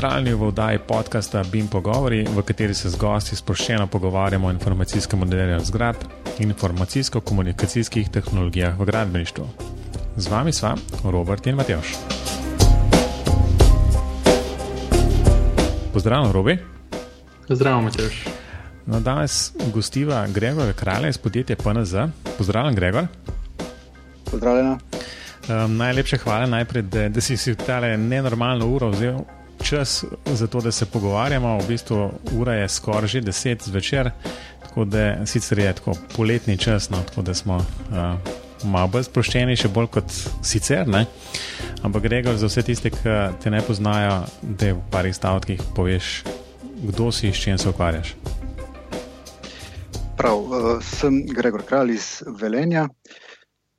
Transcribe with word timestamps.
Pozdravljeni 0.00 0.34
v 0.34 0.46
oddaji 0.48 0.78
podcasta 0.88 1.42
BIM 1.52 1.66
Pogovori, 1.68 2.24
v 2.24 2.42
kateri 2.42 2.74
se 2.74 2.88
z 2.88 2.96
gosti 2.96 3.36
sproščeno 3.36 3.84
pogovarjamo 3.86 4.48
o 4.48 4.50
informacijskem 4.50 5.18
modeliranju 5.20 5.64
zgradb 5.68 6.06
in 6.38 6.48
informacijsko-komunikacijskih 6.48 8.08
tehnologijah 8.08 8.78
v 8.80 8.86
gradbeništvu. 8.88 9.44
Z 10.16 10.32
vami 10.32 10.52
sva 10.56 10.72
Robert 11.04 11.46
in 11.46 11.58
Matjoš. 11.60 11.90
Pozdravljen, 15.92 16.32
Robi. 16.32 16.54
Zdravo, 17.48 17.82
Matjoš. 17.82 18.24
No, 18.86 19.00
danes 19.00 19.52
gostiva 19.74 20.24
Gregor 20.32 20.72
Kralj 20.72 21.08
iz 21.08 21.18
podjetja 21.18 21.56
PNZ. 21.56 22.08
Pozdravljen, 22.38 22.74
Gregor. 22.74 23.06
Pozdravljena. 24.30 24.78
Um, 25.48 25.76
najlepše 25.76 26.18
hvala 26.24 26.46
najprej, 26.46 26.82
da, 26.82 27.08
da 27.08 27.20
si 27.20 27.36
si 27.36 27.52
v 27.52 27.60
tale 27.66 27.96
nenormalno 27.98 28.66
uro 28.66 28.88
vzel 28.96 29.20
čas 29.62 30.04
za 30.26 30.46
to, 30.46 30.60
da 30.60 30.72
se 30.72 30.86
pogovarjamo. 30.86 31.58
V 31.58 31.68
bistvu 31.68 32.10
ura 32.38 32.54
je 32.54 32.68
skoraj 32.68 33.06
že 33.06 33.20
deset 33.20 33.62
zvečer, 33.62 34.10
tako 34.62 34.84
da 34.84 35.26
sicer 35.26 35.58
je 35.58 35.72
tako 35.72 35.94
poletni 36.16 36.56
čas, 36.56 36.90
no, 36.90 37.02
tako 37.08 37.22
da 37.22 37.34
smo 37.34 37.56
uh, 37.56 38.18
malo 38.64 38.88
bolj 38.88 39.08
sproščeni, 39.08 39.56
še 39.56 39.68
bolj 39.68 39.88
kot 39.96 40.12
sicer. 40.42 40.88
Ne? 40.88 41.06
Ampak 41.82 42.02
Gregor, 42.02 42.36
za 42.36 42.50
vse 42.50 42.62
tiste, 42.62 42.90
ki 42.90 43.16
te 43.42 43.50
ne 43.50 43.62
poznajo, 43.64 44.22
da 44.42 44.74
v 44.74 44.84
parih 44.92 45.16
stavkih 45.16 45.62
poveš, 45.76 46.22
kdo 46.82 47.10
si 47.12 47.28
in 47.28 47.34
s 47.34 47.42
čim 47.44 47.58
se 47.58 47.68
ukvarjaš. 47.68 48.14
Prav, 50.16 50.38
uh, 50.38 50.72
sem 50.84 51.22
Gregor 51.26 51.64
Kralj 51.64 51.94
iz 51.96 52.08
Velenja. 52.40 52.88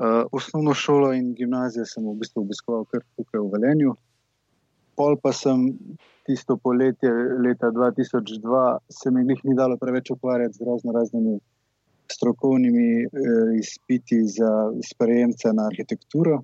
Uh, 0.01 0.25
osnovno 0.31 0.73
šolo 0.73 1.11
in 1.13 1.35
gimnazijo 1.37 1.85
sem 1.85 2.01
v 2.01 2.15
bistvu 2.17 2.41
obiskoval 2.41 2.87
kar 2.89 3.03
tukaj 3.17 3.37
v 3.37 3.51
Velenju. 3.53 3.93
Pol 4.95 5.17
pa 5.21 5.31
sem 5.33 5.71
tisto 6.27 6.57
poletje 6.57 7.09
leta 7.41 7.71
2002, 7.71 8.77
se 8.89 9.11
mi 9.11 9.25
jih 9.29 9.41
ni 9.43 9.55
dalo 9.55 9.77
preveč 9.77 10.11
ukvarjati 10.11 10.59
z 10.59 10.67
razno 10.67 10.93
raznimi 10.93 11.39
strokovnimi 12.11 13.05
uh, 13.05 13.11
izpiti 13.59 14.23
za 14.27 14.51
sprejemce 14.83 15.53
na 15.53 15.67
arhitekturo. 15.71 16.41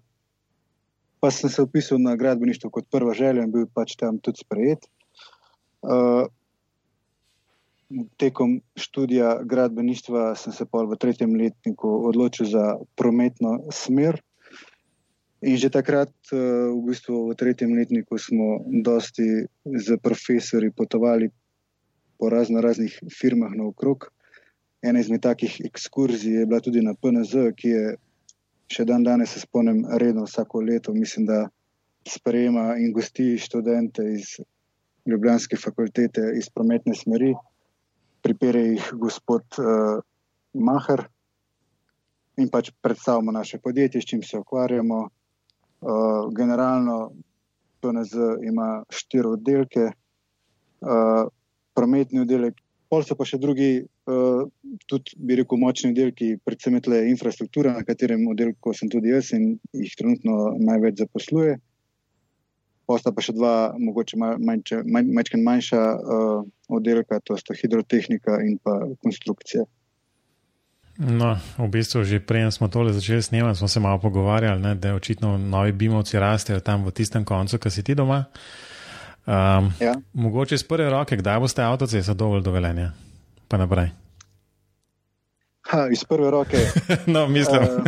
Pa 1.19 1.31
sem 1.31 1.49
se 1.49 1.61
upisal 1.61 1.99
na 1.99 2.15
gradbeništvo 2.15 2.69
kot 2.69 2.85
prva 2.91 3.13
želja 3.13 3.43
in 3.43 3.51
bil 3.51 3.67
pač 3.73 3.95
tam 3.99 4.19
tudi 4.19 4.43
sprejet. 4.45 4.87
Uh, 5.81 6.25
tekom 8.17 8.61
študija 8.75 9.43
gradbeništva 9.43 10.35
sem 10.35 10.53
se 10.53 10.65
pa 10.65 10.83
v 10.83 10.95
tretjem 10.99 11.35
letniku 11.35 11.89
odločil 12.09 12.49
za 12.51 12.75
prometno 12.95 13.59
smer. 13.71 14.21
In 15.41 15.57
že 15.57 15.69
takrat, 15.69 16.09
eh, 16.33 16.37
v 16.73 16.81
bistvu 16.81 17.29
v 17.29 17.37
tretjem 17.37 17.77
letniku, 17.77 18.17
smo 18.17 18.65
dosti 18.65 19.45
z 19.65 19.87
profesori 20.01 20.71
potovali 20.71 21.29
po 22.17 22.29
razno 22.29 22.61
raznih 22.61 22.99
firmah 23.13 23.53
naokrog. 23.53 24.09
Ena 24.81 24.99
izmed 24.99 25.21
takih 25.21 25.61
ekskurzij 25.65 26.41
je 26.41 26.45
bila 26.45 26.59
tudi 26.61 26.81
na 26.81 26.93
PNZ, 26.93 27.53
ki 27.53 27.67
je 27.69 27.85
še 28.67 28.85
dan 28.85 29.03
danes, 29.03 29.33
se 29.33 29.39
spomnim, 29.45 29.85
redno 29.85 30.25
vsako 30.25 30.61
leto, 30.61 30.93
mislim, 30.93 31.25
da 31.25 31.49
sprejema 32.07 32.77
in 32.77 32.93
gosti 32.93 33.37
študente 33.37 34.01
iz 34.13 34.41
Ljubljanske 35.07 35.55
fakultete 35.55 36.33
iz 36.35 36.49
prometne 36.49 36.95
smeri 36.95 37.31
pripere 38.21 38.59
jih 38.59 38.89
gospod 38.99 39.43
uh, 39.59 40.01
Maher 40.53 41.05
in 42.37 42.49
pač 42.51 42.71
predstavimo 42.81 43.31
naše 43.31 43.59
podjetje, 43.63 44.01
s 44.01 44.05
čim 44.05 44.23
se 44.23 44.37
ukvarjamo. 44.37 45.07
Uh, 45.81 46.33
generalno 46.33 47.11
PNZ 47.81 48.13
ima 48.43 48.83
štiri 48.89 49.27
oddelke, 49.27 49.91
uh, 50.81 51.29
prometni 51.77 52.23
oddelek, 52.23 52.57
pol 52.89 53.03
so 53.05 53.15
pa 53.19 53.27
še 53.29 53.37
drugi, 53.37 53.85
uh, 54.09 54.47
tudi 54.89 55.13
bi 55.21 55.37
rekel, 55.37 55.61
močni 55.61 55.91
oddelki, 55.93 56.31
predvsem 56.45 56.79
tle 56.81 57.03
infrastruktura, 57.11 57.75
na 57.77 57.85
katerem 57.85 58.25
oddelku 58.31 58.73
sem 58.73 58.89
tudi 58.89 59.13
jaz 59.13 59.29
in 59.37 59.55
jih 59.77 59.93
trenutno 59.99 60.55
največ 60.57 61.03
zaposluje. 61.03 61.57
Posta 62.87 63.11
pa 63.11 63.21
še 63.21 63.35
dva, 63.35 63.53
mogoče 63.77 64.17
manjša, 64.17 64.81
manj, 64.87 65.33
manjša 65.43 65.81
uh, 65.93 66.45
oddelka, 66.73 67.19
to 67.21 67.37
sta 67.37 67.53
hidrotehnika 67.53 68.39
in 68.47 68.55
pa 68.63 68.79
konstrukcija. 69.03 69.67
No, 70.97 71.37
v 71.61 71.69
bistvu 71.69 72.01
že 72.01 72.17
prej 72.17 72.49
smo 72.49 72.73
tole 72.73 72.89
začeli 72.89 73.21
snemati, 73.21 73.61
smo 73.61 73.69
se 73.69 73.79
malo 73.79 74.01
pogovarjali, 74.01 74.61
ne, 74.61 74.75
da 74.75 74.97
očitno 74.97 75.37
novi 75.37 75.71
bimovci 75.71 76.17
rastejo 76.17 76.59
tam 76.59 76.85
v 76.85 76.91
tistem 76.91 77.21
koncu, 77.21 77.61
ki 77.61 77.69
si 77.69 77.83
ti 77.85 77.93
doma. 77.93 78.25
Um, 79.29 79.69
ja. 79.79 79.93
Mogoče 80.13 80.55
iz 80.55 80.63
prve 80.63 80.89
roke, 80.89 81.17
kdaj 81.17 81.39
boste 81.39 81.61
avtocesta 81.61 82.13
dovolj 82.13 82.41
dovoljenja? 82.41 82.91
Pa 83.47 83.61
naprej. 83.61 83.93
Ha, 85.69 85.85
iz 85.93 86.01
prve 86.03 86.31
roke. 86.31 86.57
no, 87.13 87.27
mislim, 87.27 87.61
uh, 87.61 87.85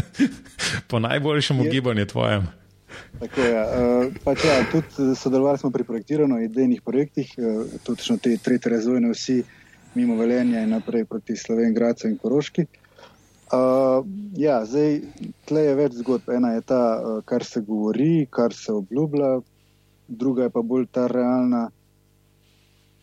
po 0.87 0.99
najboljšem 0.99 1.59
ugibanju 1.59 2.05
tvojem. 2.05 2.45
Tako 3.19 3.41
je. 3.41 3.61
Uh, 3.63 4.13
pač 4.23 4.45
ja, 4.45 4.59
tudi 4.69 5.15
sodelovali 5.15 5.57
smo 5.57 5.71
pri 5.71 5.83
projektiranju 5.83 6.43
idejnih 6.45 6.81
projektih, 6.85 7.33
uh, 7.37 7.65
tudi 7.83 8.19
te 8.21 8.37
tretje 8.37 8.71
razvojne 8.71 9.09
vsi, 9.09 9.41
mimo 9.95 10.13
Velenja 10.15 10.61
in 10.61 10.69
naprej 10.69 11.05
proti 11.09 11.37
Sloveniji, 11.37 11.73
Gracu 11.73 12.07
in 12.07 12.17
Koroški. 12.21 12.67
Uh, 12.69 12.88
ja, 14.37 14.59
zdaj 14.65 14.99
tle 15.49 15.63
je 15.63 15.75
več 15.75 15.97
zgodb. 16.03 16.29
Ena 16.29 16.53
je 16.53 16.61
ta, 16.61 16.81
uh, 16.97 17.21
kar 17.25 17.43
se 17.43 17.61
govori, 17.65 18.27
kar 18.29 18.53
se 18.53 18.73
obljublja, 18.73 19.39
druga 20.07 20.47
je 20.47 20.53
pa 20.53 20.61
bolj 20.61 20.85
ta 20.91 21.07
realna, 21.07 21.69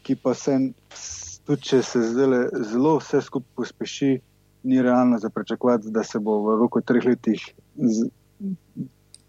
ki 0.07 0.17
pa 0.23 0.35
se, 0.35 0.59
tudi 1.47 1.71
če 1.71 1.83
se 1.83 2.03
zdaj 2.13 2.49
zelo 2.73 2.97
vse 3.01 3.23
skupaj 3.27 3.55
pospeši, 3.59 4.13
ni 4.67 4.83
realno 4.83 5.19
za 5.19 5.31
pričakovati, 5.31 5.91
da 5.95 6.03
se 6.05 6.19
bo 6.19 6.41
v 6.43 6.57
roku 6.61 6.83
treh 6.83 7.05
letih. 7.07 7.43
Z, 7.77 8.09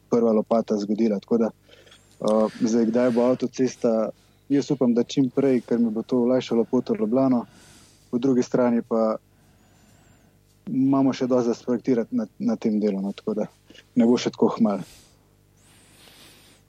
prva 0.09 0.31
lopata 0.31 0.77
zgodila. 0.77 1.19
Da, 1.19 1.49
uh, 1.49 2.51
zdaj, 2.61 2.85
kdaj 2.91 3.11
bo 3.11 3.25
avtocesta, 3.27 4.09
jaz 4.49 4.71
upam, 4.71 4.93
da 4.93 5.03
čim 5.03 5.29
prej, 5.33 5.61
ker 5.65 5.79
mi 5.79 5.91
bo 5.93 6.05
to 6.05 6.23
olajšalo 6.25 6.63
pot 6.69 6.89
v 6.89 7.01
Ljubljano, 7.01 7.45
po 8.09 8.17
drugi 8.17 8.43
strani 8.43 8.81
pa 8.81 9.17
imamo 10.67 11.13
še 11.13 11.27
dosti 11.27 11.47
za 11.47 11.57
sprojektirati 11.57 12.15
na, 12.15 12.27
na 12.39 12.55
tem 12.55 12.79
delu, 12.79 13.01
no, 13.01 13.11
tako 13.15 13.33
da 13.41 13.47
ne 13.95 14.05
bo 14.05 14.17
še 14.17 14.31
tako 14.35 14.53
hmal. 14.57 14.85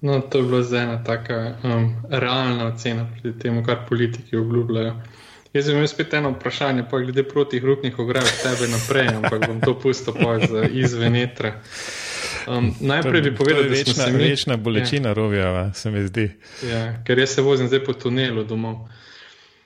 No, 0.01 0.21
to 0.21 0.39
je 0.39 0.45
bila 0.47 0.63
zdaj 0.63 0.83
ena 0.83 0.99
taka 1.05 1.39
um, 1.67 1.89
realna 2.11 2.69
ocena 2.71 3.07
proti 3.13 3.39
temu, 3.39 3.65
kar 3.67 3.83
politiki 3.89 4.37
obljubljajo. 4.39 4.95
Jaz 5.53 5.69
imam 5.69 5.89
spet 5.89 6.15
eno 6.15 6.31
vprašanje, 6.31 6.85
pa 6.91 7.01
glede 7.03 7.25
protihrupnih 7.27 7.99
ograj 7.99 8.23
od 8.23 8.37
tebe 8.43 8.69
naprej, 8.71 9.09
ampak 9.17 9.47
bom 9.49 9.61
to 9.61 9.75
pustil 9.81 10.15
izven 10.71 11.17
etra. 11.17 11.57
Um, 12.49 12.75
najprej 12.81 13.23
bi 13.23 13.35
povedal, 13.37 13.63
da 13.63 13.75
je 13.75 13.85
večna, 13.85 14.07
mi, 14.07 14.19
večna 14.19 14.57
bolečina 14.57 15.09
ja. 15.09 15.15
rovjava, 15.15 15.73
se 15.75 15.91
mi 15.91 16.07
zdi. 16.07 16.31
Ja, 16.69 17.03
ker 17.05 17.19
jaz 17.19 17.35
se 17.35 17.43
vozim 17.43 17.67
zdaj 17.69 17.85
po 17.85 17.93
tunelu 17.93 18.45
domov. 18.45 18.87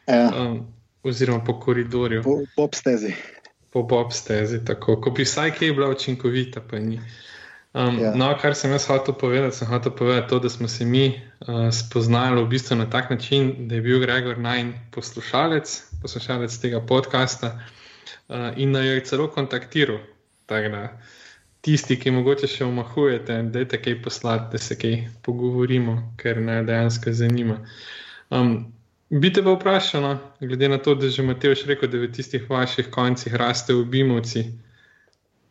Ja. 0.07 0.31
Um, 0.37 0.67
oziroma 1.03 1.45
po 1.45 1.61
koridorju. 1.61 2.23
Po 2.23 2.41
popstezi. 2.57 3.15
Po 3.73 3.87
popstezi, 3.89 4.65
tako. 4.65 4.99
Ko 5.01 5.11
bi 5.11 5.25
vsaj 5.25 5.55
kaj 5.57 5.73
bila 5.73 5.89
učinkovita, 5.89 6.61
pa 6.71 6.79
ni. 6.79 7.01
Um, 7.73 7.99
ja. 7.99 8.13
No, 8.15 8.29
kar 8.37 8.53
sem 8.55 8.71
jaz 8.71 8.85
hotel 8.87 9.15
povedati, 9.17 9.57
sem 9.57 9.69
hotel 9.69 9.95
povedati 9.97 10.29
to, 10.29 10.39
da 10.45 10.51
smo 10.53 10.69
se 10.69 10.85
mi 10.85 11.07
uh, 11.49 11.71
spoznali 11.73 12.43
v 12.43 12.49
bistvu 12.49 12.77
na 12.77 12.91
tak 12.91 13.11
način, 13.11 13.69
da 13.69 13.75
je 13.75 13.81
bil 13.81 14.01
Gregor 14.01 14.39
najn 14.39 14.75
poslušalec, 14.93 15.73
poslušalec 16.03 16.59
tega 16.59 16.81
podcasta 16.81 17.55
uh, 17.57 18.53
in 18.57 18.73
da 18.73 18.83
jo 18.85 18.93
je 18.93 19.05
celo 19.05 19.31
kontaktiral. 19.33 19.99
Tak, 20.47 20.69
da, 20.69 21.01
tisti, 21.65 21.97
ki 21.97 22.13
mogoče 22.13 22.51
še 22.51 22.67
omahujete, 22.69 23.39
da 23.55 23.65
je 23.65 23.81
kaj 23.81 24.03
poslati, 24.05 24.53
da 24.53 24.59
se 24.59 24.77
kaj 24.77 24.99
pogovorimo, 25.25 25.97
ker 26.21 26.41
me 26.45 26.61
dejansko 26.69 27.13
zanima. 27.17 27.63
Um, 28.29 28.73
bi 29.13 29.33
te 29.33 29.43
pa 29.45 29.53
vprašal, 29.53 30.03
no, 30.03 30.13
glede 30.41 30.69
na 30.69 30.79
to, 30.79 30.95
da 30.95 31.09
že 31.13 31.23
Mateoš 31.23 31.67
rekel, 31.69 31.91
da 31.93 32.01
v 32.01 32.09
tistih 32.13 32.49
vaših 32.51 32.89
koncih 32.91 33.35
raste 33.35 33.75
v 33.77 33.85
Bimovci. 33.85 34.45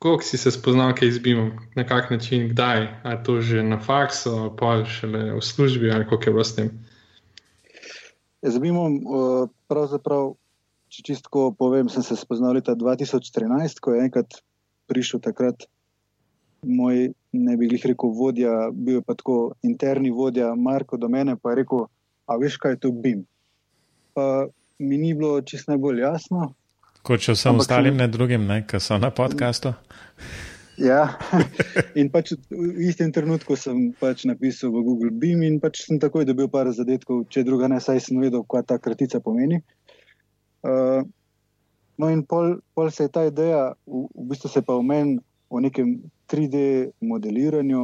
Kako 0.02 0.26
si 0.26 0.38
se 0.38 0.52
spoznal, 0.52 0.96
kaj 0.98 1.08
izbimo, 1.08 1.52
na 1.76 1.86
kak 1.86 2.10
način, 2.10 2.50
kdaj, 2.50 2.88
ali 3.04 3.24
to 3.24 3.42
že 3.42 3.64
na 3.64 3.78
faksu, 3.78 4.50
pa 4.58 4.82
šele 4.86 5.38
v 5.38 5.42
službi, 5.42 5.92
ali 5.92 6.10
kako 6.10 6.24
je 6.24 6.34
bilo 6.34 6.44
s 6.44 6.56
tem? 6.56 6.72
Z 8.42 8.58
Bimom, 8.58 8.98
uh, 9.06 9.50
pravzaprav, 9.70 10.34
če 10.90 11.04
čisto 11.06 11.54
povem, 11.54 11.90
sem 11.90 12.02
se 12.02 12.18
spoznal 12.18 12.58
leta 12.58 12.74
2013, 12.74 13.78
ko 13.78 13.94
je 13.94 14.02
enkrat 14.10 14.42
prišel 14.90 15.22
takrat 15.22 15.70
moj, 16.66 17.14
ne 17.32 17.58
bi 17.58 17.70
jih 17.70 17.86
rekel, 17.94 18.10
vodja, 18.10 18.70
bil 18.74 19.00
je 19.00 19.06
pa 19.06 19.14
tako 19.14 19.54
interni 19.62 20.10
vodja, 20.10 20.56
Marko 20.56 20.98
do 20.98 21.10
mene, 21.10 21.38
pa 21.38 21.54
je 21.54 21.62
rekel: 21.62 21.86
A 22.26 22.38
veš, 22.38 22.58
kaj 22.58 22.76
je 22.76 22.80
to 22.86 22.92
BIM? 22.92 23.26
Pa 24.14 24.48
mi 24.80 24.98
ni 24.98 25.14
bilo 25.14 25.42
čisto 25.42 25.72
najbolj 25.72 26.02
jasno. 26.02 26.54
Kot 27.02 27.24
če 27.24 27.34
vsem 27.34 27.62
ostalim, 27.62 27.98
ne 27.98 28.08
drugim, 28.12 28.46
ne, 28.46 28.62
ki 28.68 28.82
so 28.82 28.98
na 29.02 29.12
podkastu. 29.14 29.74
Ja, 30.82 31.20
in 32.00 32.08
pač 32.10 32.32
v 32.50 32.88
istem 32.88 33.12
trenutku 33.14 33.54
sem 33.60 33.92
pač 34.00 34.24
napisal 34.26 34.72
v 34.74 34.82
Google 34.88 35.12
Beam 35.14 35.44
in 35.46 35.60
pač 35.62 35.84
sem 35.84 36.00
takoj 36.02 36.26
dobil 36.26 36.48
par 36.50 36.66
zadetkov, 36.74 37.28
če 37.30 37.44
druga 37.46 37.68
ne, 37.70 37.78
saj 37.84 38.00
sem 38.08 38.18
vedel, 38.18 38.42
kaj 38.50 38.64
ta 38.72 38.80
kratica 38.82 39.20
pomeni. 39.22 39.60
Uh, 40.66 41.04
no, 42.02 42.10
in 42.10 42.24
pol, 42.26 42.58
pol 42.74 42.90
se 42.90 43.06
je 43.06 43.14
ta 43.14 43.28
ideja, 43.30 43.76
v, 43.86 44.08
v 44.10 44.26
bistvu 44.32 44.50
se 44.50 44.64
pa 44.66 44.80
v 44.80 44.88
meni 44.88 45.20
o 45.52 45.62
nekem 45.62 46.00
3D 46.32 46.96
modeliranju, 47.04 47.84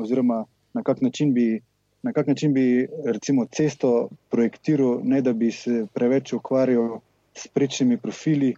oziroma 0.00 0.44
na 0.72 0.86
kak 0.86 1.02
način 1.04 1.34
bi, 1.36 1.58
na 2.02 2.12
kak 2.12 2.26
način 2.26 2.54
bi 2.54 2.88
recimo 3.04 3.46
cesto 3.46 4.08
projektiral, 4.30 5.00
ne 5.04 5.22
da 5.22 5.32
bi 5.32 5.50
se 5.52 5.86
preveč 5.94 6.32
ukvarjal 6.32 7.00
s 7.34 7.46
prečnimi 7.46 7.96
profili. 7.96 8.54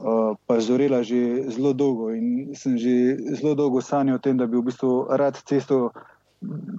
Uh, 0.00 0.36
pa 0.46 0.60
zorela 0.60 1.02
že 1.02 1.44
zelo 1.52 1.72
dolgo 1.72 2.08
in 2.10 2.54
sem 2.56 2.78
že 2.78 3.16
zelo 3.36 3.54
dolgo 3.54 3.82
sanjal 3.84 4.16
o 4.16 4.18
tem, 4.18 4.36
da 4.36 4.46
bi 4.46 4.56
v 4.56 4.62
bistvu 4.64 5.06
rad 5.10 5.36
cesto 5.44 5.90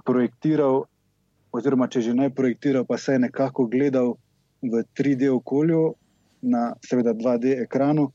projektiral, 0.04 0.82
oziroma 1.52 1.86
če 1.86 2.00
že 2.00 2.14
ne 2.14 2.30
projektiral, 2.34 2.84
pa 2.84 2.98
se 2.98 3.12
je 3.12 3.18
nekako 3.18 3.66
gledal 3.70 4.16
v 4.62 4.82
3D 4.98 5.30
okolju, 5.30 5.94
na 6.42 6.74
seveda 6.82 7.14
2D 7.14 7.62
ekranu, 7.62 8.10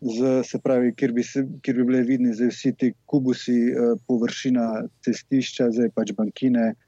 z, 0.00 0.40
se 0.48 0.58
pravi, 0.64 0.94
kjer 0.96 1.12
bi, 1.12 1.22
se, 1.22 1.44
kjer 1.60 1.76
bi 1.76 1.84
bile 1.84 2.02
vidne 2.08 2.32
vsi 2.32 2.72
ti 2.72 2.94
kubusi, 3.04 3.58
uh, 3.68 4.00
površina 4.08 4.88
cestišča, 5.04 5.68
zdaj 5.76 5.92
pač 5.92 6.16
bankine, 6.16 6.72
uh, 6.72 6.87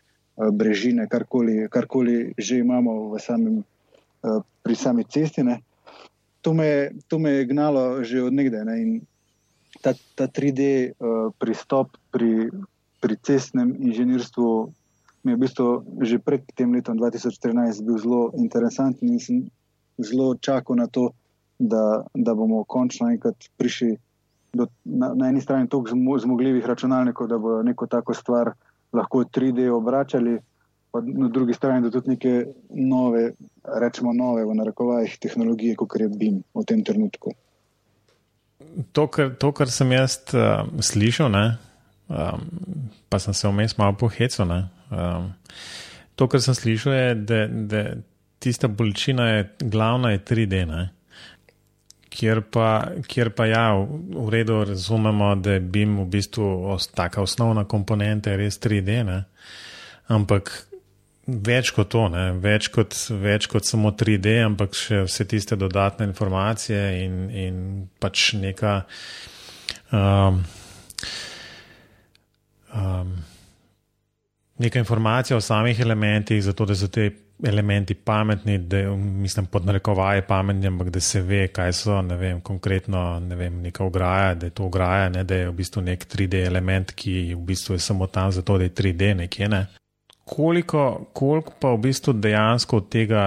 brežine, 0.53 1.05
karkoli, 1.09 1.69
karkoli 1.69 2.33
že 2.39 2.65
imamo 2.65 3.19
samem, 3.21 3.61
uh, 3.61 4.41
pri 4.65 4.75
sami 4.75 5.05
cestine 5.05 5.61
to 6.43 6.55
me, 6.55 6.91
to 7.09 7.19
me 7.19 7.31
je 7.31 7.45
gnalo 7.45 8.05
že 8.05 8.23
od 8.23 8.33
nekdaj. 8.33 8.65
Ne? 8.65 9.01
Ta, 9.81 9.95
ta 10.17 10.27
3D 10.27 10.61
uh, 10.61 10.69
eh, 10.69 11.29
pristop 11.39 11.97
pri, 12.13 12.53
pri 13.01 13.15
cestnem 13.23 13.77
inženirstvu 13.81 14.73
mi 15.25 15.33
je 15.33 15.37
v 15.37 15.41
bistvu 15.41 15.69
že 16.01 16.17
pred 16.21 16.41
tem 16.57 16.73
letom 16.73 16.97
2014 16.97 17.85
bil 17.85 17.97
zelo 18.01 18.33
interesanten 18.37 19.09
in 19.09 19.21
sem 19.21 19.39
zelo 20.01 20.37
čakal 20.41 20.81
na 20.81 20.89
to, 20.89 21.13
da, 21.61 22.09
da 22.17 22.33
bomo 22.33 22.65
končno 22.65 23.13
enkrat 23.13 23.37
prišli 23.61 24.01
do, 24.57 24.65
na, 24.85 25.13
na 25.13 25.29
eni 25.29 25.41
strani 25.45 25.69
toliko 25.69 25.93
zmogljivih 26.19 26.65
računalnikov, 26.65 27.29
da 27.29 27.39
bo 27.39 27.61
neko 27.63 27.87
tako 27.87 28.17
stvar 28.17 28.57
lahko 28.93 29.25
3D 29.25 29.69
obračali 29.73 30.39
pa 30.91 31.01
na 31.05 31.29
drugi 31.29 31.55
strani, 31.55 31.83
da 31.83 31.91
tudi 31.91 32.11
neke 32.11 32.47
nove, 32.71 33.31
rečemo, 33.81 34.13
nove, 34.13 34.45
v 34.45 34.55
narekovajih, 34.59 35.19
tehnologije, 35.23 35.77
kot 35.79 35.95
je 36.01 36.09
BIM 36.09 36.43
v 36.55 36.65
tem 36.67 36.83
trenutku. 36.85 37.35
To, 38.93 39.07
kar, 39.07 39.31
to, 39.39 39.53
kar 39.55 39.71
sem 39.71 39.93
jaz 39.95 40.19
uh, 40.35 40.67
slišal, 40.83 41.31
ne, 41.31 41.45
um, 42.09 42.43
pa 43.09 43.19
sem 43.23 43.35
se 43.35 43.49
vmes 43.49 43.77
malo 43.79 43.95
pohecel. 43.99 44.51
Um, 44.91 45.31
to, 46.19 46.27
kar 46.27 46.43
sem 46.43 46.59
slišal, 46.59 46.95
je, 46.95 47.15
da, 47.15 47.41
da 47.47 47.85
tista 48.43 48.69
bolečina 48.69 49.29
je 49.31 49.49
glavna, 49.63 50.11
je 50.17 50.25
3D. 50.27 50.65
Ne. 50.67 50.89
Kjer 52.11 52.41
pa, 52.51 52.69
kjer 53.07 53.31
pa 53.39 53.47
ja, 53.47 53.67
v 53.79 54.27
redu 54.35 54.65
razumemo, 54.67 55.35
da 55.39 55.55
je 55.57 55.61
BIM 55.63 56.01
v 56.01 56.07
bistvu 56.11 56.79
taka 56.95 57.23
osnovna 57.23 57.63
komponenta, 57.71 58.35
res 58.37 58.59
3D, 58.59 58.97
ne? 59.07 59.21
ampak 60.11 60.51
več 61.31 61.71
kot 61.77 61.93
to, 61.95 62.09
več 62.43 62.69
kot, 62.75 62.97
več 63.23 63.47
kot 63.51 63.67
samo 63.69 63.93
3D, 63.95 64.41
ampak 64.43 64.75
še 64.75 65.05
vse 65.07 65.27
tiste 65.31 65.59
dodatne 65.59 66.09
informacije 66.11 66.81
in, 67.05 67.21
in 67.31 67.61
pač 68.03 68.33
neka. 68.41 68.81
Um, 69.95 70.43
Neka 74.61 74.79
informacija 74.79 75.37
o 75.37 75.41
samih 75.41 75.81
elementih, 75.81 76.43
zato 76.45 76.67
da 76.69 76.75
so 76.77 76.89
ti 76.89 77.11
elementi 77.45 77.95
pametni, 77.95 78.59
da 78.59 78.97
mislim 78.97 79.47
pod 79.47 79.67
narekovaje 79.67 80.23
pametni, 80.23 80.67
ampak 80.67 80.91
da 80.91 81.01
se 81.01 81.23
ve, 81.23 81.49
kaj 81.49 81.73
so, 81.73 82.03
ne 82.03 82.17
vem, 82.17 82.41
konkretno, 82.41 83.21
ne 83.21 83.37
vem, 83.37 83.63
neka 83.63 83.85
ograja, 83.85 84.35
da 84.35 84.47
je 84.47 84.51
to 84.51 84.65
ograja, 84.65 85.09
ne, 85.09 85.25
da 85.25 85.35
je 85.35 85.49
v 85.49 85.55
bistvu 85.57 85.83
nek 85.83 86.05
3D 86.07 86.45
element, 86.47 86.93
ki 86.93 87.35
v 87.35 87.41
bistvu 87.41 87.75
je 87.75 87.79
samo 87.79 88.07
tam 88.07 88.33
zato, 88.33 88.59
da 88.59 88.69
je 88.69 88.75
3D 88.75 89.15
nekje, 89.15 89.49
ne. 89.49 89.67
Koliko, 90.25 91.07
koliko 91.13 91.57
pa 91.61 91.73
v 91.73 91.81
bistvu 91.89 92.13
dejansko 92.13 92.77
od 92.77 92.89
tega 92.89 93.25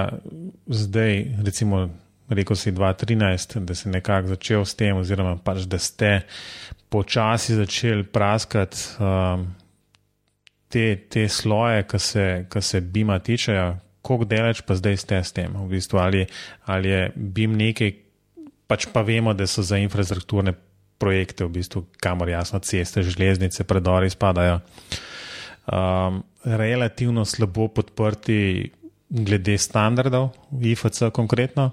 zdaj, 0.68 1.26
recimo, 1.46 1.90
rekel 2.30 2.56
si 2.56 2.72
2013, 2.72 3.60
da 3.60 3.76
si 3.76 3.90
nekako 3.90 4.36
začel 4.36 4.66
s 4.66 4.76
tem, 4.76 4.98
oziroma 4.98 5.36
pač, 5.44 5.66
da 5.66 5.82
ste 5.82 6.22
počasi 6.90 7.56
začeli 7.58 8.04
praskati 8.04 8.78
um, 9.02 9.48
te, 10.74 10.86
te 11.10 11.28
sloje, 11.30 11.86
ki 11.90 12.00
se, 12.02 12.26
se 12.66 12.82
bima 12.82 13.20
tičejo, 13.20 13.76
koliko 14.02 14.28
deleč 14.28 14.64
pa 14.66 14.76
zdaj 14.76 14.98
ste 15.00 15.22
s 15.24 15.36
tem, 15.36 15.54
v 15.54 15.70
bistvu, 15.76 16.02
ali, 16.02 16.26
ali 16.66 16.90
je 16.90 17.04
bim 17.16 17.54
nekaj, 17.60 17.94
pač 18.68 18.88
pa 18.92 19.06
vemo, 19.06 19.36
da 19.38 19.48
so 19.48 19.64
za 19.64 19.78
infrastrukturne 19.80 20.56
projekte, 21.00 21.46
v 21.46 21.54
bistvu, 21.60 21.86
kamor 22.02 22.32
jasno 22.34 22.60
ceste, 22.64 23.04
železnice, 23.06 23.68
predori 23.68 24.10
spadajo 24.10 24.60
um, 25.68 26.24
relativno 26.44 27.26
slabo 27.26 27.68
podprti 27.68 28.72
glede 29.10 29.58
standardov, 29.58 30.32
IFC 30.62 31.12
konkretno. 31.14 31.72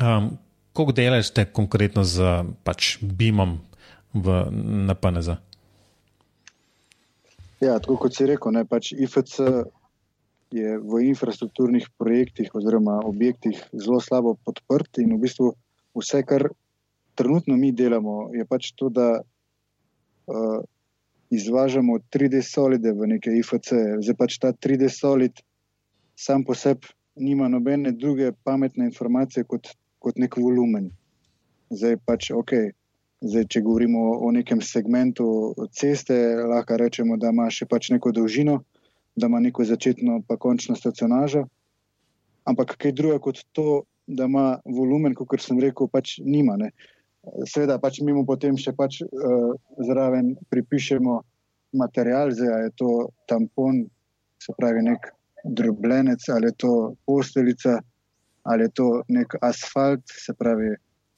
Um, 0.00 0.34
Kako 0.74 0.90
delate 0.90 1.44
konkretno 1.54 2.02
z 2.02 2.18
pač, 2.66 2.96
BIM-om 2.98 3.60
na 4.58 4.94
PNZ? 4.98 5.38
Ja, 7.60 7.78
tako 7.78 7.96
kot 8.02 8.16
si 8.16 8.26
rekel, 8.26 8.52
ne, 8.56 8.64
pač 8.66 8.92
IFC 8.92 9.38
je 10.54 10.74
v 10.78 11.00
infrastrukturnih 11.10 11.86
projektih 11.98 12.50
oziroma 12.54 13.00
objektih 13.06 13.58
zelo 13.72 14.00
slabo 14.00 14.34
podprt 14.46 15.00
in 15.02 15.14
v 15.14 15.22
bistvu 15.22 15.52
vse, 15.98 16.22
kar 16.26 16.48
trenutno 17.14 17.56
mi 17.56 17.72
delamo, 17.72 18.30
je 18.34 18.46
pač 18.46 18.72
to, 18.78 18.90
da 18.90 19.08
uh, 19.22 20.60
izvažamo 21.30 21.98
3D 22.10 22.42
solide 22.42 22.92
v 22.92 23.14
neke 23.14 23.32
IFC. 23.38 23.74
Zdaj 24.02 24.18
pač 24.18 24.38
ta 24.42 24.52
3D 24.52 24.90
solid 24.90 25.42
sam 26.14 26.44
po 26.44 26.54
sebi 26.54 26.90
nima 27.16 27.48
nobene 27.48 27.92
druge 27.92 28.32
pametne 28.44 28.84
informacije 28.90 29.44
kot, 29.44 29.70
kot 29.98 30.18
nek 30.18 30.36
volumen. 30.36 30.90
Zdaj 31.70 31.98
pač 32.06 32.30
ok. 32.34 32.52
Zdaj, 33.24 33.46
če 33.48 33.60
govorimo 33.64 34.00
o 34.20 34.30
nekem 34.36 34.60
segmentu 34.60 35.26
ceste, 35.72 36.16
lahko 36.44 36.76
rečemo, 36.76 37.16
da 37.16 37.30
ima 37.32 37.46
še 37.48 37.64
pač 37.70 37.88
neko 37.94 38.12
dolžino, 38.12 38.58
da 39.16 39.30
ima 39.30 39.40
neko 39.40 39.64
začetno 39.64 40.18
in 40.20 40.38
končno 40.42 40.76
stacionažo. 40.76 41.46
Ampak 42.44 42.76
kaj 42.76 42.92
drugega 42.92 43.22
kot 43.24 43.40
to, 43.56 43.84
da 44.06 44.28
ima 44.28 44.58
volumen, 44.68 45.16
kot 45.16 45.40
sem 45.40 45.60
rekel, 45.62 45.88
pač 45.88 46.18
nima. 46.20 46.58
Ne. 46.60 46.74
Seveda, 47.48 47.78
pač 47.80 48.02
mi 48.04 48.12
mu 48.12 48.26
potem 48.28 48.58
še 48.60 48.74
pač, 48.76 49.00
uh, 49.00 49.56
zraven 49.88 50.34
pripišemo 50.52 51.16
material, 51.80 52.34
zdaj 52.36 52.68
je 52.68 52.72
to 52.76 52.90
tampon, 53.30 53.86
se 54.36 54.52
pravi 54.58 54.84
nek 54.84 55.08
drobljenec, 55.44 56.28
ali 56.28 56.52
je 56.52 56.58
to 56.60 56.74
posteljica, 57.08 57.78
ali 58.44 58.68
je 58.68 58.74
to 58.76 58.88
nek 59.08 59.38
asfalt, 59.40 60.04
se 60.12 60.36
pravi 60.36 60.74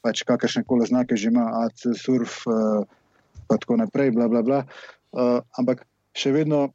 pač 0.06 0.22
kakršne 0.22 0.62
koli 0.62 0.86
znake 0.86 1.18
že 1.18 1.32
ima, 1.34 1.66
AC, 1.66 1.90
surf, 1.98 2.44
uh, 2.46 2.86
pa 3.50 3.58
tako 3.58 3.82
naprej, 3.82 4.14
bla, 4.14 4.30
bla, 4.30 4.42
bla. 4.46 4.62
Uh, 5.10 5.42
ampak 5.58 5.82
še 6.14 6.30
vedno 6.30 6.70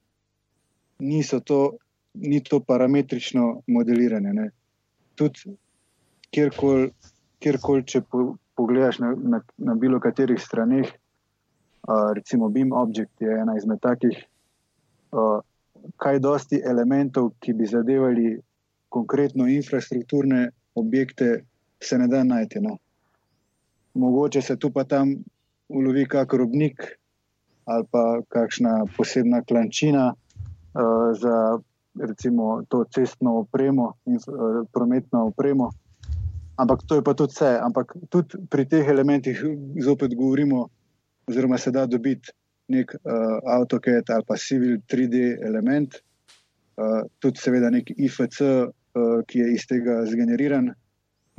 niso 1.00 1.40
to, 1.40 1.80
ni 2.20 2.44
to 2.44 2.60
parametrično 2.60 3.64
modeliranje. 3.72 4.52
Tudi 5.16 5.56
kjerkoli, 6.36 6.92
kjerkoli, 7.40 7.86
če 7.88 8.04
po, 8.04 8.36
pogledaš 8.60 9.00
na, 9.00 9.14
na, 9.16 9.40
na 9.58 9.76
bilo 9.80 10.02
katerih 10.04 10.40
straneh, 10.40 10.92
uh, 10.92 12.12
recimo 12.18 12.52
BIM 12.52 12.76
Object 12.76 13.24
je 13.24 13.40
ena 13.44 13.56
izmed 13.58 13.80
takih, 13.84 14.20
uh, 15.16 15.40
kaj 15.98 16.20
dosti 16.20 16.62
elementov, 16.62 17.34
ki 17.40 17.56
bi 17.58 17.66
zadevali 17.66 18.36
konkretno 18.92 19.48
infrastrukturne 19.48 20.50
objekte, 20.76 21.44
se 21.82 21.98
ne 21.98 22.08
da 22.12 22.24
najti. 22.28 22.60
No. 22.62 22.78
Mogoče 23.94 24.42
se 24.42 24.56
tu 24.58 24.72
pa 24.72 24.84
tam 24.84 25.16
ulovi 25.70 26.06
kak 26.06 26.34
robnik 26.34 26.98
ali 27.66 27.86
pa 27.92 28.22
kakšna 28.28 28.86
posebna 28.98 29.42
klančina 29.48 30.14
uh, 30.14 31.18
za 31.22 31.60
recimo 32.00 32.64
to 32.70 32.84
cestno 32.84 33.38
opremo 33.38 33.94
in 34.06 34.16
uh, 34.16 34.68
prometno 34.74 35.28
opremo. 35.28 35.70
Ampak 36.58 36.80
to 36.88 36.96
je 36.96 37.04
pa 37.04 37.14
tudi 37.14 37.34
vse. 37.34 37.60
Ampak 37.62 37.96
tudi 38.10 38.38
pri 38.50 38.66
teh 38.66 38.88
elementih 38.88 39.44
zopet 39.82 40.16
govorimo, 40.16 40.68
oziroma 41.28 41.58
se 41.58 41.72
da 41.72 41.86
dobiti 41.86 42.32
nek 42.68 42.94
uh, 42.96 43.40
AutoCAD 43.46 44.10
ali 44.10 44.24
pa 44.28 44.36
Civil 44.38 44.78
3D 44.88 45.42
element, 45.44 45.96
uh, 46.78 47.04
tudi 47.20 47.40
seveda 47.40 47.70
nek 47.70 47.92
IFC, 47.98 48.42
uh, 48.42 49.24
ki 49.28 49.40
je 49.40 49.48
iz 49.54 49.66
tega 49.68 50.02
zgeneriran, 50.08 50.72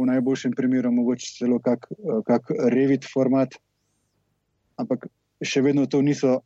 v 0.03 0.11
najboljšem 0.11 0.55
primeru 0.57 0.93
mogoče 0.93 1.31
celo 1.39 1.59
kak, 1.63 1.87
uh, 1.91 2.21
kak 2.27 2.51
Revit 2.75 3.07
format. 3.09 3.55
ampak 4.81 5.05
še 5.45 5.61
vedno 5.63 5.85
to 5.87 6.01
niso 6.03 6.41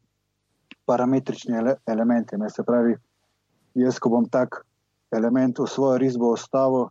parametrični 0.85 1.57
ele 1.57 1.77
elementi. 1.89 2.37
Ne? 2.37 2.51
Se 2.51 2.65
pravi, 2.67 2.97
jaz, 3.79 4.01
ko 4.03 4.11
bom 4.13 4.27
tak 4.29 4.61
element 5.15 5.59
v 5.59 5.67
svojo 5.71 5.97
risbo 6.03 6.33
ostavil, 6.35 6.91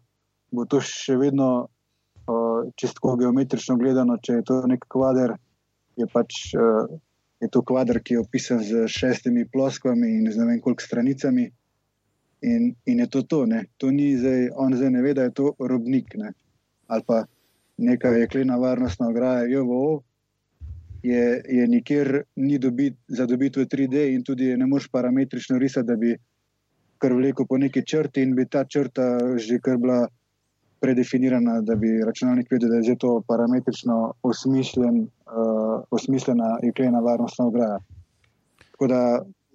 bo 0.52 0.66
to 0.66 0.80
še 0.82 1.18
vedno 1.20 1.68
uh, 1.68 2.72
čisto 2.80 3.16
geometrično 3.20 3.78
gledano, 3.78 4.18
če 4.18 4.40
je 4.40 4.46
to 4.48 4.62
nek 4.68 4.88
kvader, 4.90 5.36
je 5.96 6.08
pač. 6.12 6.56
Uh, 6.56 7.00
Je 7.44 7.50
to 7.52 7.60
kvadr, 7.68 8.00
ki 8.00 8.16
je 8.16 8.20
opisan 8.24 8.62
z 8.64 8.88
šestimi 8.88 9.44
ploskvami 9.52 10.08
in 10.08 10.32
z 10.32 10.40
ne 10.40 10.46
vem 10.48 10.60
koliko 10.64 10.82
stranicami, 10.82 11.50
in, 12.46 12.76
in 12.86 13.00
je 13.00 13.08
to 13.08 13.22
to. 13.22 13.46
Ne. 13.46 13.66
To 13.78 13.92
ni 13.92 14.18
zdaj, 14.18 14.50
on 14.56 14.76
zdaj 14.76 14.90
ne 14.92 15.02
ve, 15.02 15.14
da 15.14 15.24
je 15.24 15.34
to 15.34 15.54
robnik 15.60 16.16
ne. 16.16 16.34
Ali 16.88 17.04
pa 17.08 17.24
neka 17.78 18.10
jeklena 18.16 18.58
varnostna 18.58 19.10
ograja, 19.10 19.48
JVO, 19.52 20.02
je, 21.04 21.42
je 21.50 21.68
nikjer 21.68 22.24
ni 22.36 22.58
dobit, 22.60 22.96
za 23.08 23.26
dobitev 23.26 23.68
3D 23.70 24.08
in 24.14 24.24
tudi 24.24 24.56
ne 24.58 24.66
moreš 24.66 24.88
parametrično 24.92 25.58
risati, 25.58 25.88
da 25.88 25.96
bi 25.96 26.16
kar 26.98 27.14
vleko 27.14 27.46
po 27.46 27.58
neki 27.58 27.84
črti 27.86 28.24
in 28.24 28.36
bi 28.36 28.48
ta 28.50 28.64
črta 28.66 29.38
že 29.38 29.60
kar 29.60 29.78
bila 29.78 30.06
predefinirana, 30.80 31.62
da 31.62 31.76
bi 31.76 31.90
računalnik 32.06 32.52
vedel, 32.52 32.70
da 32.70 32.82
je 32.84 32.96
to 33.00 33.22
parametrično 33.28 34.14
osmišljen, 34.24 35.00
uh, 35.02 35.84
osmišljena 35.92 36.58
jeklena 36.64 37.00
varnostna 37.00 37.46
ograja. 37.46 37.80
Tako 38.72 38.88
da 38.88 39.00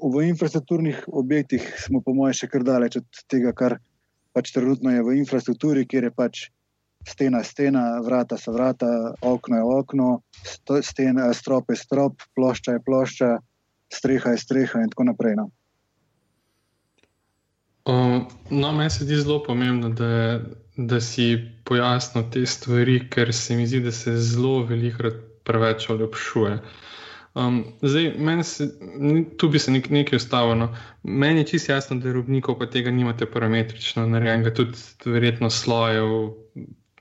v 0.02 0.24
infrastrukturnih 0.28 1.04
objektih 1.06 1.66
smo, 1.78 2.00
po 2.00 2.14
mojem, 2.14 2.34
še 2.34 2.48
kar 2.48 2.64
daleč 2.64 2.96
od 3.02 3.22
tega, 3.28 3.52
kar 3.52 3.76
pač 4.32 4.52
trenutno 4.54 4.94
je 4.94 5.04
v 5.06 5.18
infrastrukturi, 5.20 5.86
kjer 5.86 6.08
je 6.08 6.14
pač 6.16 6.46
stena, 7.06 7.42
stena, 7.44 8.00
vrata 8.04 8.38
so 8.38 8.52
vrata, 8.52 9.14
okno 9.20 9.56
je 9.56 9.62
okno, 9.62 10.20
stena, 10.82 11.32
strop 11.34 11.70
je 11.70 11.76
strop, 11.76 12.22
plošča 12.34 12.72
je 12.72 12.82
plošča, 12.84 13.30
streha 13.92 14.30
je 14.30 14.38
streha 14.38 14.80
in 14.80 14.90
tako 14.90 15.04
naprej. 15.04 15.36
No, 15.36 15.50
uh, 17.84 18.22
no 18.50 18.72
meni 18.72 18.90
se 18.90 19.04
zdi 19.04 19.16
zelo 19.16 19.42
pomembno, 19.42 19.88
da, 19.88 20.40
da 20.76 21.00
si 21.00 21.38
pojasnil 21.64 22.30
te 22.32 22.46
stvari, 22.46 23.00
ker 23.10 23.34
se 23.34 23.56
mi 23.56 23.66
zdi, 23.66 23.80
da 23.80 23.92
se 23.92 24.16
zelo 24.16 24.62
velikokrat 24.66 25.14
preveč 25.44 25.88
olepšuje. 25.90 26.60
Um, 27.34 27.64
zdaj, 27.82 28.12
se, 28.44 28.66
tu 29.38 29.48
bi 29.48 29.58
se 29.58 29.70
nek, 29.70 29.90
nekaj 29.90 30.16
ustavil. 30.16 30.56
No. 30.58 30.74
Meni 31.02 31.40
je 31.40 31.46
čisto 31.46 31.72
jasno, 31.72 31.96
da 31.96 32.08
je 32.08 32.14
robnikov, 32.14 32.58
pa 32.58 32.66
tega 32.66 32.90
nimate 32.90 33.26
parametrično 33.26 34.06
narejenega, 34.06 34.54
tudi 34.54 34.74
verjetno 35.04 35.50
slojev, 35.50 36.34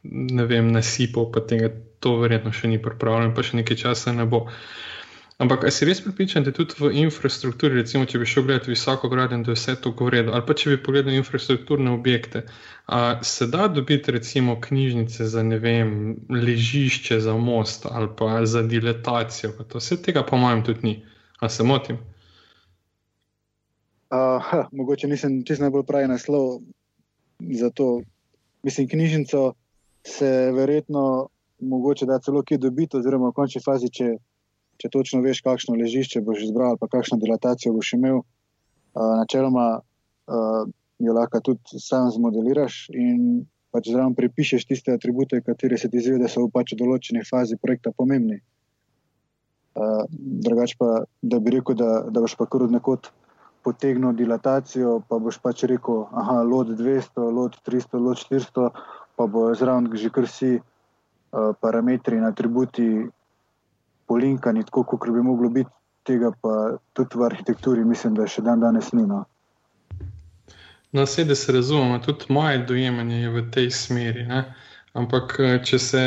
ne 0.03 0.45
vem, 0.45 0.71
nasipov, 0.71 1.31
pa 1.31 1.43
tega 1.43 1.71
to 1.99 2.17
verjetno 2.21 2.51
še 2.55 2.71
ni 2.71 2.79
pripravljeno, 2.81 3.33
pa 3.35 3.43
še 3.43 3.59
nekaj 3.59 3.83
časa 3.83 4.13
ne 4.15 4.25
bo. 4.29 4.47
Ampak 5.39 5.63
si 5.71 5.85
res 5.87 6.01
pripričan, 6.03 6.43
da 6.43 6.51
tudi 6.51 6.75
v 6.75 6.89
infrastrukturi, 6.99 7.79
recimo, 7.79 8.03
če 8.03 8.19
bi 8.19 8.25
šel 8.27 8.43
gledati 8.43 8.73
visoko 8.73 9.07
graden, 9.07 9.45
da 9.47 9.53
je 9.53 9.55
vse 9.55 9.77
to 9.79 9.93
govorilo, 9.95 10.33
ali 10.35 10.43
pa 10.43 10.51
če 10.51 10.73
bi 10.73 10.79
pogledal 10.83 11.15
infrastrukturne 11.15 11.93
objekte, 11.95 12.41
a, 12.91 13.23
se 13.23 13.47
da 13.47 13.69
dobiti 13.71 14.11
recimo 14.11 14.57
knjižnice 14.59 15.29
za 15.31 15.43
ne 15.47 15.61
vem, 15.63 15.93
ležišče 16.27 17.21
za 17.23 17.37
most 17.39 17.87
ali 17.87 18.11
pa 18.19 18.43
za 18.43 18.65
diletacijo, 18.67 19.53
pa 19.55 19.63
to 19.63 19.79
vse 19.79 20.01
tega 20.03 20.25
po 20.27 20.35
mojem 20.35 20.65
tudi 20.67 20.83
ni. 20.83 20.93
A 21.39 21.47
se 21.47 21.63
motim? 21.63 22.01
Uh, 24.11 24.43
ha, 24.43 24.65
mogoče 24.75 25.07
nisem 25.07 25.39
čisto 25.47 25.63
najbolj 25.63 25.87
pravi 25.87 26.11
naslov 26.11 26.59
za 27.39 27.71
to. 27.71 28.01
Mislim, 28.63 28.89
knjižnico 28.91 29.53
se 30.09 30.29
verjetno 30.55 31.29
mogoče 31.59 32.05
da 32.05 32.19
celo 32.19 32.43
kje 32.43 32.57
dobiti, 32.57 32.97
oziroma 32.97 33.29
v 33.29 33.35
končni 33.35 33.61
fazi, 33.61 33.89
če, 33.91 34.15
če 34.79 34.91
točno 34.93 35.21
veš, 35.21 35.41
kakšno 35.45 35.75
ležišče 35.79 36.21
boš 36.25 36.43
izbral, 36.47 36.77
pa 36.79 36.87
kakšno 36.87 37.19
dilatacijo 37.21 37.73
boš 37.75 37.93
imel. 37.99 38.21
Načeloma 38.95 39.67
jo 40.99 41.15
lahko 41.15 41.41
tudi 41.43 41.79
sam 41.79 42.09
zmodeliraš 42.11 42.87
in 42.93 43.45
pač 43.71 43.91
zraven 43.91 44.15
pripišeš 44.17 44.65
tiste 44.65 44.95
atribute, 44.95 45.41
kateri 45.45 45.77
se 45.77 45.89
ti 45.89 46.01
zdi, 46.01 46.17
da 46.19 46.29
so 46.31 46.45
v 46.47 46.53
pač 46.53 46.73
določeni 46.79 47.25
fazi 47.27 47.59
projekta 47.61 47.93
pomembni. 47.95 48.39
Drugač 50.43 50.75
pa, 50.79 51.03
da 51.21 51.39
bi 51.39 51.53
rekel, 51.59 51.77
da, 51.79 51.91
da 52.09 52.23
boš 52.23 52.35
pa 52.39 52.49
kar 52.49 52.65
od 52.65 52.73
nekod 52.73 53.11
potegnil 53.63 54.15
dilatacijo, 54.17 54.99
pa 55.07 55.19
boš 55.21 55.37
pač 55.43 55.63
rekel, 55.69 56.07
aha, 56.15 56.41
lot 56.47 56.71
200, 56.79 57.27
lot 57.35 57.59
300, 57.67 58.01
lot 58.01 58.23
400 58.25 58.71
pa 59.19 59.27
bo 59.27 59.49
zraven 59.51 59.89
že 59.99 60.07
kar 60.15 60.23
vsi 60.23 60.55
uh, 60.55 61.51
parametri 61.59 62.15
in 62.15 62.23
atributi 62.23 62.87
polinkani, 64.07 64.63
tako 64.63 64.83
kot 64.83 65.09
bi 65.11 65.21
moglo 65.21 65.49
biti, 65.51 65.69
tega 66.07 66.31
pa 66.31 66.79
tudi 66.95 67.19
v 67.19 67.27
arhitekturi, 67.27 67.83
mislim, 67.83 68.15
da 68.15 68.27
še 68.27 68.41
dan 68.47 68.63
danes 68.63 68.93
ni. 68.95 69.03
No, 69.03 69.25
no 70.95 71.03
vse, 71.03 71.27
da 71.27 71.35
se 71.35 71.51
razumemo, 71.51 71.99
tudi 72.05 72.31
moje 72.33 72.63
dojemanje 72.69 73.21
je 73.21 73.33
v 73.35 73.43
tej 73.51 73.67
smeri. 73.75 74.23
Ne? 74.29 74.43
Ampak, 74.97 75.35
eh, 75.39 75.57
če 75.67 75.79
se 75.79 76.03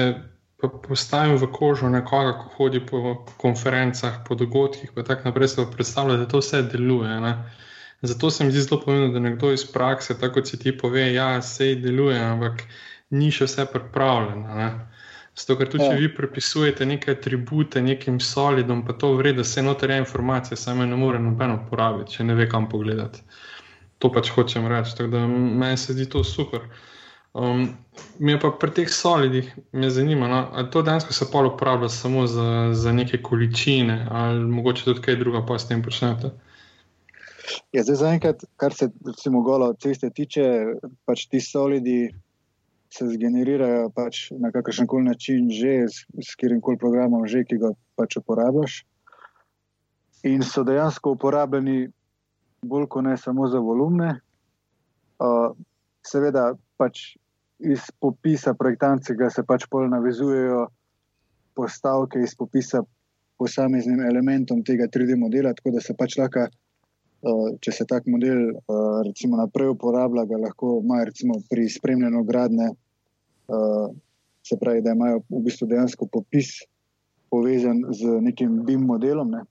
postavim 0.89 1.37
v 1.37 1.51
kožo 1.53 1.91
nekoga, 1.93 2.33
ki 2.39 2.55
hodi 2.57 2.81
po 2.87 3.19
konferencah, 3.43 4.23
po 4.27 4.39
dogodkih, 4.39 4.95
pa 4.95 5.05
tako 5.05 5.29
naprej, 5.29 5.53
se 5.53 5.67
predstavlja, 5.77 6.17
da 6.17 6.31
to 6.31 6.41
vse 6.41 6.63
deluje. 6.73 7.21
Ne? 7.21 7.35
Zato 8.03 8.31
se 8.31 8.45
mi 8.45 8.51
zdi 8.51 8.65
zelo 8.65 8.81
pomembno, 8.81 9.13
da 9.15 9.21
nekdo 9.21 9.53
iz 9.53 9.67
prakse, 9.69 10.17
tako 10.19 10.41
kot 10.41 10.49
si 10.51 10.59
ti 10.59 10.73
pove, 10.79 11.05
da 11.05 11.15
ja, 11.15 11.29
vse 11.39 11.75
deluje, 11.79 12.19
ampak 12.19 12.65
ni 13.13 13.31
še 13.31 13.49
vse 13.49 13.67
pripravljeno. 13.73 14.71
Zato, 15.33 15.57
ker 15.57 15.71
tudi, 15.73 15.85
ja. 15.85 15.97
vi 15.97 16.11
prepisujete 16.13 16.87
neke 16.87 17.15
atribute 17.15 17.81
nekim 17.81 18.19
solidom, 18.21 18.83
pa 18.85 18.93
to 18.93 19.15
vrede, 19.17 19.47
vse 19.47 19.65
noter 19.65 19.91
je 19.91 20.03
informacija, 20.03 20.57
samo 20.61 20.85
ne 20.87 20.97
more 20.97 21.21
nobeno 21.21 21.57
uporabiti, 21.63 22.19
če 22.19 22.27
ne 22.29 22.37
ve, 22.37 22.49
kam 22.49 22.69
pogledati. 22.69 23.25
To 24.03 24.11
pač 24.13 24.33
hočem 24.35 24.67
reči. 24.69 24.97
Tako 24.99 25.13
da 25.15 25.27
meni 25.31 25.79
se 25.81 25.97
zdi 25.97 26.09
to 26.11 26.25
super. 26.25 26.67
Um, 27.33 27.63
mi 28.21 28.35
pa 28.37 28.51
pri 28.61 28.75
teh 28.77 28.91
solidih 28.93 29.47
me 29.73 29.89
zanima, 29.91 30.29
no, 30.29 30.41
ali 30.53 30.69
to 30.71 30.83
dejansko 30.85 31.15
se 31.17 31.31
pa 31.33 31.41
uporablja 31.49 31.89
samo 31.89 32.27
za, 32.27 32.75
za 32.77 32.93
neke 32.93 33.23
količine, 33.23 34.07
ali 34.11 34.41
mogoče 34.41 34.85
tudi 34.85 35.01
kaj 35.01 35.17
druga, 35.17 35.41
pa 35.47 35.59
s 35.59 35.69
tem 35.69 35.81
počnete. 35.83 36.35
Ja, 37.73 37.83
zdaj, 37.83 37.97
zaenkrat, 37.97 38.45
kar 38.57 38.75
se 38.77 38.91
recimo 39.07 39.41
golo 39.43 39.73
ceste 39.81 40.11
tiče, 40.11 40.45
pač 41.09 41.25
ti 41.33 41.41
solidi 41.41 42.11
se 42.93 43.09
zgenerirajo 43.09 43.89
pač 43.97 44.27
na 44.37 44.51
kakršen 44.53 44.87
koli 44.87 45.09
način, 45.09 45.49
že 45.51 45.89
s, 45.89 46.05
s 46.21 46.37
katerim 46.37 46.61
koli 46.61 46.77
programom, 46.77 47.25
že, 47.27 47.45
ki 47.49 47.57
ga 47.63 47.73
pač 47.97 48.19
uporabljaš. 48.21 48.83
In 50.29 50.45
so 50.45 50.65
dejansko 50.67 51.15
uporabljeni 51.17 51.89
bolj 52.63 52.87
kot 52.93 53.07
ne 53.09 53.17
samo 53.17 53.49
za 53.49 53.63
volumne. 53.65 54.19
Uh, 55.23 55.57
seveda, 56.05 56.53
pač 56.77 57.15
iz 57.63 57.89
popisa 58.03 58.53
projektantsega 58.59 59.31
se 59.31 59.45
pač 59.47 59.65
pol 59.71 59.89
navezujejo 59.89 60.67
postavke 61.57 62.21
iz 62.21 62.37
popisa 62.37 62.83
posameznim 63.41 64.03
elementom 64.05 64.61
tega 64.67 64.91
3D 64.93 65.17
modela, 65.19 65.55
tako 65.57 65.79
da 65.79 65.81
se 65.81 65.97
pač 65.97 66.21
lahko. 66.21 66.51
Uh, 67.23 67.53
če 67.63 67.71
se 67.71 67.85
tak 67.87 68.05
model 68.11 68.49
uh, 68.51 69.27
naprej 69.39 69.69
uporablja, 69.73 70.27
ga 70.27 70.41
lahko 70.43 70.81
ima 70.83 70.99
pri 71.47 71.69
spremljanju 71.71 72.23
gradne 72.27 72.73
uh, 72.73 72.79
se 74.43 74.57
pravi, 74.61 74.83
da 74.83 74.95
imajo 74.97 75.23
v 75.31 75.43
bistvu 75.47 75.69
dejansko 75.71 76.07
popis 76.13 76.63
povezan 77.31 77.85
z 77.91 78.19
nekim 78.21 78.63
BIM 78.67 78.87
modelom. 78.87 79.31
Ne. 79.31 79.45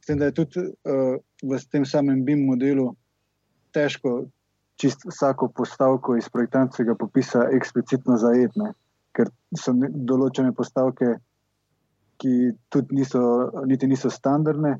S 0.00 0.06
tem, 0.06 0.18
da 0.18 0.30
je 0.30 0.36
tudi 0.38 0.62
uh, 0.62 1.16
v 1.42 1.58
tem 1.70 1.84
samem 1.86 2.24
BIM 2.24 2.46
modelu 2.46 2.92
težko 3.74 4.22
čist 4.80 5.04
vsako 5.06 5.48
postavko 5.54 6.16
iz 6.16 6.28
projektantskega 6.32 6.94
popisa 6.98 7.44
eksplicitno 7.54 8.16
zajetne, 8.18 8.72
ker 9.14 9.30
so 9.54 9.74
določene 9.76 10.54
postavke, 10.56 11.18
ki 12.18 12.32
tudi 12.72 12.98
niso, 12.98 13.22
niti 13.68 13.86
niso 13.86 14.10
standardne. 14.10 14.78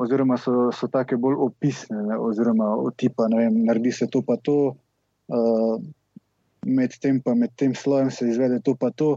Oziroma, 0.00 0.38
so, 0.40 0.70
so 0.72 0.88
tako 0.88 1.18
bolj 1.20 1.36
opisne, 1.44 1.98
ne, 2.08 2.16
oziroma, 2.16 2.70
tipa, 2.96 3.26
ne 3.28 3.42
vem, 3.42 3.58
naredi 3.66 3.92
se 3.92 4.06
to, 4.08 4.22
pa 4.24 4.38
to, 4.40 4.54
uh, 5.28 5.74
med 6.66 6.96
tem 7.00 7.20
pa 7.22 7.34
med 7.34 7.52
tem 7.56 7.74
slojem 7.74 8.10
se 8.10 8.28
izvede 8.28 8.60
to 8.64 8.74
pa 8.74 8.90
to, 8.90 9.16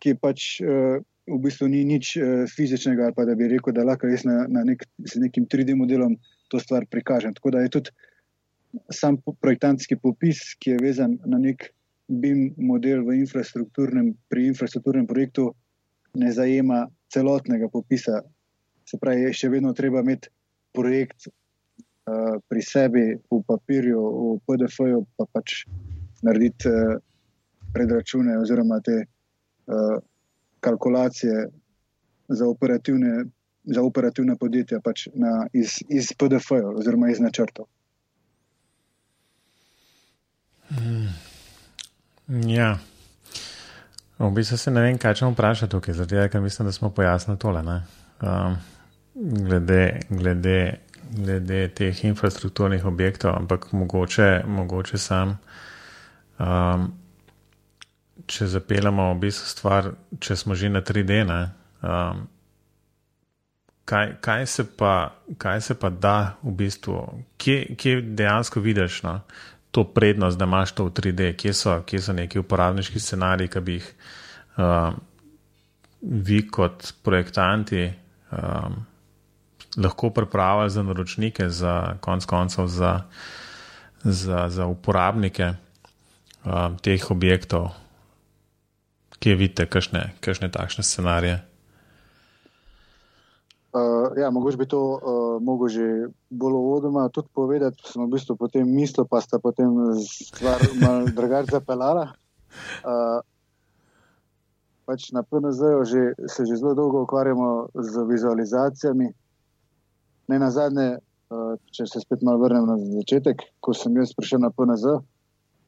ki 0.00 0.14
pač 0.20 0.60
uh, 0.64 1.00
v 1.28 1.38
bistvu 1.40 1.68
ni 1.72 1.84
nič 1.88 2.16
uh, 2.16 2.44
fizičnega, 2.48 3.08
ali 3.08 3.16
pa 3.16 3.24
da 3.24 3.36
bi 3.36 3.48
rekel, 3.48 3.72
da 3.76 3.84
lahko 3.84 4.08
jaz 4.08 4.24
na, 4.28 4.44
na 4.48 4.64
nek, 4.64 4.84
z 5.04 5.20
nekim 5.20 5.46
3D 5.48 5.76
modelom 5.76 6.16
to 6.52 6.60
stvar 6.60 6.86
prikažem. 6.90 7.34
Tako 7.34 7.54
da 7.54 7.64
je 7.64 7.72
tudi 7.78 7.94
sam 8.92 9.16
projektantski 9.40 9.96
popis, 9.96 10.54
ki 10.58 10.74
je 10.74 10.82
vezan 10.82 11.18
na 11.24 11.38
nek 11.38 11.70
BIM 12.08 12.52
model 12.60 13.04
v 13.06 13.20
infrastrukturnem, 13.22 14.12
pri 14.28 14.50
infrastrukturnem 14.52 15.06
projektu, 15.08 15.54
ne 16.20 16.32
zajema 16.32 16.84
celotnega 17.08 17.70
popisa. 17.72 18.20
Se 18.84 19.00
pravi, 19.00 19.32
še 19.32 19.48
vedno 19.48 19.72
treba 19.72 20.02
imeti 20.04 20.28
projekt 20.76 21.28
uh, 21.30 22.36
pri 22.50 22.62
sebi 22.62 23.06
v 23.16 23.40
papirju, 23.48 24.02
v 24.04 24.36
PDF-ju, 24.44 25.00
pa 25.16 25.24
pač 25.32 25.64
narediti 26.24 26.68
uh, 26.68 26.96
predračune 27.74 28.38
oziroma 28.38 28.80
te 28.80 28.96
uh, 29.04 29.98
kalkulacije 30.60 31.46
za 32.28 32.48
operativne, 32.48 33.24
za 33.64 33.82
operativne 33.82 34.36
podjetja 34.40 34.80
pač 34.80 35.06
na, 35.14 35.46
iz, 35.52 35.78
iz 35.88 36.12
PDF-ja 36.18 36.68
oziroma 36.68 37.10
iz 37.12 37.20
načrtov. 37.20 37.68
Hmm. 40.68 41.12
Ja. 42.48 42.78
V 44.18 44.30
bistvu 44.30 44.56
se 44.56 44.70
ne 44.70 44.80
vem, 44.80 44.98
kaj 44.98 45.18
če 45.18 45.26
bom 45.26 45.34
vprašal 45.34 45.68
tukaj, 45.68 45.94
zato 45.98 46.28
ker 46.30 46.40
mislim, 46.40 46.68
da 46.70 46.72
smo 46.72 46.90
pojasnili 46.94 47.38
tole. 47.38 47.60
Um, 48.22 48.56
glede, 49.14 50.00
glede, 50.08 50.78
glede 51.10 51.68
teh 51.68 52.04
infrastrukturnih 52.04 52.86
objektov, 52.86 53.34
ampak 53.36 53.72
mogoče, 53.72 54.44
mogoče 54.46 54.98
sam. 54.98 55.38
Um, 56.38 56.92
če 58.26 58.46
zapeljamo 58.50 59.10
v 59.12 59.18
bistvu 59.26 59.48
stvar, 59.48 59.90
če 60.20 60.36
smo 60.36 60.56
že 60.58 60.70
na 60.72 60.80
3D, 60.82 61.20
ne, 61.28 61.40
um, 61.84 62.24
kaj, 63.84 64.16
kaj, 64.24 64.46
se 64.46 64.64
pa, 64.64 65.14
kaj 65.38 65.60
se 65.60 65.76
pa 65.78 65.90
da 65.90 66.36
v 66.42 66.54
bistvu, 66.58 67.00
kje, 67.38 67.76
kje 67.78 68.00
dejansko 68.16 68.62
vidiš 68.64 69.02
no, 69.06 69.18
to 69.74 69.84
prednost, 69.84 70.38
da 70.38 70.48
imaš 70.48 70.72
to 70.72 70.88
v 70.88 70.94
3D, 70.96 71.34
kje 71.36 71.54
so, 71.54 71.76
kje 71.86 72.00
so 72.00 72.14
neki 72.16 72.40
uporabniški 72.40 73.02
scenariji, 73.02 73.52
ki 73.52 73.60
bi 73.60 73.78
jih 73.78 73.90
um, 74.56 74.98
vi 76.02 76.42
kot 76.48 76.92
projektanti 77.02 77.88
um, 78.32 78.80
lahko 79.76 80.10
pripravili 80.14 80.70
za 80.70 80.82
naročnike, 80.82 81.48
za 81.48 81.96
konc 82.00 82.24
koncev 82.24 82.66
za, 82.70 83.00
za, 84.04 84.48
za 84.48 84.66
uporabnike 84.66 85.54
um, 86.44 86.76
teh 86.80 87.10
objektov 87.10 87.72
kje 89.24 89.34
vidite, 89.40 89.64
kakšne 89.64 90.50
takšne 90.52 90.84
scenarije? 90.84 91.40
Uh, 93.74 94.12
ja, 94.20 94.28
mogoče 94.30 94.60
bi 94.60 94.66
to 94.70 94.78
uh, 94.78 95.42
mogel 95.42 95.68
že 95.72 95.86
bolj 96.30 96.54
uvodoma 96.54 97.08
tudi 97.08 97.32
povedati, 97.34 97.82
sem 97.88 98.04
v 98.04 98.12
bistvu 98.12 98.36
potem 98.38 98.68
mislil, 98.68 99.08
pa 99.08 99.18
sta 99.24 99.40
potem 99.42 99.72
stvar 99.98 100.62
malo 100.78 101.08
drugače 101.16 101.56
zapeljala. 101.56 102.12
Uh, 102.84 103.18
pač 104.86 105.10
na 105.10 105.24
PNZ-ju 105.24 105.82
se 106.28 106.46
že 106.46 106.60
zelo 106.60 106.74
dolgo 106.74 107.02
ukvarjamo 107.02 107.72
z 107.74 108.04
vizualizacijami. 108.06 109.08
Ne 110.28 110.38
na 110.38 110.52
zadnje, 110.54 111.00
uh, 111.32 111.56
če 111.72 111.88
se 111.88 112.04
spet 112.04 112.22
malo 112.22 112.44
vrnem 112.44 112.68
na 112.68 112.76
začetek, 112.78 113.42
ko 113.58 113.74
sem 113.74 113.96
jaz 113.96 114.14
prišel 114.14 114.44
na 114.44 114.52
PNZ, 114.54 115.00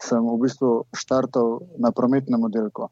sem 0.02 0.20
v 0.20 0.36
bistvu 0.40 0.84
štartal 0.94 1.60
na 1.78 1.92
prometnem 1.92 2.42
oddelku. 2.44 2.88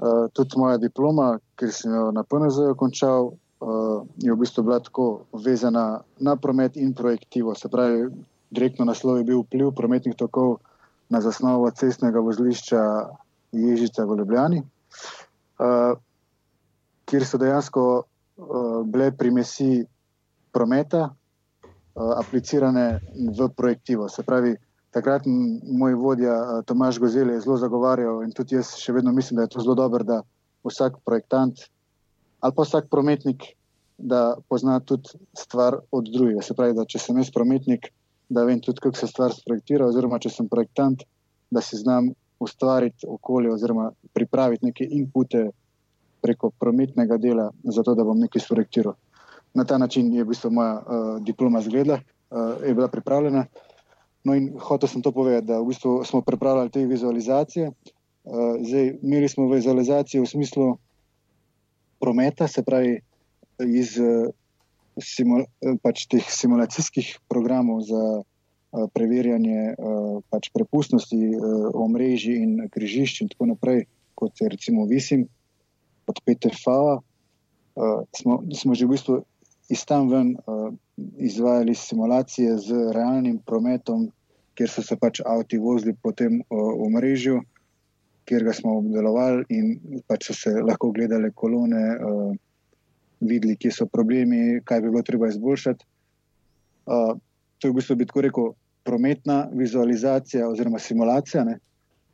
Uh, 0.00 0.32
tudi 0.32 0.56
moja 0.56 0.80
diploma, 0.80 1.36
ki 1.60 1.68
sem 1.68 1.92
jo 1.92 2.08
na 2.16 2.24
PNZ 2.24 2.72
končal, 2.80 3.36
uh, 3.60 4.00
je 4.16 4.32
v 4.32 4.40
bistvu 4.40 4.64
bila 4.64 4.80
tako 4.80 5.28
vezana 5.36 6.00
na 6.18 6.36
promet 6.40 6.76
in 6.80 6.94
projektivo. 6.96 7.52
Se 7.54 7.68
pravi, 7.68 8.08
direktno 8.50 8.88
naslov 8.88 9.20
je 9.20 9.28
bil 9.28 9.44
vpliv 9.44 9.74
prometnih 9.76 10.16
tokov 10.16 10.64
na 11.12 11.20
zasnovo 11.20 11.68
cestnega 11.70 12.22
vozlišča 12.22 12.80
Ježica 13.52 14.06
v 14.06 14.16
Ljubljani, 14.22 14.62
uh, 14.62 15.92
kjer 17.04 17.26
so 17.26 17.36
dejansko 17.36 17.84
uh, 18.00 18.80
bile 18.86 19.10
primesi 19.12 19.84
prometa 20.54 21.10
uh, 21.10 22.12
aplicirane 22.16 23.00
v 23.36 23.48
projektivo. 23.52 24.08
Se 24.08 24.22
pravi, 24.22 24.56
takrat 24.90 25.26
moj 25.26 25.94
vodja 25.94 26.34
eh, 26.34 26.62
Tomaš 26.66 26.98
Gozel 26.98 27.30
je 27.30 27.40
zelo 27.40 27.56
zagovarjal 27.56 28.22
in 28.24 28.32
tudi 28.34 28.58
jaz 28.58 28.74
še 28.78 28.92
vedno 28.92 29.12
mislim, 29.12 29.36
da 29.36 29.46
je 29.46 29.54
to 29.54 29.64
zelo 29.64 29.74
dobro, 29.74 30.04
da 30.04 30.22
vsak 30.66 31.00
projektant 31.04 31.66
ali 32.40 32.54
pa 32.56 32.64
vsak 32.64 32.86
prometnik, 32.88 33.42
da 33.98 34.36
pozna 34.48 34.78
tudi 34.80 35.12
stvar 35.36 35.76
od 35.92 36.06
drugega. 36.08 36.40
Se 36.42 36.54
pravi, 36.56 36.72
da 36.72 36.86
če 36.88 36.98
sem 36.98 37.18
jaz 37.20 37.28
prometnik, 37.34 37.90
da 38.32 38.46
vem 38.48 38.62
tudi, 38.64 38.80
kako 38.80 38.96
se 38.96 39.08
stvar 39.10 39.34
sprojektira, 39.36 39.84
oziroma 39.90 40.18
če 40.18 40.32
sem 40.32 40.48
projektant, 40.48 41.04
da 41.52 41.60
si 41.60 41.76
znam 41.76 42.08
ustvariti 42.40 43.04
okolje 43.04 43.52
oziroma 43.52 43.90
pripraviti 44.16 44.70
neke 44.70 44.86
inpute 44.88 45.50
preko 46.24 46.50
prometnega 46.56 47.18
dela, 47.20 47.50
zato 47.64 47.94
da 47.94 48.08
bom 48.08 48.18
nekaj 48.18 48.40
sprojektiral. 48.40 48.96
Na 49.54 49.66
ta 49.68 49.78
način 49.78 50.08
je 50.14 50.24
v 50.24 50.32
bistvu 50.32 50.50
moja 50.54 50.78
uh, 50.78 51.12
diploma 51.20 51.60
zgledala, 51.60 52.00
uh, 52.00 52.56
je 52.64 52.74
bila 52.74 52.88
pripravljena. 52.88 53.44
No, 54.24 54.34
in 54.36 54.52
hotel 54.60 54.88
sem 54.88 55.02
to 55.02 55.12
povedati, 55.12 55.48
da 55.48 55.60
v 55.60 55.70
bistvu 55.72 56.04
smo 56.04 56.20
pripravljali 56.20 56.70
te 56.70 56.84
vizualizacije. 56.86 57.70
Uh, 57.70 58.60
zdaj, 58.60 58.98
imeli 59.02 59.28
smo 59.28 59.48
vizualizacije 59.48 60.20
v 60.20 60.28
smislu 60.28 60.66
prometa, 62.00 62.48
se 62.48 62.62
pravi, 62.62 63.00
iz 63.64 63.96
uh, 64.00 64.28
simul 65.00 65.46
pač 65.82 66.04
teh 66.10 66.24
simulacijskih 66.28 67.18
programov 67.28 67.80
za 67.88 68.22
preverjanje 68.94 69.74
pač 70.30 70.50
prepustnosti 70.54 71.18
omrežij 71.74 72.38
in 72.38 72.52
križišč, 72.70 73.24
in 73.24 73.30
tako 73.32 73.50
naprej, 73.50 73.86
kot 74.14 74.38
je 74.38 74.48
recimo 74.48 74.86
Visim, 74.86 75.26
od 76.06 76.20
PTF. 76.22 76.66
Uh, 77.80 78.02
smo, 78.14 78.42
smo 78.52 78.74
že 78.74 78.86
v 78.86 78.92
bistvu 78.94 79.14
iz 79.70 79.84
tam 79.86 80.10
ven. 80.10 80.36
Uh, 80.46 80.70
izvajali 81.18 81.74
simulacije 81.74 82.58
z 82.58 82.92
realnim 82.92 83.38
prometom, 83.46 84.10
kjer 84.54 84.70
so 84.70 84.82
se 84.82 84.96
pač 84.96 85.20
avti 85.24 85.58
vozili 85.58 85.94
po 86.02 86.12
tem 86.12 86.42
omrežju, 86.50 87.40
kjer 88.28 88.44
ga 88.44 88.52
smo 88.52 88.76
obdelovali 88.78 89.44
in 89.48 90.02
pač 90.08 90.28
so 90.28 90.36
se 90.36 90.52
lahko 90.60 90.90
gledali 90.92 91.32
kolone, 91.34 91.84
uh, 91.96 92.34
videli, 93.20 93.56
kje 93.56 93.72
so 93.72 93.86
problemi, 93.86 94.60
kaj 94.64 94.80
bi 94.80 94.90
bilo 94.90 95.02
treba 95.02 95.28
izboljšati. 95.28 95.84
Uh, 96.86 97.16
to 97.58 97.68
je 97.68 97.72
v 97.72 97.76
bistvu, 97.76 97.96
bi 97.96 98.08
tako 98.08 98.24
rekel, 98.26 98.52
prometna 98.84 99.42
vizualizacija 99.52 100.48
oziroma 100.48 100.78
simulacija. 100.78 101.44
Ne? 101.44 101.58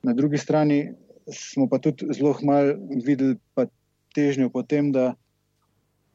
Na 0.02 0.12
drugi 0.14 0.38
strani 0.38 0.80
smo 1.32 1.68
pa 1.70 1.78
tudi 1.78 2.08
zelo 2.14 2.34
malo 2.42 2.74
videli 3.04 3.36
težnjo 4.14 4.50
po 4.50 4.62
tem, 4.62 4.90
da, 4.92 5.14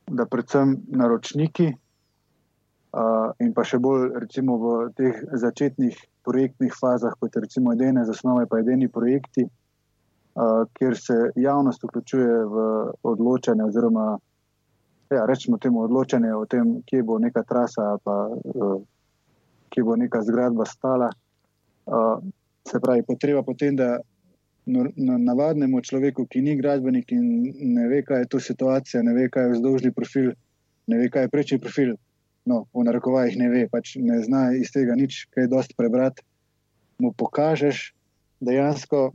da 0.08 0.26
predvsem 0.26 0.76
naročniki 0.88 1.68
uh, 1.72 3.32
in 3.40 3.54
pa 3.54 3.64
še 3.68 3.80
bolj 3.80 4.12
recimo 4.24 4.58
v 4.62 4.74
teh 4.98 5.22
začetnih 5.44 5.98
projektnih 6.26 6.74
fazah, 6.78 7.14
kot 7.20 7.36
recimo 7.36 7.74
edene 7.74 8.06
zasnove, 8.06 8.46
pa 8.50 8.60
edini 8.62 8.90
projekti, 8.92 9.46
uh, 9.46 10.64
kjer 10.78 10.98
se 10.98 11.18
javnost 11.36 11.84
vključuje 11.84 12.44
v 12.46 12.66
odločanje 13.14 13.64
oziroma 13.64 14.08
ja, 15.12 15.26
rečemo 15.26 15.58
temu 15.58 15.84
odločanje 15.88 16.36
o 16.36 16.46
tem, 16.46 16.80
kje 16.88 17.04
bo 17.04 17.20
neka 17.20 17.44
trasa 17.44 17.98
pa 18.04 18.18
uh, 18.32 18.78
kje 19.72 19.84
bo 19.84 19.96
neka 19.96 20.22
zgradba 20.24 20.66
stala. 20.66 21.10
Uh, 21.86 22.20
se 22.68 22.80
pravi, 22.80 23.04
potreba 23.04 23.44
potem, 23.44 23.76
da 23.76 23.98
navadnemu 24.66 25.82
človeku, 25.82 26.26
ki 26.30 26.42
ni 26.42 26.56
gradbenik 26.56 27.12
in 27.12 27.54
ne 27.74 27.88
ve, 27.90 28.02
kaj 28.06 28.24
je 28.24 28.30
to 28.30 28.40
situacija, 28.40 29.02
ne 29.04 29.14
ve, 29.14 29.30
kaj 29.30 29.48
je 29.48 29.54
vzdolžni 29.56 29.92
profil, 29.92 30.32
ne 30.88 30.98
ve, 30.98 31.10
kaj 31.10 31.26
je 31.26 31.32
prečni 31.34 31.60
profil, 31.60 31.96
no, 32.46 32.66
v 32.74 32.86
narekovajih 32.86 33.38
ne 33.38 33.50
ve, 33.50 33.66
pač 33.72 33.96
ne 33.98 34.22
zna 34.22 34.52
iz 34.58 34.72
tega 34.74 34.96
nič, 34.96 35.26
kaj 35.34 35.50
dosti 35.50 35.78
prebrati, 35.78 36.22
mu 37.02 37.14
pokažeš 37.18 37.92
dejansko, 38.42 39.12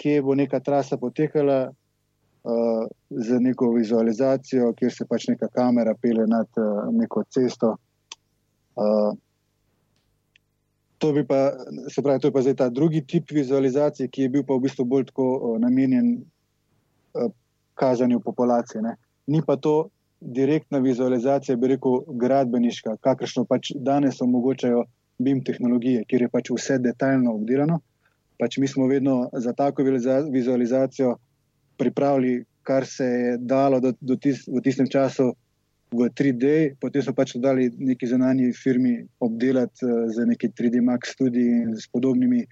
kje 0.00 0.22
bo 0.22 0.34
neka 0.38 0.60
trasa 0.62 0.96
potekala 0.96 1.70
uh, 1.70 2.84
z 3.10 3.40
neko 3.42 3.72
vizualizacijo, 3.74 4.72
kjer 4.78 4.92
se 4.94 5.04
pač 5.04 5.28
neka 5.28 5.50
kamera 5.52 5.94
pele 5.98 6.26
nad 6.30 6.48
uh, 6.56 6.86
neko 6.94 7.24
cesto. 7.28 7.74
Uh, 8.78 9.12
To, 11.00 11.14
pa, 11.28 11.38
pravi, 12.02 12.20
to 12.20 12.28
je 12.28 12.32
pa 12.32 12.42
zdaj 12.44 12.54
ta 12.56 12.68
drugi 12.68 13.00
tip 13.06 13.30
vizualizacije, 13.32 14.08
ki 14.08 14.26
je 14.26 14.28
bil 14.28 14.42
pa 14.44 14.54
v 14.54 14.66
bistvu 14.66 14.84
bolj 14.84 15.06
tako 15.08 15.28
uh, 15.36 15.54
namenjen 15.60 16.10
uh, 16.20 17.30
kazanju 17.74 18.20
populacije. 18.20 18.82
Ne. 18.84 18.96
Ni 19.26 19.40
pa 19.46 19.56
to 19.56 19.88
direktna 20.20 20.78
vizualizacija, 20.78 21.56
bi 21.56 21.72
rekel, 21.72 22.02
gradbeniška, 22.20 22.98
kakršno 23.00 23.46
pač 23.48 23.72
danes 23.74 24.20
omogočajo 24.20 24.84
BIM 25.18 25.40
tehnologije, 25.44 26.04
kjer 26.08 26.26
je 26.26 26.32
pač 26.32 26.50
vse 26.52 26.78
detaljno 26.78 27.34
obdelano. 27.34 27.80
Pač 28.40 28.58
mi 28.58 28.68
smo 28.68 28.86
vedno 28.88 29.30
za 29.32 29.52
tako 29.52 29.84
vizualizacijo 30.32 31.16
pripravili, 31.76 32.44
kar 32.62 32.86
se 32.86 33.04
je 33.04 33.36
dalo 33.38 33.80
do, 33.80 33.92
do 34.00 34.16
tis, 34.16 34.44
v 34.48 34.60
tistem 34.64 34.88
času 34.88 35.32
v 35.90 36.08
3D, 36.10 36.44
potem 36.80 37.02
smo 37.02 37.14
pač 37.14 37.34
dali 37.42 37.70
neki 37.70 38.06
zunanji 38.06 38.52
firmi 38.54 38.94
obdelati 39.18 39.84
uh, 39.86 40.06
z 40.10 40.26
neki 40.26 40.52
3D 40.54 40.82
Max 40.82 41.18
tudi 41.18 41.42
in 41.42 41.74
s 41.74 41.90
podobnimi, 41.90 42.46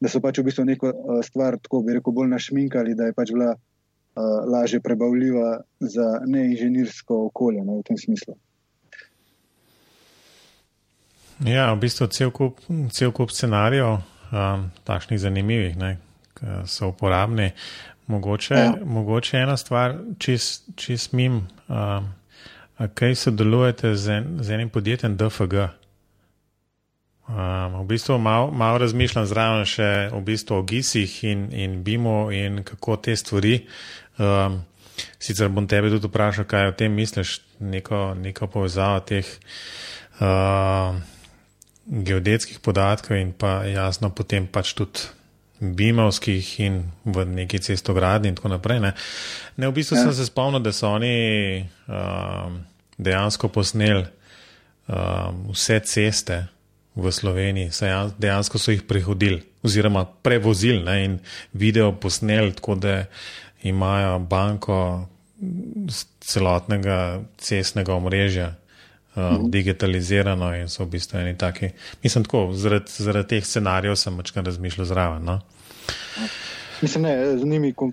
da 0.00 0.10
so 0.10 0.20
pač 0.20 0.40
v 0.40 0.50
bistvu 0.50 0.66
neko 0.66 0.90
uh, 0.90 1.20
stvar 1.22 1.58
tako, 1.62 1.84
bi 1.86 1.96
rekel, 1.98 2.14
bolj 2.14 2.30
našminkali, 2.34 2.98
da 2.98 3.10
je 3.10 3.16
pač 3.16 3.32
bila 3.34 3.54
uh, 3.54 3.62
lažje 4.50 4.82
prebavljiva 4.82 5.62
za 5.80 6.20
neinženirsko 6.26 7.26
okolje 7.30 7.64
ne, 7.64 7.78
v 7.78 7.86
tem 7.86 7.98
smislu. 7.98 8.34
Ja, 11.46 11.70
v 11.72 11.80
bistvu 11.80 12.10
cel 12.12 12.34
kup, 12.34 12.60
cel 12.92 13.14
kup 13.16 13.32
scenarijev, 13.32 14.02
um, 14.28 14.68
takšnih 14.84 15.20
zanimivih, 15.22 15.78
ki 16.36 16.58
so 16.68 16.90
uporabni. 16.92 17.54
Mogoče, 18.10 18.54
ja. 18.54 18.74
mogoče 18.84 19.38
ena 19.38 19.54
stvar, 19.56 19.94
čist, 20.18 20.66
čist 20.76 21.14
mim. 21.14 21.46
Um, 21.70 22.10
kaj 22.88 23.14
sodelujete 23.14 23.94
z, 23.96 24.08
en, 24.08 24.38
z 24.40 24.56
enim 24.56 24.70
podjetjem 24.70 25.16
DFG? 25.16 25.54
Um, 27.30 27.84
v 27.84 27.86
bistvu 27.86 28.18
malo 28.18 28.50
mal 28.50 28.78
razmišljam 28.78 29.26
zraven 29.26 29.68
še 29.68 30.10
v 30.10 30.20
bistvu 30.24 30.56
o 30.56 30.62
GIS-ih 30.66 31.12
in, 31.30 31.46
in 31.54 31.82
BIM-u 31.86 32.32
in 32.34 32.64
kako 32.66 32.96
te 32.96 33.14
stvari. 33.16 33.60
Um, 34.18 34.64
sicer 35.18 35.48
bom 35.48 35.68
tebe 35.70 35.92
tudi 35.92 36.10
vprašal, 36.10 36.48
kaj 36.48 36.72
o 36.72 36.74
tem 36.74 36.92
misliš, 36.92 37.38
neko, 37.60 38.14
neko 38.18 38.48
povezavo 38.50 39.04
teh 39.06 39.28
uh, 40.18 40.98
geodetskih 41.86 42.58
podatkov 42.60 43.20
in 43.20 43.32
pa 43.32 43.62
jasno 43.68 44.10
potem 44.10 44.48
pač 44.50 44.74
tudi 44.74 45.06
bimovskih 45.60 46.60
in 46.64 46.82
v 47.04 47.24
neki 47.28 47.60
cestogradni 47.60 48.32
in 48.32 48.34
tako 48.34 48.48
naprej. 48.56 48.80
Ne, 48.80 48.92
ne 49.60 49.68
v 49.68 49.76
bistvu 49.76 50.00
ja. 50.00 50.08
sem 50.08 50.16
se 50.16 50.26
spomnil, 50.26 50.64
da 50.64 50.72
so 50.72 50.88
oni 50.88 51.14
um, 51.86 52.58
dejansko 53.00 53.48
posneli 53.48 54.04
um, 54.04 55.46
vse 55.54 55.80
ceste 55.88 56.40
v 56.94 57.12
Sloveniji, 57.12 57.70
dejansko 58.18 58.58
so 58.58 58.74
jih 58.74 58.82
prehodili 58.82 59.42
oziroma 59.62 60.04
prevozili 60.04 60.82
ne, 60.84 60.96
in 61.04 61.18
video 61.52 61.92
posneli, 61.92 62.52
tako 62.52 62.74
da 62.74 63.04
imajo 63.62 64.18
banko 64.18 65.08
celotnega 66.20 67.20
cestnega 67.38 67.94
omrežja. 67.94 68.54
Uh, 69.10 69.50
digitalizirano 69.50 70.52
in 70.54 70.68
so 70.70 70.84
v 70.84 70.92
bistvu 70.92 71.18
eni 71.18 71.32
taki. 71.34 71.72
Mislim, 72.02 72.24
tako, 72.24 72.52
zaradi, 72.54 72.92
zaradi 72.94 73.28
teh 73.28 73.46
scenarijev 73.46 73.96
sem 73.98 74.14
večkrat 74.16 74.46
razmišljal 74.46 74.86
zraven. 74.86 75.24
No? 75.26 75.40
Mislim, 76.80 77.02
ne, 77.02 77.38
z 77.38 77.44
njimi 77.44 77.72
kon 77.72 77.90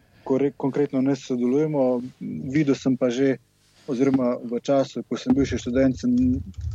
konkretno 0.57 1.01
ne 1.01 1.15
sodelujemo. 1.15 2.01
Videl 2.53 2.75
sem 2.75 2.97
pa 2.97 3.09
že, 3.09 3.37
oziroma 3.87 4.35
v 4.43 4.59
času, 4.61 5.03
ko 5.07 5.17
sem 5.17 5.35
bil 5.35 5.47
še 5.47 5.59
študent, 5.61 5.97
sem 5.97 6.13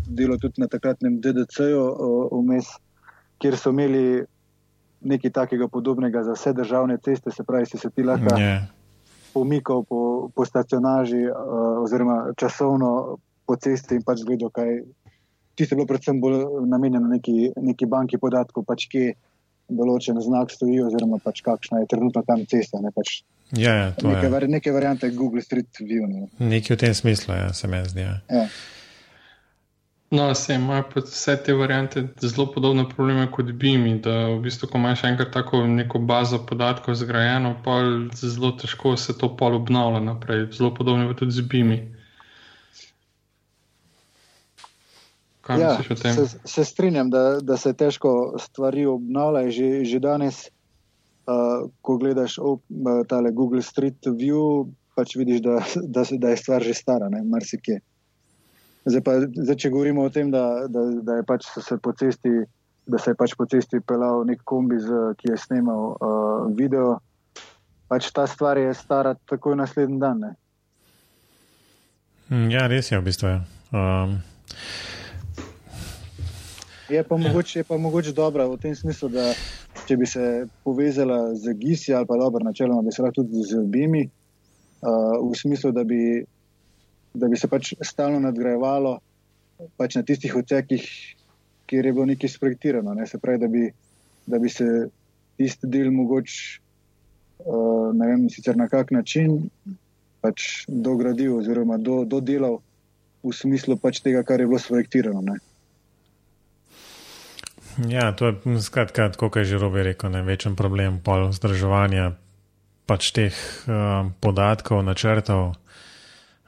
delal 0.08 0.40
tudi 0.40 0.62
na 0.62 0.68
takratnem 0.70 1.20
DDC-ju, 1.22 1.82
vmes, 2.32 2.70
kjer 3.42 3.56
so 3.58 3.72
imeli 3.74 4.22
nekaj 5.02 5.30
takega 5.34 5.68
podobnega 5.68 6.22
za 6.24 6.36
vse 6.36 6.52
državne 6.52 6.98
ceste, 7.02 7.30
se 7.30 7.44
pravi, 7.44 7.66
si 7.66 7.78
se 7.78 7.90
ti 7.90 8.04
lahko 8.06 8.36
yeah. 8.38 8.68
pomikal 9.34 9.82
po, 9.88 10.30
po 10.34 10.46
stacionaži, 10.46 11.26
uh, 11.26 11.82
oziroma 11.82 12.32
časovno 12.38 13.18
po 13.46 13.56
cesti 13.56 13.98
in 13.98 14.06
pač 14.06 14.22
gledal, 14.26 14.52
kaj. 14.54 14.82
Tisto 15.52 15.74
je 15.74 15.82
bilo 15.82 15.90
predvsem 15.90 16.20
bolj 16.20 16.64
namenjeno 16.64 17.10
neki, 17.10 17.52
neki 17.60 17.86
banki 17.86 18.16
podatkov, 18.16 18.64
pač 18.64 18.86
kje 18.88 19.10
določen 19.68 20.16
znak 20.22 20.52
stoji, 20.52 20.78
oziroma 20.80 21.18
pač 21.20 21.42
kakšna 21.44 21.82
je 21.82 21.90
trenutno 21.92 22.22
tam 22.24 22.46
cesta. 22.48 22.80
Ne, 22.80 22.88
pač 22.94 23.20
ja, 23.52 23.74
ja, 23.74 23.94
neke, 24.02 24.28
var, 24.28 24.48
neke 24.48 24.72
variante 24.72 25.10
Google 25.10 25.42
Street 25.42 25.80
View. 25.80 26.06
Ne. 26.08 26.28
Nekaj 26.38 26.76
v 26.76 26.78
tem 26.80 26.94
smislu, 26.94 27.34
ja, 27.34 27.52
se 27.52 27.68
mi 27.68 27.82
zdi. 27.84 28.00
Ja. 28.00 28.20
Ja. 28.30 28.46
No, 30.12 30.34
se 30.34 30.54
imajo 30.54 30.84
vse 30.96 31.36
te 31.44 31.54
variante 31.56 32.02
zelo 32.20 32.44
podobne 32.52 32.84
probleme 32.88 33.30
kot 33.32 33.52
BIM, 33.52 33.86
da 34.04 34.26
v 34.28 34.42
bistvu, 34.44 34.68
ko 34.68 34.78
imaš 34.78 35.04
enkrat 35.08 35.30
tako 35.32 35.62
neko 35.66 35.98
bazo 35.98 36.42
podatkov 36.46 36.98
zgrajeno, 37.00 37.54
pa 37.64 37.78
zelo 38.12 38.50
težko 38.60 38.92
se 38.96 39.16
to 39.18 39.30
pol 39.36 39.56
obnavlja 39.56 40.02
naprej. 40.04 40.50
Zelo 40.52 40.74
podobno 40.74 41.08
je 41.08 41.16
tudi 41.16 41.32
z 41.32 41.40
BIM. 41.40 41.72
-i. 41.72 41.80
Ja, 45.48 45.78
se, 45.96 46.38
se 46.44 46.64
strinjam, 46.64 47.10
da, 47.10 47.40
da 47.40 47.56
se 47.56 47.72
težko 47.72 48.34
stvari 48.38 48.86
obnavljajo. 48.86 49.50
Že, 49.50 49.84
že 49.84 49.98
danes, 49.98 50.48
uh, 51.26 51.68
ko 51.80 51.96
gledaš 51.98 52.38
op, 52.38 52.62
uh, 52.70 53.02
tale 53.08 53.32
Google 53.32 53.62
Street 53.62 54.06
View, 54.06 54.68
pač 54.96 55.16
vidiš, 55.16 55.42
da, 55.44 55.58
da, 55.94 56.04
da 56.04 56.32
je 56.32 56.36
stvar 56.36 56.62
že 56.62 56.74
stara, 56.74 57.10
marsikje. 57.24 57.80
Zdaj, 58.84 59.02
pa, 59.06 59.14
zdaj, 59.22 59.56
če 59.62 59.70
govorimo 59.70 60.02
o 60.02 60.10
tem, 60.10 60.32
da, 60.34 60.66
da, 60.66 60.82
da, 61.06 61.20
je 61.20 61.26
pač 61.26 61.46
se 61.54 61.78
po 61.78 61.94
cesti, 61.94 62.32
da 62.90 62.98
se 62.98 63.12
je 63.12 63.18
pač 63.18 63.36
po 63.38 63.46
cesti 63.46 63.78
pelal 63.86 64.26
nek 64.26 64.42
kombi, 64.44 64.80
z, 64.82 65.14
ki 65.20 65.30
je 65.30 65.38
snimal 65.38 65.94
uh, 65.94 66.50
video, 66.58 66.96
pač 67.86 68.10
ta 68.10 68.26
stvar 68.26 68.58
je 68.58 68.74
stara 68.74 69.14
takoj 69.30 69.54
naslednji 69.60 70.00
dan. 70.02 70.26
Ne? 70.26 70.32
Hm, 72.32 72.50
ja, 72.50 72.66
res 72.66 72.90
je 72.90 72.98
v 72.98 73.06
bistvu. 73.06 73.30
Ja. 73.30 73.40
Um. 73.70 74.18
Je 76.92 77.02
pa, 77.06 77.16
mogoče, 77.16 77.58
je 77.60 77.64
pa 77.64 77.76
mogoče 77.78 78.12
dobro 78.12 78.48
v 78.50 78.58
tem 78.60 78.74
smislu, 78.76 79.08
da 79.08 79.30
če 79.86 79.96
bi 79.98 80.06
se 80.06 80.46
povezala 80.64 81.34
z 81.34 81.54
GIS-i 81.58 81.94
ali 81.94 82.06
pa 82.06 82.18
dobro, 82.20 82.44
načeloma 82.44 82.82
bi 82.82 82.92
se 82.94 83.02
lahko 83.02 83.22
tudi 83.22 83.42
z 83.46 83.62
BIM-i, 83.66 84.04
uh, 84.06 85.18
v 85.22 85.34
smislu, 85.38 85.72
da 85.72 85.84
bi, 85.84 86.22
da 87.14 87.28
bi 87.28 87.38
se 87.38 87.50
pač 87.50 87.74
stalno 87.82 88.20
nadgrajevalo 88.22 88.98
pač 89.78 89.96
na 89.98 90.02
tistih 90.06 90.34
odsekih, 90.36 90.86
kjer 91.70 91.86
je 91.86 91.92
bilo 91.92 92.06
nekaj 92.10 92.32
sprojektirano. 92.34 92.94
Ne? 92.98 93.06
Se 93.06 93.18
pravi, 93.22 93.38
da 93.38 93.48
bi, 93.48 93.68
da 94.26 94.40
bi 94.42 94.50
se 94.50 94.66
tisti 95.38 95.70
del 95.70 95.92
mogoče, 95.94 96.40
uh, 97.46 97.90
ne 97.94 98.10
vem 98.10 98.26
sicer 98.30 98.58
na 98.58 98.68
kak 98.72 98.90
način, 98.94 99.38
pač 100.22 100.64
dogradil 100.68 101.38
oziroma 101.40 101.78
do, 101.78 102.02
dodelal 102.06 102.60
v 103.22 103.32
smislu 103.34 103.78
pač 103.78 104.02
tega, 104.02 104.22
kar 104.26 104.42
je 104.42 104.50
bilo 104.50 104.58
sprojektirano. 104.58 105.22
Ja, 107.78 108.12
to 108.12 108.26
je 108.26 108.60
skratka, 108.60 109.08
kot 109.16 109.36
je 109.36 109.44
že 109.44 109.58
robe 109.58 109.82
rekel, 109.82 110.12
največji 110.12 110.52
problem 110.56 111.00
pol 111.00 111.30
vzdrževanja 111.32 112.12
pač 112.86 113.12
teh 113.14 113.32
uh, 113.32 114.10
podatkov, 114.20 114.82
načrtov. 114.84 115.54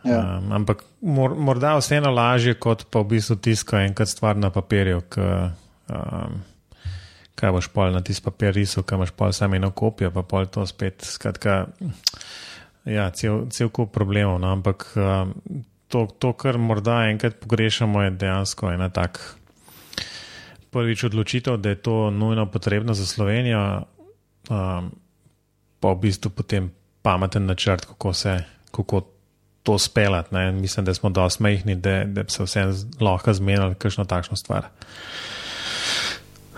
Ja. 0.05 0.37
Um, 0.37 0.53
ampak 0.53 0.85
mor, 1.01 1.33
morda 1.33 1.79
vseeno 1.81 2.13
lažje, 2.13 2.59
kot 2.61 2.85
pa 2.93 3.01
v 3.01 3.17
bistvu 3.17 3.39
tiska 3.41 3.87
enkrat 3.87 4.11
stvar 4.11 4.37
na 4.37 4.51
papirju, 4.53 5.01
um, 5.17 6.43
kaj 7.35 7.55
boš 7.57 7.71
pol 7.73 7.95
na 7.95 8.05
tisti 8.05 8.25
papir 8.25 8.53
risal, 8.53 8.85
kaj 8.85 9.01
imaš 9.01 9.15
pol 9.17 9.33
samo 9.33 9.57
eno 9.57 9.73
kopijo, 9.73 10.13
pa 10.13 10.27
pol 10.27 10.51
to 10.53 10.67
spet. 10.69 11.07
Skratka, 11.07 11.73
ja, 12.85 13.09
cel, 13.17 13.47
cel 13.49 13.73
kup 13.73 13.95
problemov. 13.95 14.37
No? 14.45 14.53
Ampak 14.53 14.91
um, 14.99 15.33
to, 15.89 16.05
to, 16.21 16.35
kar 16.37 16.61
morda 16.61 17.07
enkrat 17.09 17.41
pogrešamo, 17.41 18.05
je 18.05 18.19
dejansko 18.27 18.75
ena 18.75 18.91
taka 18.93 19.44
prvič 20.75 21.07
odločitev, 21.07 21.57
da 21.63 21.73
je 21.73 21.79
to 21.87 22.11
nujno 22.11 22.47
potrebno 22.51 22.95
za 22.95 23.07
Slovenijo, 23.07 23.85
um, 24.51 24.91
pa 25.81 25.93
v 25.95 26.01
bistvu 26.03 26.35
potem 26.35 26.73
pameten 27.03 27.47
načrt, 27.47 27.87
kako 27.87 28.13
se 28.13 28.43
kako 28.75 29.03
to 29.63 29.79
speljati. 29.79 30.35
Mislim, 30.35 30.85
da 30.87 30.95
smo 30.95 31.11
dosti 31.11 31.43
majhni, 31.43 31.75
da, 31.75 32.05
da 32.05 32.23
bi 32.23 32.31
se 32.31 32.43
vse 32.43 32.65
lahko 33.01 33.33
zmenili, 33.33 33.75
kakšno 33.75 34.05
takšno 34.05 34.37
stvar. 34.37 34.69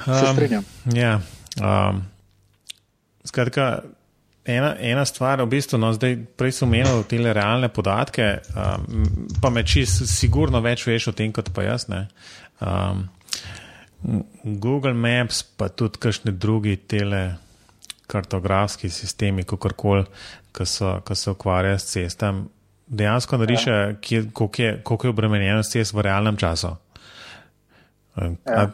Um, 0.06 0.64
ja, 0.94 1.20
um, 1.60 2.02
skratka, 3.24 3.82
ena, 4.44 4.74
ena 4.80 5.04
stvar, 5.04 5.42
v 5.42 5.46
bistvu, 5.46 5.78
no, 5.78 5.92
zdaj 5.92 6.16
prej 6.38 6.52
sem 6.52 6.68
omenil 6.68 7.02
te 7.10 7.18
realne 7.18 7.68
podatke, 7.68 8.38
um, 8.54 9.06
pa 9.42 9.50
me 9.50 9.66
čisto 9.66 10.06
sigurno 10.06 10.60
več 10.60 10.86
veš 10.86 11.10
o 11.10 11.12
tem, 11.12 11.32
kot 11.32 11.50
pa 11.54 11.66
jaz. 11.66 11.88
Um, 11.90 13.06
Google 14.44 14.94
Maps, 14.94 15.42
pa 15.42 15.68
tudi 15.68 15.98
kakšni 15.98 16.32
drugi 16.32 16.76
telekartografski 16.76 18.90
sistemi, 18.90 19.44
kakorkoli, 19.44 20.04
ki 20.54 20.66
se 20.66 21.30
ukvarjajo 21.30 21.78
s 21.78 21.84
cestami, 21.92 22.44
dejansko 22.86 23.36
nariše, 23.36 23.70
ja. 23.70 23.94
koliko 24.32 24.62
je, 24.62 24.82
je 25.02 25.08
obremenjenost 25.10 25.72
cest 25.72 25.94
v 25.94 26.00
realnem 26.06 26.36
času. 26.36 26.68
Ja. 28.16 28.70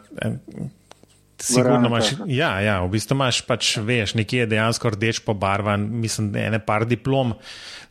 Sigurno 1.43 1.87
imaš, 1.87 2.13
ja, 2.27 2.61
ja, 2.61 2.83
v 2.85 2.89
bistvu 2.93 3.17
imaš 3.17 3.41
pač, 3.43 3.77
veš, 3.83 4.13
nekje 4.15 4.45
je 4.45 4.51
dejansko 4.53 4.89
rdeč 4.93 5.19
pobarvan. 5.25 5.89
Mislim, 5.99 6.31
da 6.31 6.39
ene 6.39 6.59
par 6.63 6.85
diplom 6.87 7.33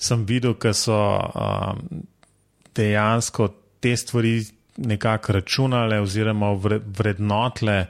sem 0.00 0.24
videl, 0.24 0.54
ki 0.56 0.72
so 0.76 0.96
um, 0.96 1.82
dejansko 2.76 3.50
te 3.82 3.96
stvari 3.98 4.38
nekako 4.86 5.32
računale 5.38 6.00
oziroma 6.00 6.52
vrednotile, 6.98 7.86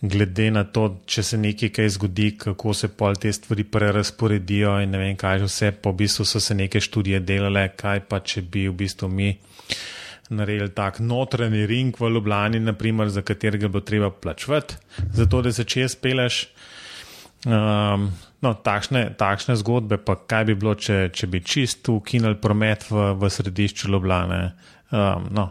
glede 0.00 0.50
na 0.50 0.64
to, 0.64 0.88
če 1.06 1.22
se 1.22 1.38
nekaj 1.40 1.72
kaj 1.78 1.88
zgodi, 1.96 2.30
kako 2.38 2.74
se 2.74 2.88
pol 2.88 3.16
te 3.20 3.32
stvari 3.32 3.64
prerasporedijo 3.64 4.76
in 4.84 4.92
ne 4.92 5.00
vem, 5.00 5.16
kaj 5.16 5.44
že 5.44 5.50
vse. 5.50 5.70
Po 5.82 5.92
bistvu 5.92 6.24
so 6.24 6.40
se 6.40 6.54
neke 6.54 6.80
študije 6.80 7.20
delale, 7.20 7.68
kaj 7.76 8.04
pa 8.08 8.20
če 8.20 8.42
bi 8.42 8.66
v 8.68 8.76
bistvu 8.76 9.08
mi 9.08 9.32
naredili 10.30 10.70
tak 10.74 10.98
notranji 11.00 11.66
ring 11.66 11.96
v 12.00 12.10
Ljubljani, 12.10 12.60
naprimer, 12.60 13.08
za 13.08 13.22
katerega 13.22 13.68
bo 13.68 13.80
treba 13.80 14.10
plačevati, 14.10 14.74
zato 15.12 15.42
da 15.42 15.52
se 15.52 15.64
čez 15.64 15.96
peleš. 15.96 16.46
Um, 17.46 18.10
no, 18.42 18.54
takšne, 18.54 19.12
takšne 19.18 19.54
zgodbe, 19.56 20.00
pa 20.02 20.16
kaj 20.16 20.44
bi 20.48 20.54
bilo, 20.58 20.74
če, 20.74 21.10
če 21.14 21.28
bi 21.30 21.40
čisto 21.44 21.94
ukinili 22.00 22.34
promet 22.42 22.88
v, 22.90 23.12
v 23.14 23.30
središču 23.30 23.90
Ljubljane. 23.92 24.40
Um, 24.90 25.28
no, 25.30 25.50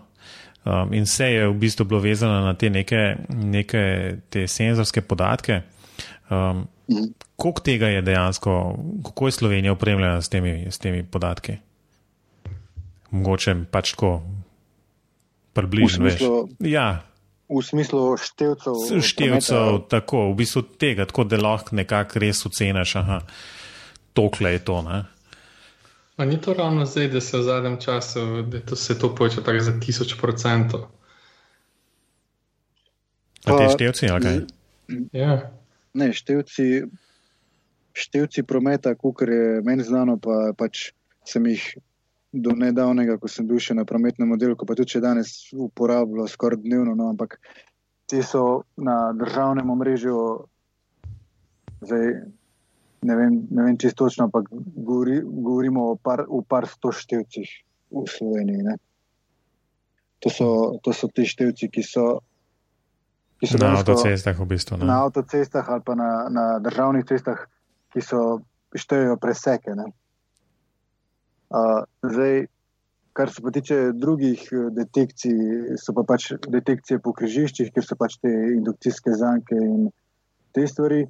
Um, 0.65 0.93
in 0.93 1.05
vse 1.05 1.27
je 1.29 1.47
v 1.47 1.53
bistvu 1.61 1.85
bilo 1.85 1.99
vezano 2.01 2.39
na 2.41 2.55
te 2.57 2.69
neke, 2.73 3.15
neke 3.29 3.81
te 4.29 4.47
senzorske 4.47 5.01
podatke. 5.01 5.61
Um, 6.29 6.65
mhm. 6.89 7.11
Koliko 7.35 7.61
tega 7.61 7.87
je 7.87 8.01
dejansko, 8.01 8.79
kako 9.05 9.27
je 9.27 9.31
Slovenija 9.31 9.73
opremljena 9.73 10.21
s 10.21 10.29
temi, 10.29 10.65
s 10.71 10.79
temi 10.79 11.03
podatki? 11.03 11.57
Mogoče 13.11 13.55
pač 13.71 13.91
tako, 13.93 14.21
približno 15.53 16.05
več. 16.05 16.23
Ja. 16.65 17.03
V 17.45 17.61
smislu 17.61 18.15
števcev. 18.17 19.01
Števcev, 19.05 19.83
tako, 19.91 20.31
v 20.31 20.39
bistvu 20.41 20.63
tega, 20.81 21.05
tako 21.05 21.27
da 21.29 21.37
lahko 21.37 21.75
nekako 21.77 22.23
res 22.23 22.41
ocenaš, 22.47 22.95
da 23.05 23.19
tokle 24.17 24.55
je 24.55 24.63
to. 24.65 24.81
Ne? 24.81 25.03
Pa 26.15 26.25
ni 26.25 26.41
to 26.41 26.53
ravno 26.53 26.85
zdaj, 26.85 27.07
da 27.07 27.21
se 27.21 27.37
v 27.37 27.43
zadnjem 27.43 27.79
času, 27.81 28.41
da 28.41 28.59
to 28.59 28.75
se 28.75 28.99
to 28.99 29.15
poveča 29.15 29.41
tako 29.43 29.59
za 29.59 29.73
tisoč 29.79 30.15
procentov. 30.21 30.87
A 33.45 33.57
te 33.57 33.67
števci, 33.73 34.09
ali 34.09 34.21
kaj? 34.23 34.39
Ja. 35.11 35.51
Ne, 35.93 36.13
števci, 36.13 36.85
števci 37.93 38.43
prometa, 38.43 38.95
kot 38.95 39.21
je 39.21 39.61
meni 39.63 39.83
znano, 39.83 40.17
pa 40.17 40.53
pač 40.57 40.91
sem 41.27 41.45
jih 41.51 41.67
do 42.35 42.51
nedavnega, 42.51 43.17
ko 43.19 43.31
sem 43.31 43.47
bil 43.47 43.59
še 43.63 43.75
na 43.75 43.85
prometnem 43.87 44.27
modelu, 44.27 44.57
pa 44.59 44.75
tudi 44.75 44.95
če 44.95 45.03
danes 45.03 45.35
uporabljam 45.51 46.27
skoraj 46.27 46.63
dnevno, 46.63 46.95
no, 46.95 47.11
ampak 47.13 47.37
ti 48.11 48.21
so 48.23 48.65
na 48.77 49.13
državnem 49.15 49.69
omrežju, 49.71 50.17
zdaj, 51.85 52.11
ne 53.05 53.15
vem, 53.15 53.39
ne 53.51 53.67
vem 53.67 53.77
čisto 53.77 54.05
točno, 54.05 54.29
ampak 54.29 54.49
govori, 54.51 55.21
govorimo 55.23 55.91
o 55.91 55.95
par, 55.95 56.25
par 56.49 56.67
sto 56.69 56.91
števcih 56.91 57.49
v 57.93 58.05
Sloveniji. 58.09 58.77
To 60.25 60.33
so, 60.33 60.47
to 60.81 60.93
so 60.93 61.09
ti 61.13 61.27
števci, 61.29 61.69
ki 61.69 61.83
so 61.85 62.05
Na 63.59 63.75
avtocestah, 63.75 64.37
v 64.39 64.45
bistvu. 64.47 64.77
Ne? 64.79 64.87
Na 64.87 65.03
avtocestah 65.05 65.69
ali 65.69 65.83
pa 65.85 65.93
na, 65.95 66.29
na 66.31 66.45
državnih 66.63 67.05
cestah, 67.05 67.45
ki 67.93 68.01
so 68.01 68.41
štejejo 68.73 69.19
preseke. 69.21 69.75
Uh, 69.75 71.83
zdaj, 72.01 72.47
kar 73.15 73.31
se 73.31 73.43
pa 73.43 73.51
tiče 73.51 73.75
drugih 73.93 74.41
eh, 74.51 74.69
detekcij, 74.75 75.75
so 75.79 75.93
pa 75.95 76.03
pač 76.07 76.31
detekcije 76.47 76.99
po 77.03 77.13
križiščih, 77.15 77.71
ker 77.75 77.85
so 77.85 77.95
pač 77.99 78.17
te 78.23 78.31
indukcijske 78.55 79.13
zanke 79.15 79.55
in 79.55 79.87
te 80.55 80.63
stvari. 80.67 81.03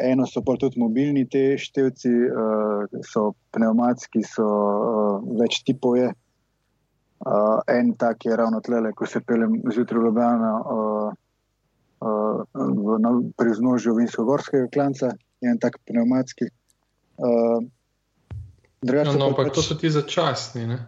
Eno 0.00 0.26
so 0.28 0.40
pa 0.44 0.56
tudi 0.60 0.80
mobilni 0.80 1.24
te 1.28 1.56
števci, 1.60 2.12
uh, 2.28 3.00
so 3.08 3.32
pneumatski, 3.52 4.22
so 4.24 4.46
uh, 4.46 5.32
več 5.40 5.62
tipov. 5.66 5.98
Je. 6.00 6.12
Uh, 7.22 7.60
en 7.70 7.92
tak 7.96 8.24
je 8.26 8.36
ravno 8.36 8.60
tle, 8.64 8.80
ko 8.98 9.06
se 9.06 9.20
peljem 9.24 9.60
zjutraj 9.70 10.00
v 10.00 10.08
Ljubljana. 10.08 10.54
Uh, 10.62 11.10
v, 12.02 13.32
pri 13.38 13.50
znožju 13.54 13.94
Vinsko-Gorskega 13.94 14.66
klanca, 14.72 15.12
en 15.42 15.58
tak 15.62 15.78
pneumatski. 15.86 16.50
Uh, 17.22 17.62
ja, 18.82 19.04
no, 19.06 19.30
ampak 19.30 19.52
pač, 19.52 19.54
to 19.54 19.62
so 19.62 19.78
ti 19.78 19.90
začasni. 19.92 20.66
Ne? 20.66 20.78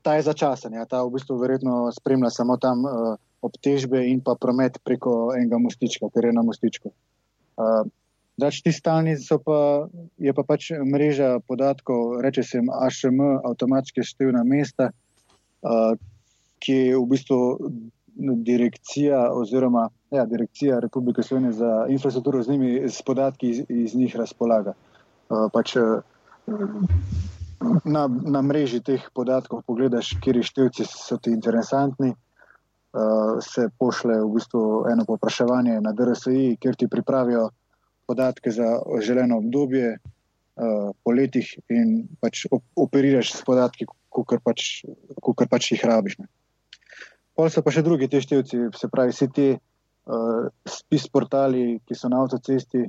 Ta 0.00 0.16
je 0.16 0.24
začasen, 0.24 0.72
ja, 0.72 0.88
ta 0.88 1.04
v 1.04 1.18
bistvu 1.18 1.36
verjetno 1.36 1.92
spremlja 1.92 2.32
samo 2.32 2.56
tam 2.56 2.86
uh, 2.88 3.20
obtežbe 3.44 4.00
in 4.08 4.22
pa 4.24 4.38
promet 4.40 4.80
preko 4.80 5.34
enega 5.36 5.60
mostička, 5.60 6.08
ker 6.14 6.30
je 6.30 6.32
na 6.32 6.44
mostičku. 6.46 6.92
Uh, 7.58 7.86
Dač 8.38 8.60
ti 8.62 8.70
stalni 8.70 9.16
so 9.18 9.40
pa, 9.42 9.90
je 10.22 10.30
pa 10.30 10.42
pač 10.46 10.70
mreža 10.86 11.40
podatkov, 11.50 12.20
reče 12.22 12.44
se 12.46 12.60
HM, 12.62 13.18
avtomatske 13.42 14.04
števna 14.06 14.44
mesta, 14.46 14.92
uh, 15.66 15.98
ki 16.62 16.76
je 16.78 16.94
v 16.94 17.06
bistvu 17.10 17.40
direkcija 18.46 19.24
oziroma 19.34 19.88
ja, 20.14 20.24
direkcija 20.26 20.78
Republike 20.82 21.22
Slovenije 21.22 21.58
za 21.58 21.72
infrastrukturo 21.90 22.42
z 22.42 22.54
njimi, 22.54 22.70
s 22.86 23.02
podatki 23.02 23.50
iz, 23.50 23.60
iz 23.68 23.98
njih 23.98 24.14
razpolaga. 24.16 24.76
Uh, 25.28 25.50
pač, 25.50 25.74
uh, 25.74 25.98
na, 27.84 28.06
na 28.06 28.42
mreži 28.42 28.78
teh 28.86 29.02
podatkov 29.14 29.66
pogledaš, 29.66 30.14
kje 30.22 30.46
števci 30.46 30.86
so 30.86 31.18
ti 31.18 31.34
interesantni, 31.34 32.14
uh, 32.14 32.27
se 33.44 33.68
pošle 33.78 34.20
v 34.20 34.28
bistvu 34.34 34.62
eno 34.90 35.04
popraševanje 35.06 35.80
na 35.80 35.92
DRSI, 35.92 36.56
kjer 36.60 36.76
ti 36.76 36.88
pripravijo 36.90 37.48
podatke 38.06 38.50
za 38.50 38.80
želeno 39.04 39.38
obdobje 39.38 39.98
uh, 40.58 40.90
po 41.04 41.12
letih 41.12 41.50
in 41.68 42.08
pač 42.20 42.46
op 42.50 42.64
operiraš 42.76 43.32
s 43.36 43.44
podatki, 43.44 43.86
kot 44.10 44.40
pač, 44.44 44.84
pač 45.50 45.72
jih 45.72 45.84
rabiš. 45.84 46.18
Pol 47.36 47.50
so 47.52 47.62
pa 47.62 47.70
še 47.74 47.84
drugi 47.86 48.08
te 48.10 48.20
števci, 48.24 48.64
se 48.74 48.88
pravi, 48.90 49.14
vsi 49.14 49.28
ti 49.34 49.48
uh, 49.54 50.48
spis 50.66 51.06
portali, 51.12 51.78
ki 51.86 51.94
so 51.94 52.10
na 52.10 52.22
avtocesti. 52.24 52.86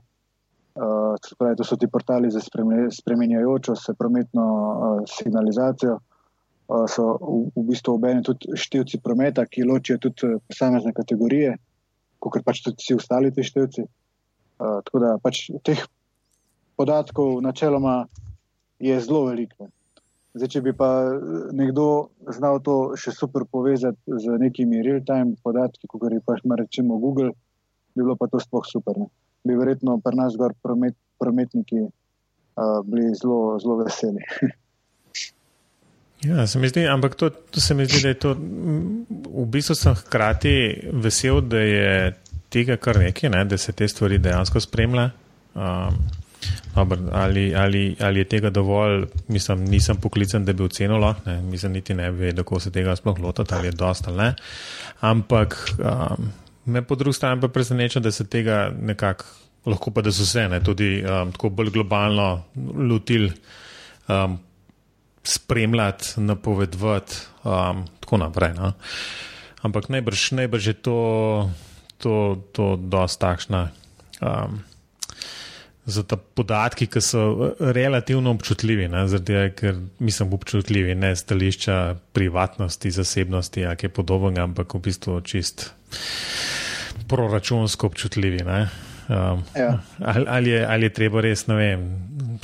Uh, 0.80 1.17
pravi, 1.38 1.58
to 1.60 1.67
so 1.67 1.76
ti 1.76 1.89
portali 1.91 2.32
za 2.32 2.39
spremenjajočo 2.41 3.76
se 3.76 3.93
prometno 4.00 4.45
uh, 4.48 5.02
signalizacijo. 5.10 6.00
Uh, 6.70 6.86
so 6.86 7.18
v, 7.18 7.50
v 7.56 7.66
bistvu 7.72 7.96
obene 7.98 8.22
tudi 8.22 8.54
števci 8.54 9.00
prometa, 9.02 9.48
ki 9.50 9.66
ločijo 9.66 9.98
tudi 9.98 10.36
posamezne 10.46 10.94
kategorije, 10.94 11.56
kot 12.22 12.44
pač 12.46 12.62
tudi 12.62 12.78
vsi 12.78 13.00
ostali 13.00 13.34
ti 13.34 13.42
števci. 13.42 13.88
Uh, 14.60 14.78
tako 14.86 15.02
da 15.02 15.16
pač 15.24 15.48
teh 15.66 15.82
podatkov 16.78 17.42
načeloma 17.42 18.06
je 18.80 19.00
zelo 19.02 19.26
veliko. 19.26 19.68
Zdaj, 20.38 20.50
če 20.54 20.62
bi 20.62 20.74
pa 20.78 20.90
eh, 21.10 21.48
nekdo 21.58 21.86
znal 22.30 22.62
to 22.64 22.94
še 23.00 23.12
super 23.18 23.48
povezati 23.50 24.20
z 24.24 24.38
nekimi 24.40 24.84
real-time 24.86 25.34
podatki, 25.44 25.90
kot 25.90 26.06
je 26.06 26.22
pač 26.22 26.46
rečemo 26.46 27.00
Google, 27.02 27.34
bi 27.96 28.06
bilo 28.06 28.16
pa 28.16 28.30
to 28.30 28.40
sploh 28.40 28.64
super. 28.64 28.96
Ne? 28.96 29.10
Bi 29.44 29.58
verjetno 29.58 29.98
pri 30.06 30.22
nas 30.22 30.38
gor 30.38 30.54
promet, 30.62 30.96
prometniki 31.20 31.82
uh, 31.82 32.80
bili 32.86 33.10
zelo, 33.18 33.58
zelo 33.60 33.82
veseli. 33.82 34.22
Ja, 36.24 36.48
se 36.48 36.60
mi 36.60 36.68
zdi, 36.68 36.84
ampak 36.88 37.16
to, 37.16 37.30
to 37.30 37.62
se 37.62 37.74
mi 37.74 37.86
zdi, 37.86 38.02
da 38.02 38.08
je 38.08 38.20
to. 38.20 38.34
V 38.36 39.46
bistvu 39.48 39.76
sem 39.76 39.96
hkrati 39.96 40.54
vesel, 40.94 41.42
da 41.42 41.62
je 41.64 41.92
tega 42.52 42.76
kar 42.78 43.00
nekaj, 43.00 43.30
ne, 43.30 43.46
da 43.46 43.58
se 43.58 43.72
te 43.72 43.88
stvari 43.88 44.18
dejansko 44.20 44.60
spremlja. 44.60 45.10
Um, 45.56 46.02
Dobar, 46.76 47.00
ali, 47.12 47.56
ali, 47.56 47.96
ali 48.00 48.20
je 48.20 48.26
tega 48.26 48.50
dovolj, 48.50 49.06
mislim, 49.28 49.66
nisem 49.66 49.98
poklican, 49.98 50.46
da 50.46 50.54
bi 50.54 50.64
ocenil, 50.64 51.02
ne, 51.26 51.42
mislim, 51.42 51.72
niti 51.72 51.94
ne 51.94 52.12
ve, 52.12 52.32
kako 52.36 52.60
se 52.60 52.72
tega 52.72 52.96
sploh 52.96 53.20
lotiti, 53.20 53.54
ali 53.54 53.68
je 53.68 53.72
dosta 53.72 54.12
ali 54.12 54.18
ne. 54.18 54.34
Ampak 55.00 55.58
um, 55.80 56.32
me 56.66 56.82
po 56.82 56.96
drugi 56.96 57.18
strani 57.18 57.42
pa 57.42 57.48
preseneča, 57.48 58.00
da 58.00 58.12
se 58.12 58.28
tega 58.28 58.72
nekako, 58.82 59.26
lahko 59.66 59.92
pa 59.92 60.02
da 60.02 60.12
so 60.12 60.24
vse, 60.24 60.48
ne, 60.50 60.62
tudi 60.64 61.04
um, 61.04 61.32
tako 61.32 61.50
bolj 61.50 61.74
globalno 61.76 62.44
lotil 62.76 63.30
um, 64.08 64.40
spremljati, 65.24 66.22
napovedovati, 66.22 67.16
um, 67.44 67.86
tako 68.00 68.18
naprej. 68.18 68.54
No. 68.58 68.74
Ampak 69.62 69.90
najbrž, 69.90 70.32
najbrž 70.32 70.68
je 70.68 70.74
to, 70.74 71.00
to, 71.98 72.44
to 72.52 72.76
dosta 72.76 73.28
takšna. 73.28 73.70
Um, 74.22 74.64
za 75.90 76.04
te 76.04 76.18
podatke, 76.18 76.86
ki 76.86 77.02
so 77.02 77.54
relativno 77.60 78.32
občutljivi, 78.38 78.88
ne, 78.88 79.08
zaradi, 79.10 79.54
ker 79.58 79.80
mislim 80.00 80.34
občutljivi, 80.34 80.96
ne 80.96 81.16
stališča 81.16 81.96
privatnosti, 82.14 82.92
zasebnosti, 82.92 83.66
ali 83.66 83.80
kaj 83.80 83.94
podobnega, 83.98 84.46
ampak 84.46 84.76
v 84.78 84.84
bistvu 84.90 85.22
čist 85.26 85.72
proračunsko 87.10 87.90
občutljivi. 87.90 88.44
Um, 89.10 89.43
ja. 89.56 89.80
ali, 90.06 90.26
ali, 90.28 90.50
je, 90.50 90.65
ali 90.65 90.86
je 90.86 90.93
treba 90.93 91.22
res, 91.26 91.48
ne 91.50 91.56
vem, 91.58 91.86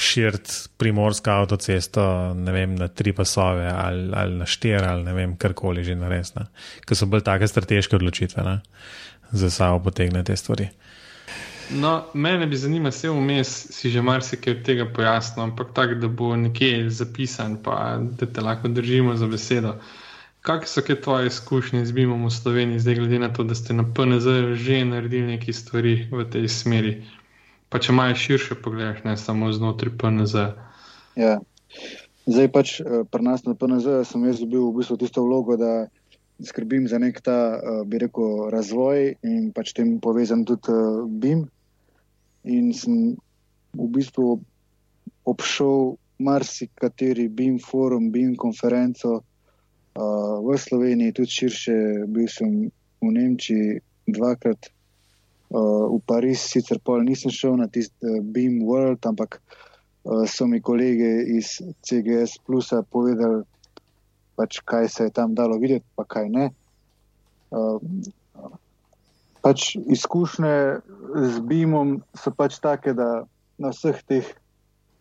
širiti 0.01 0.53
primorsko 0.81 1.29
avtocesto 1.29 2.05
vem, 2.33 2.73
na 2.75 2.87
tri 2.87 3.13
pasove 3.13 3.67
ali, 3.69 4.09
ali 4.13 4.39
na 4.39 4.47
štiri 4.49 4.85
ali 4.85 5.03
ne 5.05 5.13
vem, 5.13 5.35
karkoli 5.37 5.83
že 5.85 5.93
na 5.95 6.09
res, 6.09 6.33
ker 6.81 6.97
so 6.97 7.05
bolj 7.05 7.21
take 7.27 7.47
strateške 7.47 7.99
odločitve, 7.99 8.43
ne, 8.43 8.55
za 9.31 9.51
sabo 9.53 9.83
potegne 9.85 10.23
te 10.25 10.33
stvari. 10.35 10.71
No, 11.69 12.05
mene 12.13 12.47
bi 12.49 12.57
zanimalo, 12.57 12.89
vse 12.89 13.09
vmes 13.09 13.53
si 13.73 13.89
že 13.89 14.01
marsikaj 14.01 14.57
od 14.57 14.65
tega 14.65 14.89
pojasnil, 14.89 15.43
ampak 15.43 15.73
tako, 15.73 15.99
da 16.01 16.07
bo 16.07 16.35
nekje 16.35 16.89
zapisan, 16.89 17.59
pa 17.63 17.97
da 18.01 18.25
te 18.25 18.41
lahko 18.41 18.73
držimo 18.73 19.15
za 19.15 19.27
besedo. 19.27 19.77
Kakšne 20.45 20.85
so 20.85 20.95
tvoje 21.01 21.27
izkušnje 21.27 21.85
z 21.85 21.91
BIM-om 21.91 22.29
v 22.29 22.29
Sloveniji, 22.29 22.79
zdaj 22.79 22.95
glede 22.95 23.17
na 23.19 23.33
to, 23.33 23.41
da 23.41 23.57
ste 23.57 23.73
na 23.73 23.81
PNZ 23.81 24.53
že 24.53 24.85
naredili 24.85 25.41
nekaj 25.41 25.53
stvari 25.57 26.05
v 26.13 26.21
tej 26.21 26.45
smeri? 26.45 27.01
Pa 27.73 27.81
če 27.81 27.89
malo 27.89 28.13
širše 28.13 28.53
pogledaš, 28.61 29.01
ne 29.09 29.17
samo 29.17 29.49
znotraj 29.49 29.97
PNZ. 29.97 30.53
Ja. 31.17 31.41
Zdaj 32.29 32.47
pač 32.53 32.77
eh, 32.77 33.01
pri 33.09 33.25
nas 33.25 33.41
na 33.49 33.57
PNZ 33.57 34.05
sem 34.05 34.21
jaz 34.29 34.37
dobil 34.37 34.69
v 34.69 34.85
bistvu 34.85 35.01
tisto 35.01 35.25
vlogo, 35.25 35.57
da 35.57 35.89
skrbim 36.37 36.85
za 36.85 37.01
nek 37.01 37.25
ta, 37.25 37.57
eh, 37.57 37.81
bi 37.81 38.05
rekel, 38.05 38.53
razvoj 38.53 39.17
in 39.25 39.49
pač 39.49 39.73
tem 39.73 39.97
povezan 39.97 40.45
tudi 40.45 40.69
eh, 40.69 41.09
BIM 41.09 41.49
in 42.45 42.69
sem 42.69 43.17
v 43.73 43.85
bistvu 43.89 44.37
obšel 45.25 45.97
marsikateri 46.21 47.33
BIM 47.33 47.57
forum, 47.57 48.13
BIM 48.13 48.37
konferenco 48.37 49.25
v 50.55 50.61
Sloveniji, 50.61 51.15
tudi 51.15 51.31
širše. 51.31 51.75
Bil 52.07 52.27
sem 52.31 52.71
v 53.03 53.09
Nemčiji 53.11 53.79
dvakrat, 54.07 54.69
uh, 55.51 55.91
v 55.91 55.99
Pariz, 56.07 56.41
sicer 56.41 56.79
pol 56.79 57.05
nisem 57.05 57.33
šel 57.33 57.59
na 57.61 57.67
tisti 57.67 57.95
uh, 58.01 58.21
Beam 58.23 58.63
World, 58.65 59.03
ampak 59.05 59.39
uh, 59.39 60.25
so 60.25 60.47
mi 60.47 60.61
kolege 60.61 61.25
iz 61.37 61.59
CGS 61.85 62.39
Plusa 62.45 62.81
povedali, 62.83 63.43
pač, 64.35 64.59
kaj 64.65 64.89
se 64.89 65.07
je 65.07 65.15
tam 65.15 65.35
dalo 65.35 65.59
videti, 65.61 65.85
pa 65.95 66.07
kaj 66.07 66.29
ne. 66.29 66.49
Uh, 67.51 67.79
pač 69.45 69.77
izkušnje 69.77 70.81
z 71.13 71.35
Beamom 71.45 72.01
so 72.17 72.33
pač 72.33 72.57
take, 72.57 72.97
da 72.97 73.29
na 73.61 73.69
vseh 73.69 74.01
teh 74.09 74.25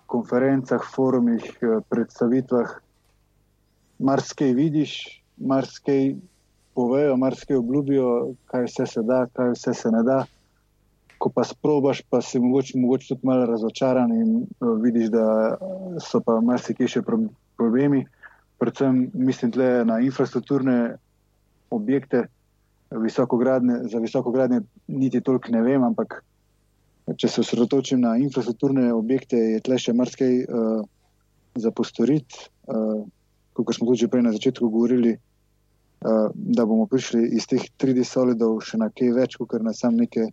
konferencah, 0.07 0.85
forumih, 0.85 1.43
predstavitvah 1.89 2.77
marsikaj 3.99 4.53
vidiš, 4.53 5.24
marsikaj 5.37 6.15
povejo, 6.75 7.17
marsikaj 7.17 7.57
obljubijo, 7.57 8.35
kaj 8.51 8.65
vse 8.65 8.87
se 8.87 9.03
da, 9.03 9.27
kaj 9.33 9.55
vse 9.55 9.75
se 9.75 9.91
ne 9.91 10.03
da. 10.03 10.25
Ko 11.19 11.31
pa 11.31 11.45
sprobaš, 11.45 12.03
pa 12.11 12.21
si 12.23 12.41
mogoče, 12.41 12.79
mogoče 12.79 13.09
tudi 13.09 13.27
malo 13.27 13.47
razočaran 13.47 14.13
in 14.13 14.37
uh, 14.43 14.75
vidiš, 14.83 15.09
da 15.15 15.57
so 16.03 16.21
pa 16.21 16.41
marsikaj 16.41 16.91
še 16.97 17.03
problemi. 17.57 18.05
Predvsem 18.59 19.09
mislim 19.15 19.53
tle 19.55 19.71
na 19.85 20.01
infrastrukturne 20.01 20.97
objekte, 21.71 22.27
visokogradne, 22.91 23.81
za 23.91 23.99
visokogradne 23.99 24.61
niti 24.87 25.21
toliko 25.21 25.51
ne 25.53 25.63
vem, 25.63 25.83
ampak 25.83 26.21
če 27.17 27.29
se 27.29 27.41
osredotočim 27.41 28.01
na 28.01 28.15
infrastrukturne 28.17 28.93
objekte, 28.93 29.39
je 29.57 29.63
tle 29.65 29.79
še 29.79 29.93
marsikaj 29.97 30.37
uh, 30.45 30.85
za 31.55 31.71
postoriti. 31.71 32.47
Uh, 32.67 33.05
kot 33.63 33.77
smo 33.77 33.87
tudi 33.87 34.09
prej 34.11 34.25
na 34.27 34.33
začetku 34.35 34.69
govorili, 34.69 35.15
uh, 35.15 36.31
da 36.35 36.67
bomo 36.67 36.87
prišli 36.91 37.29
iz 37.39 37.47
teh 37.47 37.63
3D 37.79 38.05
solidov 38.09 38.59
še 38.67 38.81
na 38.83 38.91
kaj 38.91 39.13
več, 39.15 39.37
kot 39.39 39.63
na 39.63 39.73
sam 39.77 39.97
neke, 40.01 40.27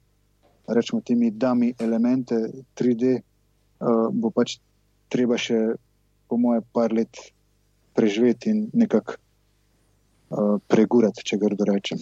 rečemo, 0.68 1.02
temi 1.06 1.32
dami 1.32 1.74
elemente 1.80 2.38
3D, 2.80 3.14
uh, 3.14 3.22
eh, 3.22 4.08
bo 4.14 4.32
pač 4.34 4.58
treba 5.12 5.38
še, 5.38 5.76
po 6.32 6.40
moje, 6.40 6.64
par 6.74 6.94
let 6.96 7.20
preživeti 7.94 8.50
in 8.50 8.66
nekako 8.74 9.18
uh, 9.18 10.58
pregurati, 10.72 11.26
če 11.28 11.38
grdo 11.38 11.68
rečem. 11.68 12.00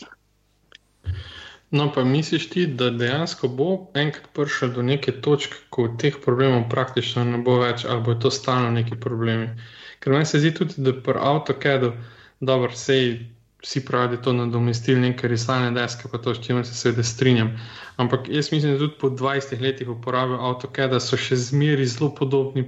No, 1.71 1.91
pa 1.93 2.03
misliš 2.03 2.47
ti, 2.49 2.65
da 2.65 2.89
dejansko 2.89 3.47
bo 3.47 3.67
enkrat 3.93 4.29
prišel 4.34 4.71
do 4.73 4.82
neke 4.86 5.12
točke, 5.21 5.58
ko 5.69 5.86
teh 6.01 6.15
problemov 6.21 6.65
praktično 6.69 7.25
ne 7.25 7.41
bo 7.45 7.60
več, 7.62 7.86
ali 7.86 8.01
bo 8.05 8.15
to 8.17 8.32
stalno 8.34 8.71
neki 8.73 8.97
problemi? 8.97 9.51
Ker 9.99 10.13
meni 10.13 10.25
se 10.25 10.39
zdi 10.39 10.53
tudi, 10.55 10.73
da 10.77 10.93
pri 10.93 11.19
AutoCAD-u, 11.19 11.91
dobro, 12.39 12.71
sej 12.71 13.19
vsi 13.62 13.85
pravijo, 13.85 14.07
da 14.07 14.15
je 14.15 14.21
to 14.21 14.33
nadomestil 14.33 14.99
neke 14.99 15.27
risalne 15.27 15.71
deske, 15.75 16.07
pa 16.12 16.17
to, 16.17 16.33
s 16.33 16.39
čimer 16.45 16.67
se 16.67 16.73
seveda 16.73 17.03
strinjam. 17.03 17.51
Ampak 17.97 18.29
jaz 18.29 18.51
mislim, 18.51 18.73
da 18.73 18.79
tudi 18.79 18.95
po 18.99 19.09
20 19.09 19.62
letih 19.62 19.89
uporabe 19.89 20.38
AutoCAD-a 20.39 20.99
so 20.99 21.19
še 21.19 21.35
zmeri 21.35 21.85
zelo 21.85 22.13
podobni 22.15 22.63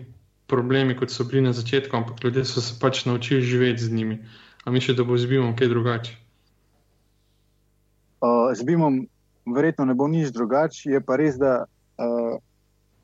problemi, 0.51 0.97
kot 0.99 1.11
so 1.11 1.23
bili 1.23 1.41
na 1.41 1.53
začetku, 1.55 1.95
ampak 1.95 2.23
ljudje 2.23 2.45
so 2.45 2.61
se 2.61 2.75
pač 2.79 3.05
naučili 3.05 3.41
živeti 3.41 3.83
z 3.83 3.93
njimi. 3.93 4.19
A 4.65 4.71
misliš, 4.71 4.97
da 4.97 5.03
bo 5.03 5.17
z 5.17 5.25
BIM-om 5.25 5.55
kaj 5.55 5.67
drugače? 5.67 6.17
Uh, 8.21 8.51
z 8.53 8.63
BIM-om 8.67 9.05
verjetno 9.55 9.85
ne 9.85 9.95
bo 9.95 10.07
nič 10.07 10.35
drugače, 10.35 10.89
je 10.91 11.01
pa 11.01 11.15
res, 11.15 11.39
da, 11.39 11.63
uh, 11.97 12.35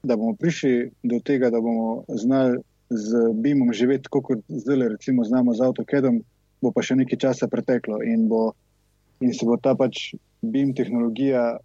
da 0.04 0.18
bomo 0.20 0.36
prišli 0.36 0.92
do 1.04 1.22
tega, 1.24 1.50
da 1.50 1.64
bomo 1.64 2.04
znali 2.12 2.60
z 2.90 3.34
BIM-om 3.34 3.74
živeti 3.74 4.08
tako, 4.08 4.22
kot 4.22 4.40
zdaj, 4.48 4.88
recimo, 4.96 5.24
znamo 5.24 5.54
z 5.54 5.66
AutoCAD-om, 5.68 6.22
bo 6.62 6.72
pa 6.72 6.84
še 6.86 6.98
nekaj 6.98 7.20
časa 7.28 7.50
preteklo 7.52 8.00
in, 8.02 8.28
bo, 8.32 8.54
in 9.22 9.34
se 9.36 9.46
bo 9.46 9.58
ta 9.62 9.76
pač 9.78 10.16
BIM 10.42 10.74
tehnologija 10.78 11.58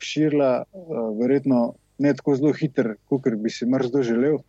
širila, 0.00 0.64
uh, 0.64 1.00
verjetno 1.18 1.74
ne 2.00 2.12
tako 2.16 2.36
zelo 2.36 2.52
hiter, 2.56 2.94
kot 3.08 3.28
bi 3.40 3.52
si 3.52 3.68
mrzdo 3.68 4.04
želel, 4.06 4.40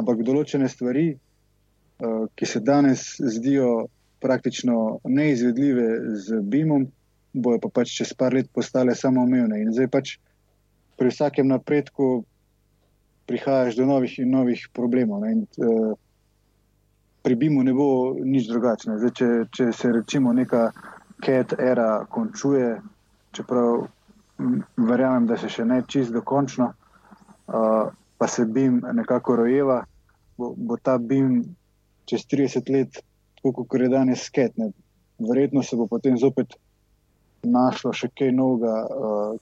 ampak 0.00 0.24
določene 0.24 0.68
stvari, 0.68 1.12
uh, 1.16 2.26
ki 2.36 2.46
se 2.46 2.60
danes 2.64 3.14
zdijo 3.20 3.88
praktično 4.20 5.00
neizvedljive 5.04 6.16
z 6.24 6.40
BIM-om, 6.42 6.88
bojo 7.32 7.60
pa 7.62 7.70
pač 7.80 7.92
čez 8.00 8.12
par 8.16 8.34
let 8.34 8.48
postale 8.52 8.96
samoumevne. 8.96 9.60
In 9.62 9.72
zdaj 9.72 9.88
pač 9.92 10.16
pri 10.98 11.12
vsakem 11.12 11.46
napredku 11.46 12.24
prihajaš 13.28 13.76
do 13.76 13.86
novih 13.86 14.18
in 14.18 14.30
novih 14.32 14.68
problemov. 14.74 15.26
In, 15.28 15.44
uh, 15.60 15.92
pri 17.22 17.36
BIM-u 17.36 17.62
ne 17.62 17.74
bo 17.76 18.14
nič 18.24 18.48
drugačne. 18.48 18.96
Zdaj, 18.98 19.12
če, 19.12 19.28
če 19.52 19.64
se 19.76 19.92
rečemo 19.92 20.32
neka 20.32 20.70
CAT 21.24 21.52
era 21.60 22.06
končuje, 22.08 22.78
čeprav 23.36 23.84
verjamem, 24.78 25.26
da 25.28 25.36
se 25.36 25.50
še 25.52 25.66
ne 25.68 25.82
čist 25.84 26.14
dokončno, 26.14 26.70
uh, 26.72 27.90
pa 28.18 28.26
se 28.30 28.46
BIM 28.46 28.80
nekako 28.96 29.36
rojeva, 29.42 29.82
bo, 30.38 30.54
bo 30.56 30.78
ta 30.80 30.96
BIM 30.98 31.42
čez 32.08 32.24
30 32.30 32.70
let, 32.72 33.02
tako 33.42 33.66
kot 33.66 33.82
je 33.82 33.90
danes 33.92 34.24
CAT, 34.32 34.56
ne, 34.56 34.70
verjetno 35.18 35.62
se 35.62 35.76
bo 35.76 35.88
potem 35.90 36.16
zopet 36.16 36.54
našlo 37.42 37.92
še 37.92 38.08
kaj 38.14 38.32
novega, 38.34 38.78
uh, 38.86 39.36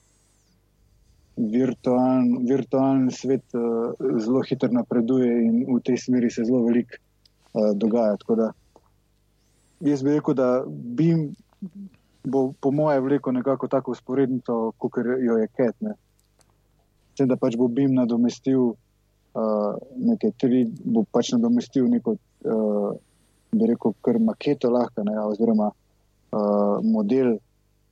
virtualni 1.36 2.48
virtualn 2.48 3.10
svet 3.10 3.44
uh, 3.54 3.92
zelo 4.20 4.42
hitro 4.42 4.72
napreduje 4.72 5.28
in 5.44 5.64
v 5.68 5.80
tej 5.84 5.98
smeri 6.00 6.30
se 6.30 6.44
zelo 6.44 6.62
veliko 6.64 6.96
uh, 6.96 7.72
dogaja. 7.76 8.16
Da, 8.36 8.52
jaz 9.80 10.02
bi 10.02 10.16
rekel, 10.16 10.34
da 10.34 10.64
bi 10.66 11.12
bo 12.24 12.52
po 12.60 12.70
mojem 12.70 13.04
vlekel 13.04 13.32
nekako 13.32 13.68
tako 13.68 13.92
usporednico, 13.92 14.72
kot 14.78 14.98
jo 15.20 15.36
je 15.36 15.46
Ket. 15.46 15.76
Ne. 15.80 15.94
Sem, 17.16 17.28
da 17.28 17.36
pač 17.36 17.56
bo 17.56 17.68
BIM 17.68 17.94
nadomestil 17.94 18.72
uh, 18.72 19.72
nekaj 19.96 20.32
tri, 20.40 20.64
bo 20.84 21.04
pač 21.12 21.32
nadomestil 21.36 21.86
neko, 21.92 22.16
uh, 22.48 22.90
bi 23.52 23.68
rekel, 23.70 23.94
kar 24.02 24.18
maketo 24.18 24.72
lahko, 24.72 25.04
ne, 25.04 25.14
oziroma 25.20 25.70
uh, 25.70 26.80
model, 26.82 27.36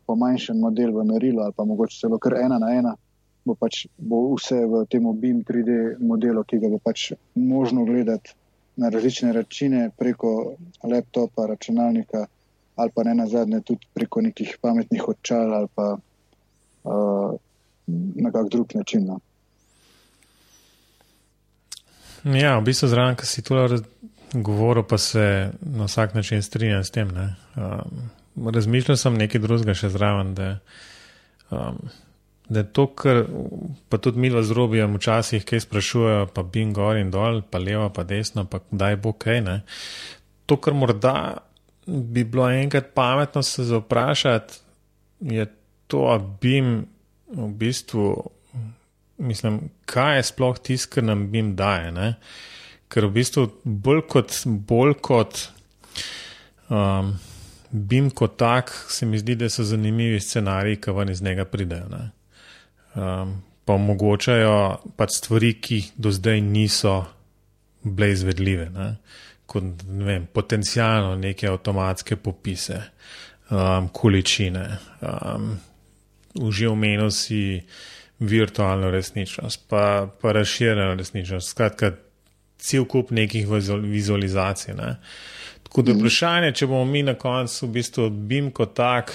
pomanjšen 0.04 0.60
model 0.60 0.92
v 0.92 1.04
merilu 1.08 1.40
ali 1.40 1.52
pa 1.56 1.64
mogoče 1.64 1.96
celo 2.00 2.18
kar 2.20 2.36
ena 2.36 2.58
na 2.60 2.74
ena 2.76 2.92
bo 3.44 3.54
pač 3.54 3.86
bo 3.98 4.34
vse 4.34 4.64
v 4.66 4.84
tem 4.90 5.04
BIM 5.20 5.42
3D 5.44 6.00
modelu, 6.00 6.44
ki 6.44 6.58
ga 6.62 6.70
bo 6.72 6.78
pač 6.78 7.12
možno 7.34 7.84
gledati 7.84 8.34
na 8.76 8.88
različne 8.88 9.32
načine 9.32 9.90
preko 9.96 10.54
laptopa, 10.82 11.46
računalnika 11.46 12.26
ali 12.76 12.90
pa 12.94 13.02
ne 13.02 13.14
na 13.14 13.26
zadnje 13.26 13.60
tudi 13.60 13.86
preko 13.94 14.20
nekih 14.20 14.56
pametnih 14.60 15.08
očal 15.08 15.54
ali 15.54 15.68
pa 15.74 15.96
uh, 16.84 17.34
na 18.16 18.32
kak 18.32 18.48
drug 18.50 18.74
način. 18.74 19.06
No. 19.06 19.20
Ja, 22.24 22.58
v 22.58 22.64
bistvu 22.64 22.88
zraven, 22.88 23.16
ki 23.16 23.26
si 23.26 23.42
tu 23.42 23.54
govoril, 24.32 24.82
pa 24.82 24.98
se 24.98 25.52
na 25.60 25.84
vsak 25.84 26.14
način 26.14 26.42
strinjam 26.42 26.84
s 26.84 26.90
tem. 26.90 27.10
Um, 27.56 28.50
razmišljal 28.54 28.96
sem 28.96 29.14
nekaj 29.14 29.40
drugega 29.40 29.74
še 29.74 29.88
zraven, 29.88 30.34
da 30.34 30.58
um, 31.50 31.78
da 32.48 32.60
je 32.60 32.72
to, 32.72 32.86
kar 32.86 33.24
pa 33.88 33.98
tudi 33.98 34.18
mi 34.18 34.30
z 34.30 34.52
robijem 34.52 34.96
včasih, 34.96 35.44
kaj 35.44 35.60
sprašujejo, 35.60 36.26
pa 36.34 36.42
bim 36.42 36.74
gor 36.74 36.96
in 36.96 37.10
dol, 37.10 37.42
pa 37.42 37.58
levo, 37.58 37.88
pa 37.88 38.04
desno, 38.04 38.44
pa 38.44 38.60
kdaj 38.70 38.96
bo 38.96 39.12
kaj. 39.12 39.40
Ne? 39.40 39.60
To, 40.46 40.56
kar 40.56 40.74
morda 40.76 41.14
bi 41.86 42.24
bilo 42.24 42.50
enkrat 42.50 42.92
pametno 42.94 43.42
se 43.42 43.64
zaprašati, 43.64 44.60
je 45.20 45.46
to, 45.86 46.04
da 46.04 46.18
bim 46.40 46.86
v 47.32 47.48
bistvu, 47.48 48.30
mislim, 49.18 49.60
kaj 49.86 50.16
je 50.16 50.22
sploh 50.22 50.58
tisto, 50.58 50.94
kar 50.94 51.04
nam 51.04 51.30
bim 51.32 51.54
daje. 51.56 51.92
Ne? 51.92 52.14
Ker 52.92 53.08
v 53.08 53.14
bistvu 53.20 53.46
bolj 53.64 54.02
kot, 54.08 54.36
bolj 54.44 54.98
kot 55.00 55.46
um, 56.68 57.16
bim 57.70 58.10
kot 58.10 58.36
tak, 58.36 58.70
se 58.88 59.06
mi 59.06 59.18
zdi, 59.18 59.34
da 59.34 59.48
so 59.48 59.64
zanimivi 59.64 60.20
scenariji, 60.20 60.82
ki 60.84 60.92
ven 60.92 61.08
iz 61.10 61.22
njega 61.22 61.48
pridejo. 61.48 61.88
Ne? 61.88 62.10
Um, 62.94 63.34
pa 63.64 63.74
omogočajo 63.74 64.56
pač 64.96 65.18
stvari, 65.20 65.54
ki 65.60 65.80
do 65.96 66.12
zdaj 66.12 66.40
niso 66.40 66.96
bile 67.84 68.12
izvedljive, 68.12 68.70
ne? 68.74 68.96
kot 69.46 69.64
ne 69.88 70.04
vem, 70.04 70.26
potencijalno 70.32 71.16
neke 71.20 71.48
avtomatske 71.48 72.16
popise, 72.16 72.80
um, 73.50 73.88
količine, 73.92 74.64
um, 75.04 75.50
že 76.50 76.68
omenil 76.68 77.10
si 77.12 77.60
virtualno 78.24 78.90
resničnost, 78.90 79.66
pa, 79.68 80.08
pa 80.20 80.32
razširjeno 80.32 80.94
resničnost, 80.94 81.52
skratka, 81.52 81.92
cel 82.58 82.86
kup 82.88 83.10
nekih 83.10 83.46
vizualizacij. 83.82 84.74
Ne? 84.74 84.96
Tako 85.62 85.82
da 85.82 85.92
mhm. 85.92 86.00
vprašanje, 86.00 86.52
če 86.52 86.66
bomo 86.66 86.84
mi 86.88 87.02
na 87.02 87.14
koncu 87.18 87.66
v 87.66 87.72
bistvu 87.78 88.08
BIM 88.10 88.50
kot 88.54 88.74
tak, 88.78 89.12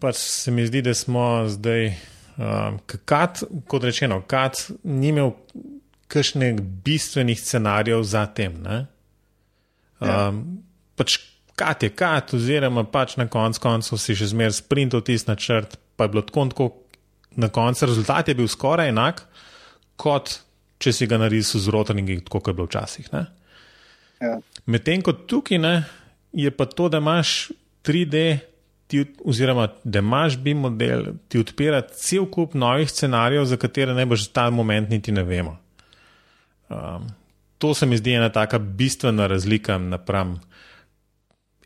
pač 0.00 0.16
se 0.16 0.50
mi 0.50 0.66
zdi, 0.66 0.82
da 0.82 0.94
smo 0.94 1.46
zdaj, 1.48 1.88
um, 2.36 2.78
kad, 3.04 3.42
kot 3.66 3.84
rečeno, 3.84 4.20
kad 4.26 4.58
ni 4.82 5.08
imel 5.08 5.32
kakšnih 6.08 6.60
bistvenih 6.60 7.40
scenarijev 7.40 8.02
za 8.02 8.26
tem. 8.26 8.60
Ja. 8.66 8.84
Um, 10.00 10.42
pač 10.96 11.18
kad 11.56 11.82
je 11.82 11.88
kad, 11.88 12.34
oziroma 12.36 12.84
pač 12.84 13.16
na 13.16 13.28
koncu 13.28 13.60
koncev 13.60 13.98
si 13.98 14.14
že 14.14 14.28
zmer 14.28 14.52
sprintal 14.52 15.00
tisti 15.00 15.30
načrt, 15.30 15.78
pa 15.96 16.04
je 16.04 16.12
bilo 16.12 16.22
tako, 16.22 16.44
tako 16.52 16.66
na 17.36 17.48
koncu 17.48 17.86
rezultat 17.86 18.28
je 18.28 18.34
bil 18.34 18.48
skoraj 18.48 18.88
enak, 18.88 19.22
kot 19.96 20.40
če 20.78 20.92
si 20.92 21.08
ga 21.08 21.18
narisal 21.20 21.60
z 21.60 21.72
rotringi, 21.72 22.20
kot 22.28 22.48
je 22.48 22.54
bilo 22.54 22.68
včasih. 22.68 23.08
Ja. 24.20 24.36
Medtem 24.66 25.02
ko 25.04 25.12
tukaj 25.12 25.60
ne, 25.60 25.74
je 26.36 26.50
pa 26.52 26.66
to, 26.68 26.88
da 26.92 27.00
imaš 27.00 27.50
3D, 27.84 28.38
ti, 28.86 29.04
oziroma 29.24 29.68
da 29.84 29.98
imaš 29.98 30.38
BIM 30.38 30.58
model, 30.58 31.04
ti 31.28 31.38
odpira 31.38 31.80
cel 31.80 32.26
kup 32.30 32.54
novih 32.54 32.90
scenarijev, 32.90 33.44
za 33.44 33.56
katere 33.56 33.94
ne 33.94 34.06
boš 34.06 34.28
ta 34.32 34.50
moment 34.50 34.90
niti 34.90 35.12
ne 35.12 35.22
vemo. 35.22 35.56
Um, 36.68 37.06
to 37.58 37.74
se 37.74 37.86
mi 37.86 37.96
zdi 37.96 38.12
ena 38.12 38.28
taka 38.28 38.58
bistvena 38.58 39.26
razlika 39.26 39.78
napram 39.78 40.40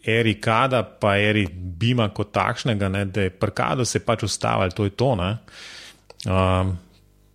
eri 0.05 0.35
Kada, 0.41 0.83
pa 0.83 1.17
eri 1.17 1.47
Bima 1.53 2.09
kot 2.09 2.33
takšnega, 2.33 2.89
ne, 2.89 3.05
da 3.05 3.27
je 3.27 3.31
prkado 3.31 3.85
se 3.85 4.01
pač 4.05 4.23
ustavljalo, 4.23 4.71
to 4.71 4.85
je 4.85 4.91
to. 4.91 5.11
Um, 6.27 6.77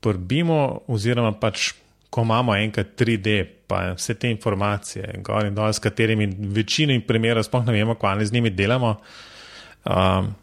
Prbimo, 0.02 0.82
oziroma 0.88 1.32
pač, 1.40 1.72
ko 2.10 2.22
imamo 2.22 2.56
enkrat 2.56 2.94
3D, 2.98 3.46
pa 3.68 3.82
vse 3.98 4.14
te 4.22 4.30
informacije, 4.30 5.20
gor 5.26 5.46
in 5.46 5.56
dol, 5.56 5.74
s 5.74 5.82
katerimi 5.82 6.28
večino 6.54 6.94
primerov 7.08 7.46
sploh 7.48 7.66
ne 7.66 7.74
vemo, 7.74 7.96
kaj 8.00 8.26
z 8.26 8.34
njimi 8.34 8.54
delamo, 8.54 8.96
um, 9.86 10.34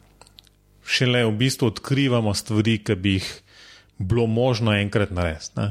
šele 0.85 1.25
v 1.27 1.37
bistvu 1.37 1.71
odkrivamo 1.73 2.35
stvari, 2.35 2.79
ki 2.85 2.95
bi 2.95 3.17
jih 3.19 3.29
bilo 3.99 4.27
možno 4.27 4.75
enkrat 4.75 5.11
narediti. 5.11 5.69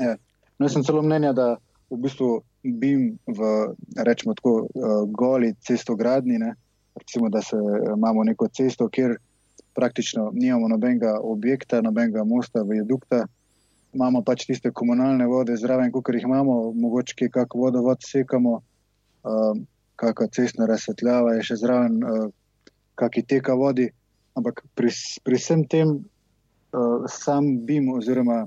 Ja. 0.00 0.16
No, 0.58 0.66
jaz 0.66 0.76
sem 0.76 0.84
celo 0.84 1.02
mnenja, 1.02 1.32
da 1.32 1.56
v 1.90 1.98
bistvu 2.00 2.42
bim 2.62 3.18
v, 3.26 3.50
rečemo 3.98 4.34
tako, 4.38 4.54
uh, 4.68 5.02
goli 5.10 5.54
cestogradni, 5.60 6.38
ne? 6.38 6.54
recimo, 6.94 7.28
da 7.28 7.40
se 7.42 7.56
imamo 7.96 8.24
neko 8.24 8.48
cesto, 8.48 8.88
kjer 8.88 9.16
praktično 9.74 10.30
nimamo 10.34 10.68
nobenega 10.68 11.18
objekta, 11.22 11.80
nobenega 11.80 12.24
mosta, 12.24 12.62
viadukta, 12.68 13.24
imamo 13.92 14.22
pač 14.22 14.44
tiste 14.46 14.70
komunalne 14.70 15.26
vode 15.26 15.56
zraven, 15.56 15.92
kot 15.92 16.12
jih 16.12 16.24
imamo, 16.28 16.72
mogoče 16.76 17.16
kaj 17.18 17.30
kak 17.32 17.54
vodovod 17.54 18.04
sekamo, 18.04 18.60
uh, 18.60 19.56
kakšna 19.96 20.28
cestna 20.36 20.66
razsvetljava 20.66 21.34
je 21.38 21.48
še 21.48 21.58
zraven, 21.64 21.98
uh, 22.04 22.28
kakšni 22.94 23.26
teka 23.26 23.54
vodi. 23.54 23.88
Ampak 24.34 24.62
pri, 24.74 24.88
pri 25.24 25.36
vsem 25.36 25.64
tem, 25.68 25.98
uh, 26.72 27.04
sam 27.08 27.58
bim, 27.66 27.90
oziroma 27.92 28.46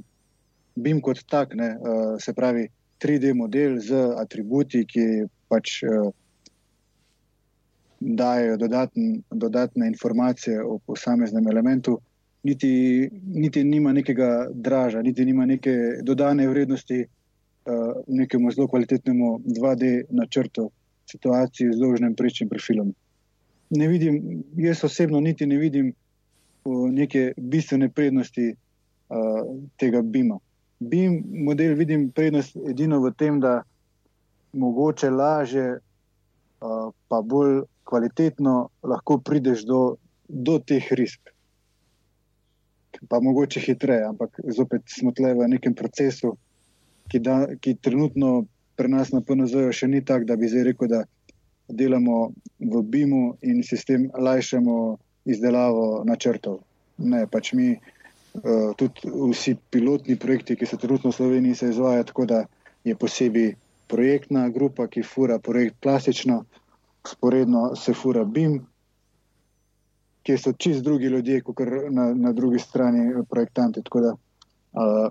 bim 0.75 1.01
kot 1.01 1.21
tak, 1.29 1.53
ne, 1.55 1.75
uh, 1.77 2.15
se 2.19 2.33
pravi, 2.33 2.67
3D 2.99 3.35
model 3.35 3.77
z 3.79 3.99
atributi, 4.17 4.85
ki 4.87 5.27
pač 5.51 5.83
uh, 5.83 6.09
dajo 7.99 8.57
dodatn, 8.57 9.21
dodatne 9.31 9.87
informacije 9.87 10.63
o 10.63 10.79
posameznem 10.85 11.47
elementu, 11.47 11.99
niti, 12.43 13.09
niti 13.27 13.63
nima 13.63 13.93
nekega 13.93 14.47
draža, 14.53 15.01
niti 15.01 15.25
nima 15.25 15.45
neke 15.45 15.75
dodane 16.03 16.47
vrednosti 16.47 17.01
uh, 17.05 17.93
nekemu 18.07 18.51
zelo 18.51 18.67
kvalitetnemu 18.67 19.39
2D 19.45 20.03
načrtu 20.09 20.69
situaciji 21.09 21.73
z 21.73 21.79
dolžnim 21.79 22.15
prečnim 22.15 22.49
profilom. 22.49 22.93
Ne 23.69 23.87
vidim, 23.87 24.43
jaz 24.61 24.83
osebno 24.83 25.19
niti 25.19 25.45
ne 25.45 25.57
vidim 25.57 25.89
uh, 25.89 26.89
neke 26.91 27.31
bistvene 27.37 27.89
prednosti 27.89 28.51
uh, 28.51 29.41
tega 29.77 30.01
bima. 30.01 30.37
BIM 30.79 31.23
model 31.47 31.73
vidim 31.75 32.11
prednost 32.11 32.57
edino 32.69 32.99
v 33.01 33.11
tem, 33.17 33.39
da 33.39 33.63
mogoče 34.53 35.09
laže, 35.09 35.65
pa 37.07 37.21
bolj 37.21 37.61
kvalitetno 37.83 38.69
lahko 38.83 39.17
prideš 39.17 39.65
do, 39.65 39.95
do 40.27 40.59
teh 40.59 40.87
risk. 40.91 41.29
Pa 43.09 43.19
mogoče 43.19 43.59
hitreje, 43.59 44.05
ampak 44.07 44.39
zopet 44.55 44.81
smo 44.87 45.11
tle 45.11 45.33
v 45.35 45.49
nekem 45.51 45.75
procesu, 45.75 46.35
ki, 47.11 47.19
da, 47.19 47.43
ki 47.61 47.75
trenutno 47.81 48.45
pri 48.75 48.89
nas 48.89 49.11
na 49.13 49.21
PNZ-ju 49.21 49.73
še 49.75 49.87
ni 49.91 50.01
tak, 50.01 50.25
da 50.25 50.39
bi 50.39 50.49
zdaj 50.49 50.63
rekel, 50.71 50.89
da 50.89 51.03
delamo 51.67 52.31
v 52.59 52.81
BIM-u 52.81 53.37
in 53.41 53.63
sistem 53.63 54.09
lajšamo 54.17 54.97
izdelavo 55.25 56.03
načrtov. 56.05 56.59
Ne, 56.97 57.25
pač 57.27 57.53
mi. 57.53 57.75
Eh, 58.35 58.73
tudi 58.75 59.07
vsi 59.31 59.55
pilotni 59.71 60.17
projekti, 60.19 60.57
ki 60.59 60.65
se 60.65 60.77
trenutno 60.77 61.09
v 61.09 61.15
Sloveniji 61.15 61.69
izvajajo, 61.69 62.03
tako 62.03 62.25
da 62.25 62.45
je 62.83 62.95
posebej 62.95 63.53
projektna 63.87 64.49
grupa, 64.49 64.87
ki 64.87 65.03
fura 65.03 65.39
projekt 65.39 65.77
klasično, 65.79 66.43
sporedno 67.07 67.75
se 67.75 67.93
fura 67.93 68.25
BIM, 68.25 68.59
kjer 70.25 70.41
so 70.41 70.51
čist 70.51 70.83
drugi 70.83 71.07
ljudje, 71.07 71.41
kot 71.41 71.61
na, 71.89 72.13
na 72.13 72.33
drugi 72.33 72.59
strani 72.59 73.23
projektanti. 73.29 73.83
Tako 73.83 74.01
da 74.01 74.11
uh, 74.73 75.07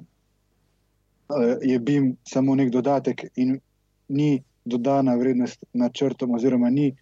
je 1.62 1.78
BIM 1.78 2.16
samo 2.28 2.55
nek 2.55 2.70
dodatek 2.70 3.24
in 3.36 3.61
ni 4.09 4.42
dodana 4.65 5.17
vrednost 5.17 5.65
načrtom, 5.73 6.35
oziroma 6.35 6.71
ni 6.71 6.93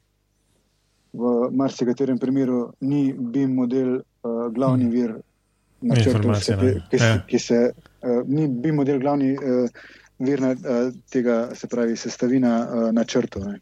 v 1.12 1.50
marsikaterem 1.52 2.18
primeru 2.18 2.72
ni 2.80 3.12
BIM 3.12 3.54
model 3.54 3.94
uh, 3.96 4.48
glavni 4.54 4.84
hmm. 4.84 4.92
vir 4.92 5.18
načrtov, 5.82 6.38
ki, 6.90 6.96
ja. 6.96 7.18
ki 7.26 7.38
se 7.38 7.58
uh, 7.72 8.22
ni 8.26 8.48
bil 8.48 8.74
model 8.74 9.00
glavni 9.02 9.34
uh, 9.34 9.68
vir 10.22 10.40
na, 10.40 10.54
uh, 10.54 10.88
tega, 11.10 11.50
se 11.54 11.68
pravi, 11.68 11.96
sestavina 11.98 12.54
uh, 12.62 12.88
načrtov. 12.94 13.44
Ne. 13.50 13.58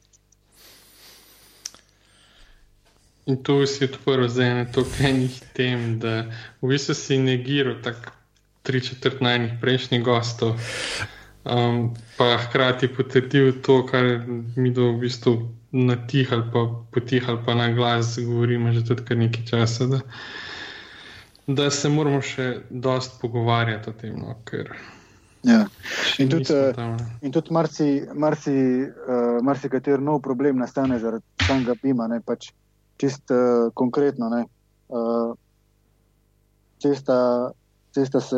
In 3.31 3.43
tu 3.43 3.67
si 3.67 3.85
odprl 3.85 4.29
za 4.29 4.45
eno 4.45 4.67
toliko 4.75 5.07
enih 5.07 5.41
tem, 5.57 5.99
da 6.03 6.25
v 6.61 6.73
bistvu 6.73 6.95
si 6.95 7.19
negiral 7.19 7.81
tako 7.85 8.17
tri 8.63 8.81
četrt 8.85 9.21
najnih 9.25 9.57
prejšnjih 9.61 10.03
gostov, 10.05 10.59
um, 11.45 11.95
pa 12.18 12.36
hkrati 12.36 12.88
potrdil 12.88 13.53
to, 13.62 13.82
kar 13.86 14.26
mi 14.57 14.70
do 14.70 14.93
v 14.93 15.07
bistvu 15.07 15.34
natihal, 15.72 16.45
pa 16.53 16.66
potihal, 16.91 17.41
pa 17.47 17.55
na 17.55 17.70
glas 17.72 18.18
govorimo 18.18 18.72
že 18.72 18.84
tudi 18.84 19.05
kar 19.05 19.16
nekaj 19.16 19.45
časa. 19.47 19.86
Da, 19.86 20.01
da 21.47 21.70
se 21.70 21.88
moramo 21.88 22.20
še 22.22 22.62
dosti 22.70 23.20
pogovarjati 23.20 23.91
o 23.91 23.93
tem. 23.93 24.16
No, 24.18 24.34
ja. 25.43 25.66
In 26.18 26.28
tudi, 26.28 26.55
in 27.22 27.32
tudi 27.32 27.53
marci, 27.53 28.03
marci, 28.14 28.53
uh, 28.84 29.38
marci 29.43 29.68
kater 29.68 30.01
nov 30.01 30.20
problem 30.22 30.59
nastane 30.59 30.99
zaradi 30.99 31.47
samega 31.47 31.74
pima, 31.80 32.07
ne 32.07 32.20
pač 32.20 32.51
čist 33.01 33.30
uh, 33.32 33.70
konkretno. 33.74 34.28
Ne, 34.28 34.45
uh, 34.88 35.32
cesta, 36.80 37.53
cesta 37.93 38.20
se 38.20 38.36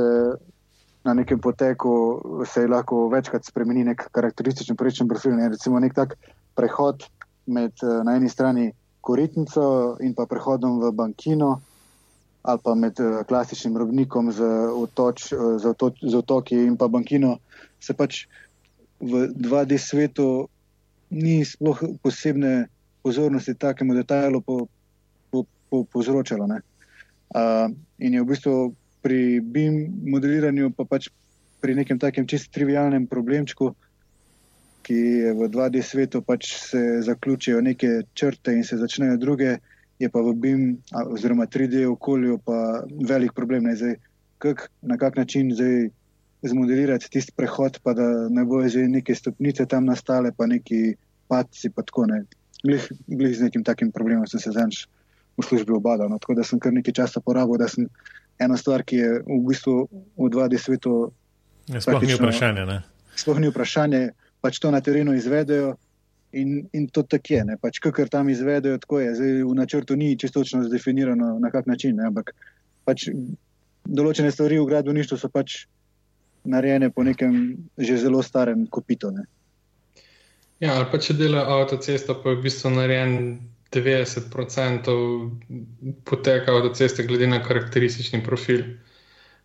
na 1.05 1.15
nekem 1.15 1.41
poteku 1.41 2.23
se 2.47 2.67
lahko 2.67 3.09
večkrat 3.09 3.45
spremeni, 3.45 3.85
nek 3.85 4.07
karakterističen 4.15 4.77
prečen 4.77 5.09
profil. 5.09 5.35
Ne, 5.37 5.49
recimo 5.51 5.81
nek 5.83 5.95
tak 5.95 6.15
prehod 6.55 7.03
med 7.47 7.73
uh, 7.83 8.03
na 8.07 8.17
eni 8.17 8.29
strani 8.29 8.71
koritnico 9.03 9.97
in 10.01 10.15
pa 10.15 10.27
prehodom 10.31 10.79
v 10.79 10.93
bankino 10.95 11.59
ali 12.43 12.59
pa 12.63 12.75
med 12.75 12.99
uh, 13.01 13.23
klasičnim 13.27 13.77
robnikom 13.79 14.33
z, 14.33 14.47
otoč, 14.75 15.33
uh, 15.33 15.59
z, 15.63 15.75
otoč, 15.75 16.03
z 16.03 16.15
otoki 16.19 16.59
in 16.67 16.77
pa 16.77 16.89
bankino, 16.91 17.39
se 17.79 17.95
pač 17.95 18.27
v 18.99 19.31
2D 19.35 19.79
svetu 19.79 20.49
ni 21.11 21.43
sploh 21.47 21.79
posebne 22.03 22.67
pozornosti 23.03 23.55
takemu 23.55 23.95
detajlu 23.95 24.41
po, 24.43 24.67
po, 25.31 25.47
po, 25.71 25.85
povzročalo. 25.87 26.47
Uh, 26.47 27.71
in 27.99 28.15
je 28.15 28.23
v 28.23 28.27
bistvu 28.27 28.75
pri 29.03 29.41
BIM 29.41 30.07
modeliranju, 30.15 30.71
pa 30.77 30.87
pač 30.89 31.11
pri 31.63 31.75
nekem 31.79 31.99
takem 31.99 32.27
čist 32.27 32.51
trivialnem 32.55 33.07
problemčku, 33.07 33.75
ki 34.83 34.95
je 34.95 35.35
v 35.39 35.47
2D 35.47 35.83
svetu, 35.83 36.23
pač 36.27 36.57
se 36.59 37.03
zaključijo 37.07 37.61
neke 37.63 38.03
črte 38.19 38.55
in 38.55 38.65
se 38.67 38.79
začnejo 38.79 39.19
druge 39.19 39.59
je 40.03 40.11
pa 40.11 40.19
v 40.19 40.35
BIM 40.35 40.63
oziroma 41.15 41.47
3D 41.47 41.87
okolju 41.87 42.43
pa 42.43 42.83
velik 43.07 43.33
problem. 43.39 43.71
Ne, 43.71 43.79
zdaj, 43.79 43.97
kak, 44.43 44.67
na 44.83 44.99
kak 44.99 45.17
način 45.17 45.55
zdaj 45.55 45.91
zmodelirati 46.43 47.11
tisti 47.11 47.33
prehod, 47.37 47.79
pa 47.87 47.95
da 47.95 48.07
ne 48.29 48.45
bojo 48.45 48.69
že 48.69 48.89
neke 48.91 49.15
stopnice 49.15 49.67
tam 49.67 49.87
nastale, 49.87 50.33
pa 50.35 50.47
neki 50.51 50.99
padci. 51.31 51.71
Pa 51.71 51.87
tako, 51.87 52.07
ne. 52.11 52.25
glih, 52.63 52.83
glih 53.07 53.37
z 53.39 53.47
nekim 53.47 53.63
takim 53.65 53.93
problemom 53.93 54.27
sem 54.27 54.41
se 54.43 54.51
zanj 54.51 54.87
v 55.39 55.47
službi 55.47 55.73
obadal. 55.73 56.11
No, 56.11 56.19
tako 56.19 56.35
da 56.35 56.45
sem 56.45 56.59
kar 56.59 56.75
nekaj 56.75 56.95
časa 56.95 57.23
porabil, 57.23 57.59
da 57.63 57.71
sem 57.71 57.87
ena 58.45 58.57
stvar, 58.57 58.85
ki 58.87 58.97
je 58.97 59.11
v 59.27 59.39
bistvu 59.47 59.77
v 59.91 60.29
2D 60.33 60.59
svetu. 60.61 61.13
Ja, 61.71 61.81
sploh 61.81 62.03
ni 62.03 62.17
vprašanje. 62.19 62.81
Sploh 63.19 63.41
ni 63.41 63.51
vprašanje, 63.53 64.03
pač 64.45 64.61
to 64.63 64.73
na 64.75 64.83
terenu 64.85 65.17
izvedejo. 65.17 65.77
In, 66.33 66.63
in 66.73 66.87
to 66.89 67.03
tako 67.05 67.35
je, 67.35 67.57
pač, 67.61 67.79
kar 67.85 68.09
tam 68.09 68.31
izvedejo, 68.33 68.79
tako 68.81 69.03
je. 69.03 69.11
Zdaj, 69.19 69.33
v 69.45 69.55
načrtu 69.57 69.97
ni 70.01 70.17
čistočno 70.17 70.63
zdefinirano, 70.65 71.37
na 71.39 71.51
kak 71.53 71.69
način. 71.69 71.99
Ne? 72.01 72.09
Ampak 72.09 72.33
pač, 72.89 73.11
določene 73.85 74.33
stvari 74.33 74.57
v 74.57 74.69
gradbeništvu 74.71 75.19
so 75.21 75.29
pač 75.29 75.67
narejene 76.49 76.91
po 76.91 77.05
nekem 77.05 77.61
že 77.79 78.01
zelo 78.01 78.23
starem 78.25 78.67
kopitu. 78.67 79.13
Ne? 79.13 79.29
Ja, 80.63 80.79
ali 80.79 80.87
pa 80.91 80.99
če 81.03 81.19
dela 81.19 81.45
avtocesta, 81.59 82.15
pa 82.15 82.33
je 82.33 82.39
v 82.39 82.47
bistvu 82.47 82.71
narejen 82.71 83.15
90% 83.75 85.31
poteka 86.05 86.55
od 86.55 86.77
ceste, 86.77 87.07
glede 87.07 87.27
na 87.27 87.43
karakteristični 87.43 88.23
profil. 88.25 88.63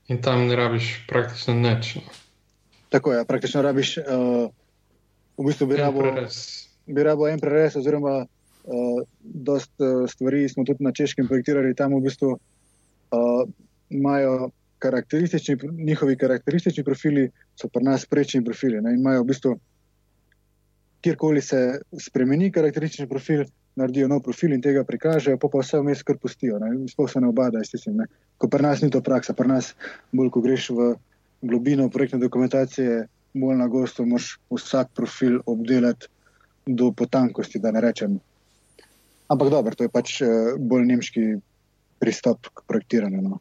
In 0.08 0.22
tam 0.22 0.48
ne 0.48 0.56
rabiš 0.56 1.06
praktično 1.08 1.54
nič. 1.54 1.96
No. 1.96 2.02
Tako 2.90 3.14
je, 3.14 3.26
praktično 3.26 3.62
rabiš, 3.62 3.98
uh, 3.98 4.06
v 5.38 5.46
bistvu 5.46 5.68
bi 5.68 5.76
rabo, 5.76 6.04
bi 6.88 7.04
rabo 7.04 7.28
en 7.28 7.40
preres, 7.40 7.76
oziroma 7.76 8.24
uh, 8.24 9.02
dosta 9.20 9.84
uh, 9.84 10.10
stvari 10.10 10.48
smo 10.50 10.64
tudi 10.64 10.84
na 10.84 10.92
češkem 10.92 11.28
projektirali, 11.28 11.76
tam 11.76 11.96
v 11.98 12.06
bistvu 12.08 12.38
uh, 12.38 13.44
imajo 13.90 14.50
karakteristični, 14.80 15.58
njihovi 15.72 16.18
karakteristični 16.18 16.84
profili, 16.84 17.30
so 17.56 17.68
pa 17.74 17.80
nas 17.84 18.06
prečni 18.06 18.44
profili. 18.46 18.82
Ne, 18.82 18.94
in 18.94 19.00
imajo 19.00 19.24
v 19.24 19.28
bistvu, 19.34 19.60
kjerkoli 21.02 21.42
se 21.42 21.80
spremeni 22.00 22.52
karakteristični 22.52 23.08
profil, 23.08 23.46
naredijo 23.78 24.08
nov 24.10 24.24
profil 24.26 24.54
in 24.56 24.62
tega 24.62 24.84
prikažejo, 24.84 25.38
pa 25.38 25.50
pa 25.54 25.62
vse 25.62 25.80
vmes 25.82 26.02
kar 26.04 26.18
pustijo. 26.18 26.60
Sploh 26.90 27.12
se 27.12 27.22
ne 27.22 27.30
obada, 27.30 27.62
istim, 27.62 27.98
ne. 27.98 28.08
ko 28.38 28.50
pri 28.50 28.64
nas 28.66 28.82
ni 28.82 28.90
to 28.94 29.02
praksa, 29.02 29.34
pri 29.34 29.48
nas 29.48 29.74
bolj, 30.12 30.32
ko 30.34 30.42
greš 30.42 30.70
v 30.74 30.94
globino 31.42 31.90
projektne 31.90 32.20
dokumentacije, 32.20 33.06
bolj 33.34 33.58
na 33.58 33.68
gosto, 33.68 34.06
moš 34.06 34.38
vsak 34.50 34.94
profil 34.98 35.40
obdelati 35.46 36.10
do 36.66 36.92
potankosti, 36.92 37.60
da 37.60 37.72
ne 37.72 37.82
rečem. 37.82 38.20
Ampak 39.28 39.50
dobro, 39.50 39.76
to 39.76 39.86
je 39.86 39.94
pač 39.94 40.22
eh, 40.22 40.56
bolj 40.58 40.88
nemški 40.88 41.28
pristop 42.00 42.50
k 42.54 42.66
projektiranju. 42.68 43.22
No. 43.22 43.40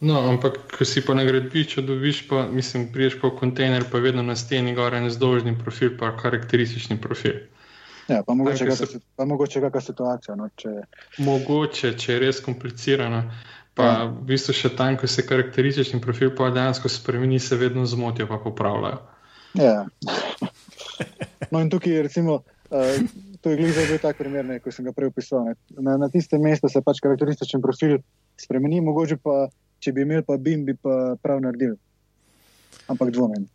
No, 0.00 0.20
ampak, 0.28 0.58
ko 0.76 0.84
si 0.84 1.00
pa 1.00 1.14
na 1.16 1.24
gradbišču, 1.24 1.80
dobiš 1.80 2.26
pa, 2.28 2.44
mislim, 2.52 2.90
priješ 2.92 3.16
pa 3.20 3.30
v 3.30 3.38
kontejner, 3.38 3.86
pa 3.88 3.98
vedno 4.04 4.22
na 4.22 4.36
steni 4.36 4.74
gore 4.76 4.98
en 5.00 5.08
zdolžni 5.10 5.56
profil, 5.56 5.94
pa 5.96 6.12
karakteristični 6.16 6.98
profil. 7.00 7.46
Ja, 8.08 8.20
pa 8.22 8.34
mogoče, 8.34 8.66
kakšna, 8.68 8.86
se... 8.86 9.00
pa 9.16 9.24
mogoče 9.24 9.60
situacija. 9.80 10.36
No, 10.36 10.48
če... 10.56 10.82
Mogoče, 11.18 11.94
če 11.98 12.12
je 12.12 12.18
res 12.22 12.40
komplicirano. 12.44 13.24
Pa 13.76 13.86
ja. 13.86 14.04
v 14.08 14.24
bistvu 14.28 14.54
še 14.56 14.70
tam, 14.76 14.96
ko 14.96 15.08
se 15.08 15.24
karakteristični 15.26 16.00
profil 16.00 16.30
pa 16.36 16.50
dejansko 16.52 16.88
spremeni, 16.88 17.40
se 17.40 17.56
vedno 17.56 17.84
zmotijo, 17.86 18.28
pa 18.28 18.40
popravljajo. 18.42 19.00
Ja. 19.60 19.86
No, 21.52 21.60
in 21.60 21.68
tukaj, 21.70 22.00
recimo, 22.02 22.40
uh, 22.72 22.96
to 23.44 23.52
je 23.52 23.58
glede 23.60 23.84
za 23.86 23.98
tak 24.02 24.16
primer, 24.18 24.42
ne, 24.44 24.56
ko 24.64 24.72
sem 24.72 24.86
ga 24.88 24.90
prej 24.96 25.12
opisal. 25.12 25.52
Na, 25.76 25.94
na 26.00 26.08
tistem 26.10 26.42
mestu 26.42 26.66
se 26.72 26.80
pač 26.82 26.98
karakterističen 27.04 27.62
profil 27.62 28.00
spremeni, 28.40 28.80
mogoče 28.82 29.18
pa, 29.22 29.44
če 29.80 29.92
bi 29.92 30.06
imel 30.06 30.22
pa 30.26 30.36
BIM, 30.36 30.64
bi 30.64 30.74
pa 30.74 31.16
prav 31.22 31.40
naredil. 31.40 31.76
Ampak 32.88 33.10
dvomim. 33.14 33.46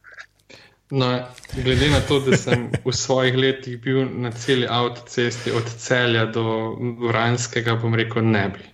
No, 0.91 1.07
glede 1.55 1.89
na 1.89 2.01
to, 2.03 2.19
da 2.19 2.37
sem 2.37 2.67
v 2.85 2.91
svojih 2.91 3.37
letih 3.39 3.77
bil 3.79 4.03
na 4.19 4.31
celi 4.31 4.67
avtocesti 4.67 5.51
od 5.55 5.69
celja 5.79 6.25
do 6.25 6.75
Vranskega, 7.07 7.77
bom 7.79 7.95
rekel, 7.95 8.27
ne 8.27 8.49
bi. 8.51 8.65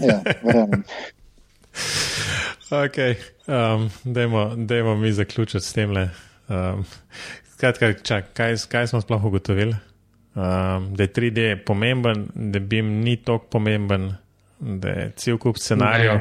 Ja, 0.00 0.22
verjamem. 0.42 0.84
ok, 2.70 2.96
um, 3.46 3.90
dajmo 4.56 4.96
mi 4.96 5.12
zaključiti 5.12 5.64
s 5.64 5.72
tem. 5.72 5.92
Um, 5.92 6.84
skratka, 7.52 7.92
čak, 7.92 8.32
kaj, 8.32 8.56
kaj 8.68 8.86
smo 8.86 9.00
sploh 9.00 9.24
ugotovili? 9.24 9.76
Um, 10.34 10.94
da 10.96 11.02
je 11.02 11.12
3D 11.12 11.64
pomemben, 11.66 12.28
da 12.34 12.58
bi 12.58 12.76
jim 12.76 12.86
ni 13.04 13.16
tako 13.16 13.44
pomemben, 13.50 14.14
da 14.58 14.88
je 14.88 15.12
cel 15.16 15.38
kup 15.38 15.58
scenarijev. 15.58 16.18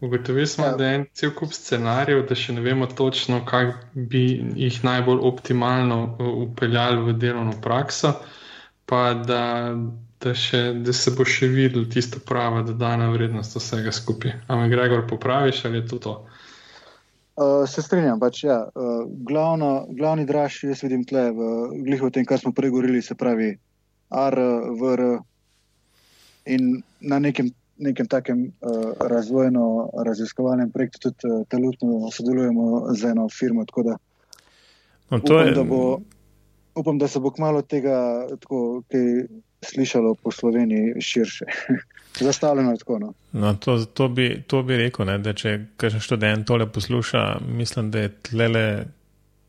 Ugotovili 0.00 0.46
smo, 0.46 0.66
ja. 0.66 0.76
da 0.76 0.86
je 0.86 0.94
en 0.94 1.04
cel 1.16 1.30
kup 1.34 1.52
scenarijev, 1.56 2.26
da 2.28 2.36
še 2.36 2.52
ne 2.52 2.60
vemo 2.60 2.86
točno, 2.86 3.40
kako 3.48 3.78
bi 3.94 4.24
jih 4.56 4.82
najbolj 4.84 5.22
optimalno 5.24 6.00
upeljali 6.46 7.06
v 7.06 7.16
delovno 7.16 7.54
prakso, 7.64 8.12
pa 8.86 9.14
da 9.14 9.44
da, 10.20 10.32
še, 10.34 10.60
da 10.84 10.94
se 10.96 11.12
bo 11.16 11.26
še 11.28 11.48
videl 11.52 11.86
tisto 11.92 12.20
pravo, 12.24 12.62
dodana 12.66 13.10
vrednost 13.12 13.58
vsega 13.58 13.92
skupaj. 13.92 14.36
Ampak, 14.46 14.72
Gregor, 14.72 15.04
popraviš 15.10 15.64
ali 15.68 15.82
je 15.82 15.86
to 15.92 16.00
to? 16.06 16.16
Uh, 17.36 17.66
se 17.68 17.84
strinjam, 17.84 18.20
pač, 18.20 18.46
ja. 18.48 18.62
uh, 18.64 19.04
glavno, 19.28 19.86
glavni 19.92 20.24
draž, 20.28 20.62
jaz 20.70 20.80
vidim 20.86 21.04
tle 21.04 21.28
v 21.36 21.50
glihu 21.84 22.08
o 22.08 22.12
tem, 22.12 22.24
kar 22.24 22.40
smo 22.40 22.54
prej 22.56 22.72
govorili, 22.72 23.04
se 23.04 23.14
pravi 23.18 23.52
R, 24.08 24.46
VR 24.80 25.04
in 26.48 26.78
na 27.04 27.20
nekem, 27.20 27.50
nekem 27.78 28.06
takem 28.06 28.44
uh, 28.46 28.92
razvojno-raziskovalnem 29.00 30.70
projektu 30.72 30.98
tudi 31.10 31.16
uh, 31.28 31.46
trenutno 31.48 32.10
sodelujemo 32.10 32.94
z 32.94 33.04
eno 33.04 33.28
firmo. 33.28 33.64
Da, 33.84 33.96
no, 35.10 35.18
upam, 35.18 35.46
je... 35.46 35.52
da 35.54 35.64
bo, 35.64 35.98
upam, 36.74 36.98
da 36.98 37.08
se 37.08 37.20
bo 37.20 37.30
kmalo 37.30 37.62
tega 37.62 38.26
tako, 38.40 38.82
kaj 38.88 39.26
slišalo 39.62 40.14
po 40.14 40.30
Sloveniji 40.30 41.00
širše. 41.00 41.44
Zastavljeno 42.26 42.70
je 42.70 42.78
tako. 42.78 42.98
No. 42.98 43.12
No, 43.32 43.54
to, 43.54 43.84
to, 43.84 44.08
bi, 44.08 44.42
to 44.46 44.62
bi 44.62 44.76
rekel, 44.76 45.06
ne, 45.06 45.18
da 45.18 45.32
če 45.32 45.58
kažem 45.76 46.00
študent 46.00 46.46
tole 46.46 46.66
posluša, 46.72 47.38
mislim, 47.48 47.90
da 47.90 48.06
je 48.06 48.12
tlele 48.30 48.64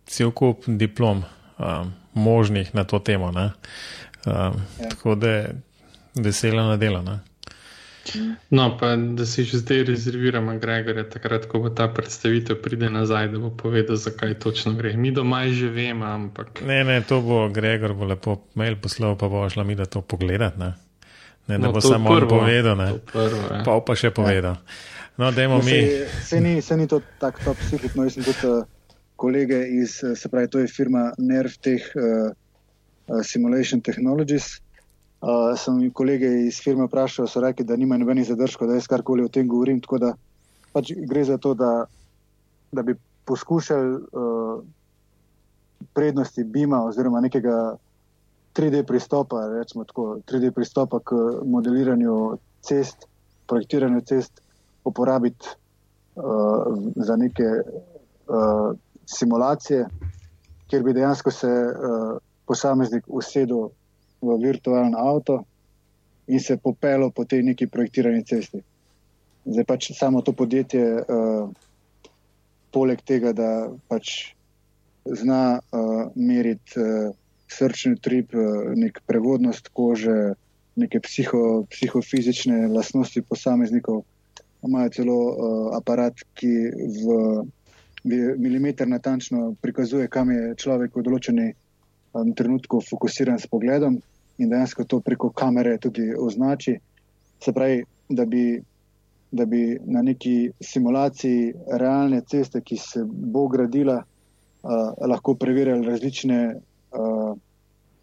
cel 0.08 0.32
kup 0.32 0.68
diplom 0.68 1.24
um, 1.58 1.94
možnih 2.14 2.76
na 2.76 2.84
to 2.84 3.00
temo. 3.00 3.28
Um, 3.28 3.34
ja. 3.36 4.90
Tako 4.90 5.16
da 5.16 5.30
je 5.30 5.56
veselo 6.16 6.64
na 6.64 6.78
delo. 6.78 7.02
Ne. 7.02 7.20
No, 8.50 8.78
pa 8.80 8.96
da 8.96 9.26
si 9.26 9.44
že 9.44 9.58
zdaj 9.58 9.84
rezerviramo 9.84 10.58
Gregorja, 10.60 11.04
takrat, 11.10 11.46
ko 11.46 11.60
bo 11.60 11.70
ta 11.70 11.88
predstavitev 11.88 12.62
pride 12.62 12.90
nazaj, 12.90 13.28
da 13.34 13.40
bo 13.40 13.50
povedal, 13.50 13.96
zakaj 13.96 14.40
točno 14.40 14.74
gre. 14.74 14.94
Mi 14.98 15.12
doma 15.12 15.48
že 15.48 15.70
vemo, 15.70 16.06
ampak. 16.06 16.62
Ne, 16.66 16.84
ne, 16.84 17.02
to 17.02 17.22
bo 17.22 17.50
Gregor 17.50 17.94
bo 17.94 18.06
lepo 18.06 18.38
mail 18.56 18.76
poslal, 18.76 19.18
pa 19.18 19.28
bo 19.28 19.50
šla 19.50 19.64
mi 19.64 19.76
da 19.76 19.86
to 19.86 20.02
pogledat. 20.02 20.58
Ne, 20.58 20.74
ne 21.48 21.58
da 21.58 21.68
no, 21.68 21.74
bo 21.74 21.82
samo 21.82 22.10
on 22.10 22.28
povedal, 22.28 22.78
ne. 22.78 23.00
Prvo, 23.12 23.42
ja. 23.52 23.64
Pa 23.66 23.80
pa 23.82 23.96
še 23.96 24.12
povedal. 24.12 24.62
No, 25.18 25.32
dajmo 25.32 25.58
no, 25.58 25.64
mi. 25.64 25.72
Se, 25.72 26.08
se, 26.24 26.42
ni, 26.42 26.62
se 26.62 26.78
ni 26.78 26.88
to 26.88 27.02
tako 27.20 27.52
top 27.52 27.58
secret, 27.70 27.96
no, 27.96 28.06
jaz 28.06 28.20
sem 28.20 28.24
tudi 28.24 28.52
uh, 28.52 28.66
kolege 29.16 29.64
iz, 29.66 30.00
uh, 30.06 30.14
se 30.18 30.30
pravi, 30.30 30.50
to 30.54 30.62
je 30.62 30.70
firma 30.70 31.10
Nerv 31.18 31.58
teh 31.62 31.82
uh, 31.98 32.30
uh, 33.08 33.22
Simulation 33.26 33.82
Technologies. 33.82 34.62
Uh, 35.18 35.58
sem 35.58 35.80
jim 35.82 35.92
kolege 35.92 36.30
iz 36.46 36.60
firme 36.62 36.86
vprašal, 36.86 37.26
so 37.28 37.42
rekli, 37.42 37.66
da 37.66 37.76
nima 37.76 37.98
nobenih 37.98 38.28
zadržkov, 38.28 38.68
da 38.70 38.76
jaz 38.78 38.86
karkoli 38.88 39.24
o 39.26 39.32
tem 39.34 39.48
govorim. 39.50 39.80
Tako 39.82 39.98
da 39.98 40.12
pač 40.74 40.92
gre 41.10 41.24
za 41.26 41.40
to, 41.42 41.56
da, 41.58 41.88
da 42.72 42.84
bi 42.86 42.94
poskušali 43.26 43.96
uh, 43.98 44.60
prednosti 45.94 46.44
BIM-a 46.44 46.84
oziroma 46.86 47.22
nekega 47.22 47.78
3D 48.58 48.84
pristopa, 48.86 49.48
recimo 49.58 49.86
tako, 49.90 50.20
3D 50.30 50.52
pristopa 50.52 51.00
k 51.00 51.18
modeliranju 51.46 52.38
cest, 52.62 53.10
projektiranju 53.50 54.02
cest, 54.02 54.42
uporabiti 54.86 55.50
uh, 56.16 56.78
za 56.96 57.16
neke 57.16 57.48
uh, 57.58 58.72
simulacije, 59.06 59.88
kjer 60.68 60.84
bi 60.84 60.94
dejansko 60.94 61.32
se 61.32 61.50
uh, 61.50 62.18
posameznik 62.46 63.04
usedel 63.08 63.70
v 64.22 64.38
virtualno 64.42 64.98
avto 64.98 65.46
in 66.28 66.40
se 66.40 66.58
popelo 66.58 67.10
po 67.10 67.26
tej 67.26 67.44
neki 67.44 67.68
projektirani 67.68 68.24
cesti. 68.24 68.62
Zdaj 69.48 69.64
pač 69.64 69.92
samo 69.96 70.22
to 70.22 70.34
podjetje, 70.36 70.84
uh, 71.08 71.48
poleg 72.72 73.00
tega, 73.08 73.32
da 73.32 73.72
pač 73.88 74.34
zna 75.08 75.60
uh, 75.60 76.12
meriti 76.16 76.76
uh, 76.82 77.16
srčni 77.48 77.96
trip, 78.04 78.36
uh, 78.36 78.76
nek 78.76 79.00
prevodnost 79.08 79.72
kože, 79.72 80.36
neke 80.76 81.00
psiho, 81.00 81.64
psihofizične 81.72 82.68
lastnosti 82.68 83.24
posameznikov, 83.24 84.04
imajo 84.68 84.90
celo 84.90 85.16
uh, 85.16 85.78
aparat, 85.80 86.20
ki 86.36 86.52
v, 86.76 87.16
v 88.04 88.20
milimeter 88.36 88.88
natančno 88.88 89.56
prikazuje, 89.64 90.12
kam 90.12 90.36
je 90.36 90.58
človek 90.60 91.00
v 91.00 91.08
določeni 91.08 91.48
um, 92.22 92.34
trenutku 92.34 92.82
fokusiran 92.90 93.40
s 93.40 93.48
pogledom 93.48 93.98
in 94.38 94.50
dejansko 94.50 94.84
to 94.84 95.00
preko 95.00 95.30
kamere 95.30 95.78
tudi 95.78 96.14
označi. 96.20 96.78
Se 97.44 97.54
pravi, 97.54 97.84
da 98.10 98.26
bi, 98.26 98.62
da 99.32 99.46
bi 99.46 99.80
na 99.86 100.02
neki 100.02 100.52
simulaciji 100.62 101.54
realne 101.80 102.22
ceste, 102.22 102.62
ki 102.62 102.78
se 102.78 103.04
bo 103.06 103.48
gradila, 103.48 103.98
uh, 103.98 105.08
lahko 105.10 105.36
preverjali 105.36 105.88
različne, 105.88 106.40
uh, 106.92 107.34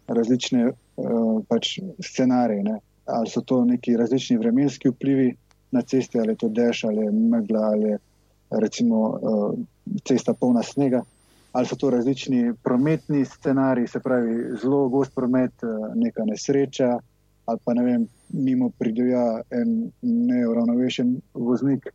različne 0.07 0.67
uh, 0.71 1.41
pač 1.47 1.79
scenarije. 2.03 2.63
Ne? 2.63 2.79
Ali 3.05 3.29
so 3.29 3.41
to 3.41 3.63
neki 3.65 3.97
različni 3.97 4.37
vremenski 4.37 4.89
vplivi 4.89 5.35
na 5.71 5.81
ceste, 5.81 6.19
ali 6.19 6.35
je 6.35 6.43
to 6.43 6.49
dež, 6.49 6.83
ali 6.83 7.05
je 7.05 7.11
megla, 7.11 7.67
ali 7.73 7.89
je 7.89 7.97
recimo 8.49 8.99
uh, 9.09 9.53
cesta 10.03 10.33
polna 10.33 10.63
snega 10.63 11.03
ali 11.55 11.65
so 11.65 11.75
to 11.79 11.89
različni 11.89 12.53
prometni 12.63 13.25
scenariji, 13.25 13.87
se 13.87 13.99
pravi 13.99 14.57
zelo 14.61 14.89
gost 14.89 15.15
promet, 15.15 15.63
eh, 15.63 15.67
neka 15.95 16.25
nesreča, 16.27 16.97
ali 17.45 17.59
pa 17.63 17.73
ne 17.73 17.83
vem, 17.83 18.07
mimo 18.29 18.69
pridoja 18.79 19.41
en 19.51 19.91
neuravnovešen 20.01 21.13
voznik, 21.33 21.87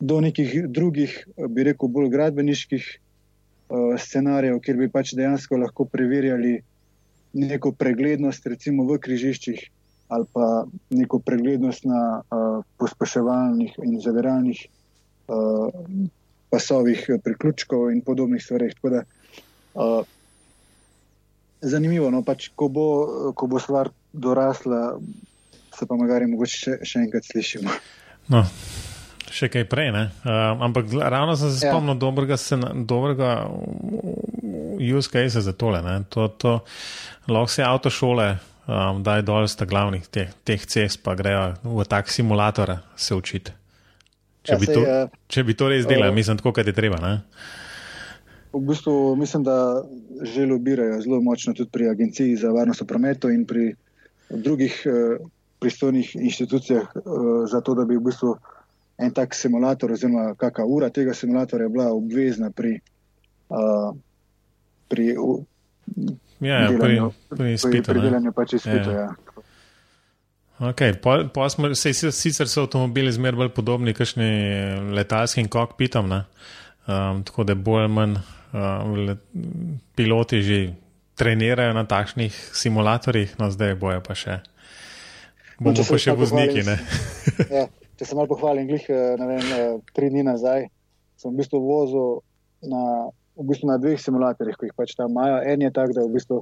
do 0.00 0.20
nekih 0.20 0.68
drugih, 0.68 1.16
bi 1.48 1.64
rekel, 1.66 1.88
bolj 1.88 2.10
gradbeniških 2.12 2.84
uh, 2.92 3.94
scenarijev, 3.98 4.58
kjer 4.60 4.76
bi 4.76 4.90
pač 4.92 5.14
dejansko 5.16 5.56
lahko 5.56 5.86
preverjali 5.88 6.58
neko 7.32 7.72
preglednost, 7.72 8.46
recimo 8.46 8.84
v 8.84 8.98
križiščih, 9.00 9.62
ali 10.12 10.28
pa 10.36 10.66
neko 10.90 11.18
preglednost 11.24 11.88
na 11.88 12.02
uh, 12.20 12.60
pospeševalnih 12.76 13.80
in 13.88 13.96
zaviralnih 14.04 14.60
uh, 15.32 15.72
pasovih 16.56 17.04
priključkov 17.24 17.90
in 17.92 18.02
podobnih 18.06 18.42
stvareh. 18.42 18.72
Da, 18.82 19.04
uh, 19.76 20.00
zanimivo, 21.60 22.10
no, 22.10 22.24
pač, 22.24 22.50
ko, 22.56 22.68
bo, 22.72 22.88
ko 23.36 23.48
bo 23.50 23.60
stvar 23.60 23.92
dorasla, 24.12 24.96
se 25.76 25.86
pa 25.86 25.98
magari 26.00 26.28
mogoče 26.30 26.58
še, 26.58 26.76
še 26.88 27.04
enkrat 27.04 27.28
slišimo. 27.28 27.78
No. 28.32 28.46
Še 29.36 29.50
kaj 29.52 29.66
prej, 29.68 29.90
uh, 29.90 30.30
ampak 30.64 30.88
ravno 31.02 31.34
sem 31.36 31.50
se 31.52 31.66
ja. 31.66 31.74
spomnil 31.74 31.98
dobrega, 32.00 32.38
dobrega 32.88 33.30
use 34.78 35.10
case 35.10 35.42
za 35.42 35.52
tole. 35.52 35.82
To, 36.14 36.28
to, 36.28 36.52
lahko 37.28 37.52
se 37.52 37.66
avtošole 37.66 38.28
um, 38.32 39.02
daj 39.02 39.26
dol 39.26 39.48
z 39.50 39.66
glavnih 39.66 40.06
teh, 40.08 40.32
teh 40.46 40.62
cest, 40.62 41.02
pa 41.02 41.18
grejo 41.18 41.56
v 41.64 41.86
tak 41.90 42.08
simulator 42.08 42.78
se 42.96 43.18
učiti. 43.18 43.52
Če, 44.46 44.56
ja, 44.56 44.58
sej, 44.62 44.82
uh, 44.82 45.14
če 45.32 45.44
bi 45.46 45.56
to 45.58 45.70
res 45.72 45.86
delali, 45.88 46.12
uh, 46.12 46.16
mislim, 46.16 46.38
tako, 46.40 46.54
kot 46.56 46.68
je 46.68 46.74
treba. 46.76 47.00
Ne? 47.02 47.14
V 48.54 48.62
bistvu 48.68 49.16
mislim, 49.20 49.44
da 49.46 49.82
že 50.22 50.46
lobirajo 50.48 51.00
zelo 51.04 51.20
močno 51.20 51.52
tudi 51.54 51.70
pri 51.72 51.90
Agenciji 51.92 52.38
za 52.40 52.52
varnost 52.54 52.86
v 52.86 52.88
prometu 52.88 53.30
in 53.34 53.44
pri 53.46 53.74
drugih 54.30 54.78
uh, 54.88 55.18
pristojnih 55.60 56.14
inštitucijah, 56.16 56.94
uh, 57.02 57.44
za 57.50 57.60
to, 57.60 57.74
da 57.74 57.84
bi 57.84 57.98
v 57.98 58.06
bistvu 58.06 58.36
en 59.02 59.12
tak 59.12 59.34
simulator, 59.36 59.92
oziroma 59.92 60.30
kakšna 60.40 60.64
ura 60.64 60.88
tega 60.88 61.14
simulatorja 61.14 61.68
bila 61.68 61.90
obvezna 61.92 62.50
pri. 62.54 62.78
Uh, 63.52 63.92
pri 64.88 65.14
Ja, 66.40 66.68
ja, 66.68 66.78
pri, 66.78 67.00
pri 67.28 67.52
izpitu. 67.54 67.92
Pri 67.92 68.00
delanju 68.00 68.32
pač 68.32 68.58
izpitu, 68.58 68.90
ja. 68.92 69.06
ja. 69.08 69.25
Okay, 70.56 70.94
po, 70.96 71.28
po 71.34 71.44
smo, 71.52 71.68
sej, 71.76 72.12
sicer 72.16 72.48
so 72.48 72.64
avtomobili 72.64 73.12
zmeraj 73.12 73.36
bolj 73.36 73.50
podobni 73.52 73.92
kakšni 73.92 74.28
letalskim 74.96 75.50
kokpitom, 75.52 76.14
um, 76.16 77.20
tako 77.28 77.44
da 77.44 77.54
bolj 77.54 77.88
manj 77.92 78.16
um, 78.16 78.94
le, 79.04 79.16
piloti 79.96 80.40
že 80.42 80.60
trenirajo 81.16 81.74
na 81.76 81.84
takšnih 81.84 82.32
simulatorjih, 82.56 83.36
no 83.40 83.50
zdaj 83.52 83.76
bojo 83.80 84.00
pa 84.04 84.16
še. 84.16 84.40
Bomo 85.60 85.76
no, 85.76 85.84
pa 85.88 86.00
še 86.00 86.16
vozniki. 86.16 86.64
Ja, 87.56 87.68
če 87.96 88.08
se 88.08 88.16
malo 88.16 88.28
pohvalim, 88.32 88.68
glih, 88.68 88.84
eh, 88.88 89.14
ne 89.20 89.28
vem, 89.28 89.46
eh, 89.56 89.76
tri 89.96 90.08
dni 90.12 90.24
nazaj 90.24 90.68
sem 91.16 91.32
v 91.32 91.40
bistvu 91.40 91.60
vozil 91.64 92.20
na 92.68 93.08
v 93.36 93.44
bistvu 93.44 93.68
na 93.68 93.76
dveh 93.80 94.00
simulatorjih, 94.00 94.56
ki 94.56 94.70
jih 94.70 94.76
pač 94.76 94.94
tam 94.96 95.12
imajo. 95.12 95.40
En 95.44 95.60
je 95.60 95.70
tak, 95.72 95.92
da 95.92 96.04
v 96.04 96.14
bistvu 96.16 96.40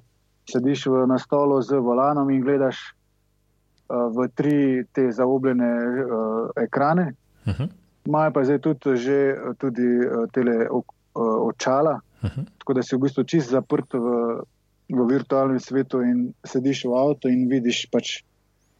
sediš 0.50 0.86
v, 0.86 1.06
na 1.10 1.18
stolu 1.18 1.58
z 1.62 1.80
volanom 1.82 2.30
in 2.30 2.42
gledaš 2.44 2.78
v 3.88 4.28
tri 4.34 4.84
te 4.92 5.12
zaobljene 5.12 5.70
uh, 6.04 6.50
ekrane. 6.56 7.12
Uh 7.44 7.52
mhm. 7.52 7.62
-huh. 7.62 7.68
Imajo 8.04 8.32
pa 8.32 8.44
zdaj 8.44 8.58
tudi, 8.58 8.96
že, 8.96 9.36
tudi 9.58 9.86
uh, 10.06 10.28
tele 10.32 10.68
očala, 11.14 12.00
uh 12.22 12.30
mhm. 12.30 12.40
-huh. 12.40 12.46
tako 12.58 12.72
da 12.74 12.82
si 12.82 12.96
v 12.96 12.98
bistvu 12.98 13.24
čist 13.24 13.50
zaprt 13.50 13.92
v, 13.92 14.06
v 14.88 15.06
virtualnem 15.08 15.60
svetu 15.60 16.02
in 16.02 16.32
sediš 16.44 16.84
v 16.84 16.92
avtu 16.94 17.28
in 17.28 17.48
vidiš 17.48 17.86
pač. 17.92 18.24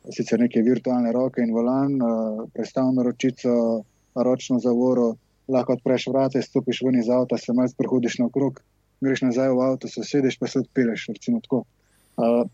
Sicer 0.04 0.40
neke 0.40 0.60
virtualne 0.60 1.12
roke 1.12 1.40
in 1.40 1.52
volan, 1.52 1.96
predstavljeno 2.52 3.02
ročico, 3.02 3.84
ročno 4.14 4.58
zavoro, 4.58 5.16
lahko 5.48 5.72
odpreš 5.72 6.06
vrata, 6.06 6.42
stopiš 6.42 6.82
ven 6.84 6.98
iz 7.00 7.08
avta, 7.08 7.38
se 7.38 7.52
malo 7.52 7.68
prehodiš 7.78 8.18
naokrog, 8.18 8.60
greš 9.00 9.22
nazaj 9.22 9.48
v 9.48 9.60
avto, 9.60 9.88
se 9.88 10.04
sediš, 10.04 10.38
pa 10.38 10.46
se 10.46 10.58
odpeleš. 10.58 11.08
Uh, 11.08 12.44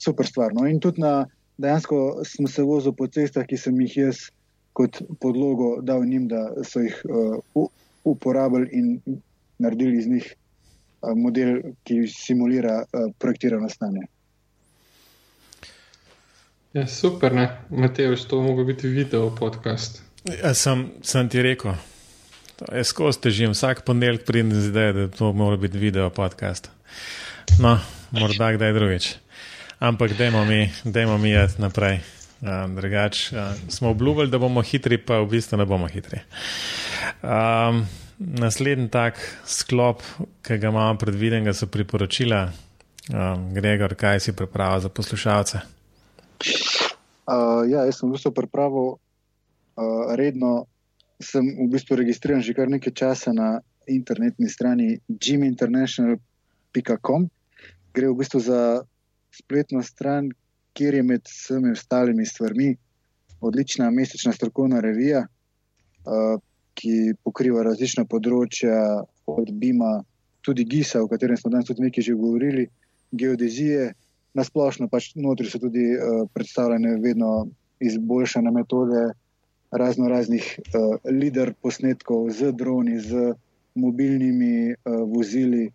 super 0.00 0.26
stvar. 0.26 0.54
No? 0.54 0.66
In 0.66 0.80
tudi 0.80 1.00
na, 1.00 1.26
dejansko 1.60 2.24
sem 2.24 2.48
se 2.48 2.64
vozil 2.64 2.94
po 2.96 3.06
cestah, 3.06 3.46
ki 3.46 3.58
sem 3.60 3.76
jih 3.84 3.96
jaz 4.06 4.28
kot 4.76 5.02
podlogo 5.20 5.80
dal 5.82 6.04
njim, 6.06 6.28
da 6.30 6.64
so 6.64 6.82
jih 6.84 6.96
uh, 7.04 7.66
uporabili 8.04 8.68
in 8.72 9.20
naredili 9.58 9.98
iz 9.98 10.06
njih 10.08 10.30
uh, 10.30 11.12
model, 11.16 11.60
ki 11.84 12.06
simulira 12.08 12.80
uh, 12.84 13.12
projektirano 13.18 13.68
stanje. 13.68 14.06
Ja, 16.72 16.86
super, 16.86 17.34
ne? 17.34 17.48
Matej, 17.70 18.14
to 18.30 18.42
mogo 18.42 18.64
biti 18.64 18.88
video 18.88 19.34
podcast. 19.34 20.02
Ja, 20.42 20.54
sem, 20.54 20.86
sem 21.02 21.28
ti 21.28 21.42
rekel. 21.42 21.74
Jaz 22.60 22.92
skozi 22.92 23.24
težim, 23.24 23.54
vsak 23.56 23.82
ponedeljek 23.88 24.26
pridem 24.28 24.52
z 24.52 24.68
idejo, 24.68 24.92
da 24.92 25.08
to 25.08 25.32
mora 25.32 25.56
biti 25.56 25.78
video 25.78 26.10
podcast. 26.14 26.70
No, 27.58 27.78
morda 28.14 28.52
kdaj 28.54 28.72
drugič. 28.76 29.08
Ampak 29.80 30.12
dajmo 30.12 30.44
mi, 30.44 30.68
dajmo 30.84 31.18
mi 31.18 31.30
jeti 31.30 31.62
naprej. 31.62 32.00
Um, 32.40 32.76
drugač, 32.76 33.32
um, 33.32 33.38
smo 33.72 33.90
obljubili, 33.90 34.28
da 34.28 34.38
bomo 34.38 34.60
hitri, 34.60 34.98
pa 35.00 35.24
v 35.24 35.28
bistvu 35.32 35.56
ne 35.56 35.64
bomo 35.64 35.88
hitri. 35.88 36.20
Um, 37.24 37.88
naslednji 38.18 38.90
tak 38.92 39.16
sklop, 39.48 40.04
ki 40.44 40.58
ga 40.60 40.68
imamo 40.68 40.98
predviden, 41.00 41.48
so 41.56 41.64
priporočila. 41.66 42.52
Um, 43.08 43.54
Gregor, 43.56 43.96
kaj 43.96 44.20
si 44.20 44.36
pripravil 44.36 44.84
za 44.84 44.92
poslušalce? 44.92 45.60
Uh, 47.24 47.64
ja, 47.64 47.88
jaz 47.88 47.96
sem 48.00 48.08
v 48.08 48.12
bistvu 48.18 48.32
pripravil 48.36 48.88
uh, 48.92 49.00
redno 50.12 50.66
sem 51.20 51.44
v 51.56 51.68
bistvu 51.72 51.96
registriran 52.00 52.42
že 52.44 52.54
kar 52.56 52.68
nekaj 52.68 52.92
časa 52.92 53.32
na 53.32 53.60
internetni 53.88 54.48
strani 54.48 55.00
gyminternational.com. 55.08 57.28
Gre 57.96 58.06
v 58.12 58.16
bistvu 58.16 58.40
za 58.44 58.84
spletno 59.34 59.82
stran, 59.82 60.30
kjer 60.72 60.94
je 60.94 61.02
med 61.02 61.26
vsemi 61.26 61.72
ostalimi 61.72 62.26
stvarmi 62.26 62.74
odlična 63.40 63.90
mesečna 63.90 64.32
strokovna 64.32 64.80
revija, 64.80 65.24
uh, 65.24 66.40
ki 66.74 67.14
pokriva 67.24 67.62
različna 67.66 68.04
področja, 68.08 69.02
od 69.30 69.50
Bima, 69.52 70.00
tudi 70.44 70.64
GISA, 70.64 71.02
o 71.02 71.08
katerem 71.08 71.38
smo 71.38 71.52
danes 71.52 71.68
tudi 71.68 71.86
nekaj 71.86 72.04
že 72.06 72.16
govorili, 72.18 72.68
geodezije. 73.12 73.92
Na 74.34 74.44
splošno 74.46 74.86
pač 74.88 75.10
notri 75.18 75.50
so 75.50 75.58
tudi 75.58 75.90
uh, 75.96 76.22
predstavljene 76.34 77.00
vedno 77.02 77.48
izboljšane 77.82 78.52
metode 78.54 79.08
razno 79.70 80.08
raznih 80.08 80.46
uh, 80.60 80.96
lider 81.10 81.52
posnetkov 81.62 82.30
z 82.34 82.52
droni, 82.54 82.98
z 83.02 83.32
mobilnimi 83.74 84.70
uh, 84.72 85.02
vozili, 85.10 85.70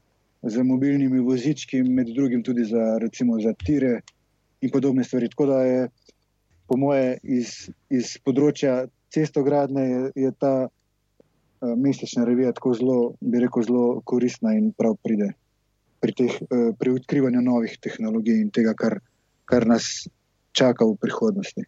z 0.46 0.64
mobilnimi 0.64 1.20
vozički, 1.20 1.84
med 1.84 2.08
drugim 2.14 2.44
tudi 2.44 2.66
za, 2.66 2.98
recimo, 3.02 3.40
za 3.42 3.54
tire 3.54 4.02
in 4.62 4.70
podobne 4.70 5.04
stvari. 5.04 5.30
Tako 5.30 5.46
da 5.46 5.62
je, 5.62 5.88
po 6.68 6.78
moje, 6.78 7.18
iz, 7.24 7.70
iz 7.90 8.18
področja 8.26 8.86
cestogradne 9.14 9.86
je, 9.90 10.02
je 10.26 10.32
ta 10.40 10.54
uh, 10.68 11.74
mesečna 11.78 12.26
revija 12.30 12.54
tako 12.54 12.76
zelo, 12.78 13.00
bi 13.22 13.42
rekel, 13.42 13.66
zelo 13.66 14.02
koristna 14.06 14.54
in 14.54 14.70
prav 14.78 14.98
pride 15.02 15.32
pri, 16.02 16.14
teh, 16.14 16.38
uh, 16.46 16.70
pri 16.78 16.94
odkrivanju 17.00 17.42
novih 17.42 17.78
tehnologij 17.82 18.38
in 18.42 18.54
tega, 18.54 18.76
kar, 18.78 19.00
kar 19.50 19.66
nas 19.66 20.06
čaka 20.54 20.86
v 20.86 20.98
prihodnosti. 21.02 21.66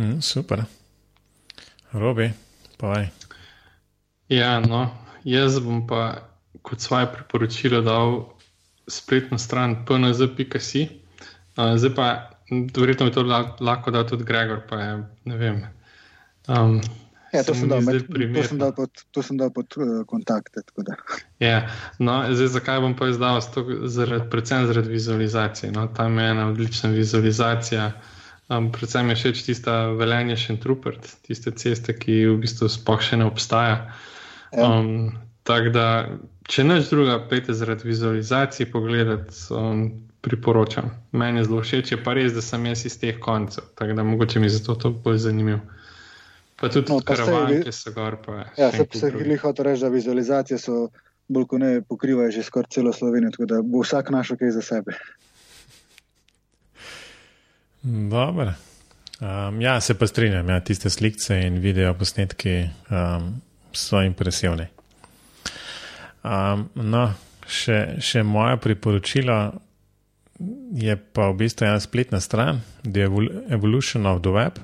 Mm, 0.00 0.22
super. 0.24 0.64
Robi, 1.92 2.30
pa 2.80 2.94
vaj. 2.94 3.10
Ja, 4.30 4.56
no, 4.62 4.86
jaz 5.26 5.58
bom 5.60 5.82
pa 5.90 6.30
kot 6.62 6.80
svoje 6.80 7.08
priporočilo 7.12 7.80
dal 7.80 8.24
spletno 8.88 9.38
stran 9.38 9.84
pnz.si. 9.86 10.88
Uh, 11.56 11.76
zdaj 11.76 11.94
pa, 11.94 12.08
verjetno 12.50 13.06
bi 13.06 13.14
to 13.14 13.22
lahko 13.60 13.90
dal 13.90 14.06
tudi 14.08 14.24
Gregor, 14.24 14.64
pa 14.68 14.80
je, 14.80 14.96
ne 15.24 15.36
vem. 15.36 15.62
Um, 16.48 16.80
Ja, 17.30 17.44
to, 17.46 17.54
sem 17.54 17.68
dal, 17.70 17.78
med, 17.86 18.08
to 18.10 18.42
sem 18.42 18.58
dal 18.58 18.72
pod, 18.74 19.02
to 19.14 19.22
sem 19.22 19.36
dal 19.38 19.52
pod 19.54 19.76
uh, 19.78 20.00
kontakte. 20.10 20.64
Ja, 21.38 21.68
no, 22.02 22.16
zdaj, 22.26 22.48
zakaj 22.56 22.80
bom 22.82 22.96
pa 22.98 23.06
izdal? 23.12 23.38
Zaradi, 23.86 24.26
predvsem 24.32 24.66
zaradi 24.66 24.90
vizualizacije. 24.90 25.70
No, 25.76 25.86
tam 25.94 26.18
je 26.18 26.26
ena 26.26 26.48
odlična 26.50 26.90
vizualizacija. 26.90 27.92
Um, 28.50 28.72
predvsem 28.74 29.14
je 29.14 29.18
všeč 29.20 29.44
tista 29.46 29.76
velenje 29.94 30.40
še 30.42 30.58
trupert, 30.58 31.06
tiste 31.22 31.54
ceste, 31.54 31.94
ki 31.94 32.24
v 32.32 32.36
bistvu 32.42 32.66
sploh 32.66 32.98
še 32.98 33.22
ne 33.22 33.30
obstaja. 33.30 33.78
Ja. 34.50 34.66
Um, 34.66 35.14
Tako 35.46 35.70
da, 35.74 35.86
če 36.50 36.64
neč 36.66 36.88
druga, 36.90 37.18
pejte 37.30 37.54
zaradi 37.54 37.88
vizualizacije 37.88 38.70
pogledati, 38.72 39.36
um, 39.54 39.84
priporočam. 40.20 40.90
Meni 41.12 41.40
je 41.40 41.44
zelo 41.44 41.62
všeč, 41.62 41.92
je 41.94 41.98
pa 42.04 42.14
res, 42.18 42.32
da 42.36 42.42
sem 42.44 42.66
jaz 42.66 42.84
iz 42.86 42.98
teh 43.00 43.20
koncev, 43.22 43.70
tako 43.78 43.96
da 43.96 44.04
mogoče 44.04 44.40
mi 44.40 44.50
je 44.50 44.56
zato 44.58 44.74
to 44.74 44.90
bolj 44.90 45.20
zanimivo. 45.26 45.60
Pa 46.60 46.68
tudi 46.68 46.92
no, 46.92 46.98
karavan, 47.06 47.62
ki 47.64 47.72
so 47.72 47.92
gor. 47.96 48.18
Ja, 48.58 48.68
se 48.72 48.84
pa 48.84 48.98
se 48.98 49.12
jih 49.14 49.40
hoče 49.40 49.64
reči, 49.64 49.80
da 49.86 49.88
vizualizacije 49.88 50.58
so 50.58 50.88
bolj 51.30 51.46
kot 51.46 51.62
ne 51.62 51.70
pokrivajo 51.88 52.30
že 52.34 52.42
skoraj 52.42 52.68
celo 52.74 52.92
Slovenijo, 52.92 53.30
tako 53.30 53.46
da 53.46 53.62
bo 53.62 53.80
vsak 53.80 54.10
našel 54.10 54.36
kaj 54.36 54.50
za 54.58 54.62
sebe. 54.62 54.98
Dobro. 57.82 58.52
Um, 59.20 59.60
ja, 59.60 59.80
se 59.80 59.94
pa 59.98 60.06
strinjam, 60.06 60.48
ja, 60.48 60.60
tiste 60.60 60.90
slike 60.90 61.40
in 61.46 61.58
video 61.60 61.94
posnetki 61.94 62.68
um, 62.90 63.40
so 63.72 64.02
impresivni. 64.02 64.66
Um, 66.20 66.66
no, 66.74 67.06
še, 67.48 68.00
še 68.02 68.22
moja 68.26 68.58
priporočila, 68.60 69.38
je 70.76 70.96
pa 70.96 71.28
v 71.30 71.38
bistvu 71.42 71.68
ena 71.68 71.80
spletna 71.80 72.20
stran, 72.20 72.60
The 72.84 73.08
Evolution 73.52 74.08
of 74.08 74.22
the 74.24 74.32
Web. 74.32 74.60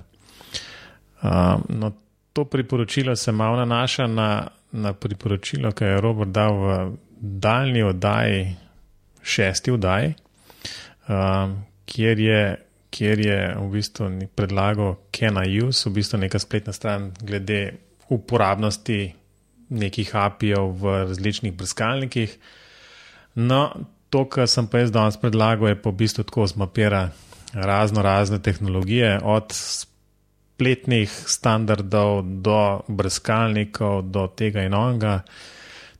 Um, 1.22 1.64
no, 1.68 1.92
to 2.32 2.44
priporočilo 2.44 3.16
se 3.16 3.32
malo 3.32 3.57
nanaša 3.57 4.07
na, 4.07 4.48
na 4.72 4.92
priporočilo, 4.92 5.72
ki 5.72 5.84
je 5.84 6.00
Robert 6.00 6.30
dal 6.30 6.61
v 6.61 6.76
daljni 7.16 7.82
oddaji, 7.82 8.57
šesti 9.22 9.72
oddaji, 9.72 10.14
um, 11.09 11.57
kjer, 11.88 12.20
je, 12.20 12.42
kjer 12.90 13.20
je 13.20 13.38
v 13.57 13.68
bistvu 13.72 14.11
predlagal 14.36 14.96
Can 15.12 15.40
I 15.40 15.61
Use, 15.62 15.88
v 15.88 15.96
bistvu 15.96 16.20
neka 16.20 16.38
spletna 16.38 16.76
stran 16.76 17.11
glede 17.24 17.72
uporabnosti 18.12 19.00
nekih 19.68 20.14
API-jev 20.14 20.72
v 20.80 20.96
različnih 21.08 21.52
brskalnikih. 21.52 22.38
No, 23.34 23.70
to, 24.10 24.24
kar 24.30 24.48
sem 24.48 24.68
pa 24.70 24.84
jaz 24.84 24.92
danes 24.94 25.18
predlagal, 25.20 25.68
je 25.72 25.82
pa 25.82 25.90
v 25.90 26.00
bistvu 26.02 26.24
tako 26.24 26.46
zmapira 26.46 27.10
razno 27.52 28.02
razne 28.02 28.38
tehnologije, 28.42 29.20
od 29.22 29.52
spletnih 29.52 31.10
standardov 31.26 32.22
do 32.42 32.80
brskalnikov, 32.88 34.02
do 34.02 34.26
tega 34.26 34.62
in 34.62 34.74
onega, 34.74 35.20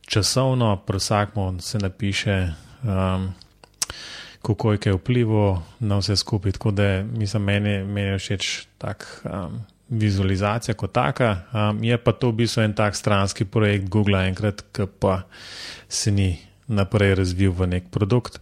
časovno, 0.07 0.77
prosakmo 0.87 1.61
se 1.61 1.79
napiše, 1.79 2.53
um, 2.83 3.33
kako 4.43 4.73
je 4.73 4.79
kaj 4.79 4.93
vplivo 4.93 5.63
na 5.81 5.99
vse 5.99 6.17
skupaj. 6.17 6.53
Tako 6.53 6.71
da 6.71 7.03
mislim, 7.03 7.43
meni, 7.43 7.85
meni 7.85 8.09
je 8.09 8.19
všeč 8.19 8.67
tak. 8.79 9.23
Um, 9.25 9.65
Vizualizacija 9.89 10.75
kot 10.75 10.93
taka, 10.93 11.47
um, 11.55 11.79
je 11.85 11.99
pa 11.99 12.13
to 12.13 12.33
v 12.33 12.43
bistvu 12.43 12.65
en 12.65 12.75
tak 12.75 12.97
stranski 12.99 13.45
projekt 13.45 13.87
Google, 13.89 14.25
enkrat, 14.27 14.65
ki 14.75 14.89
pa 15.01 15.21
se 15.89 16.11
ni 16.11 16.33
naprej 16.67 17.15
razvil 17.15 17.55
v 17.55 17.69
nek 17.71 17.91
produkt. 17.95 18.41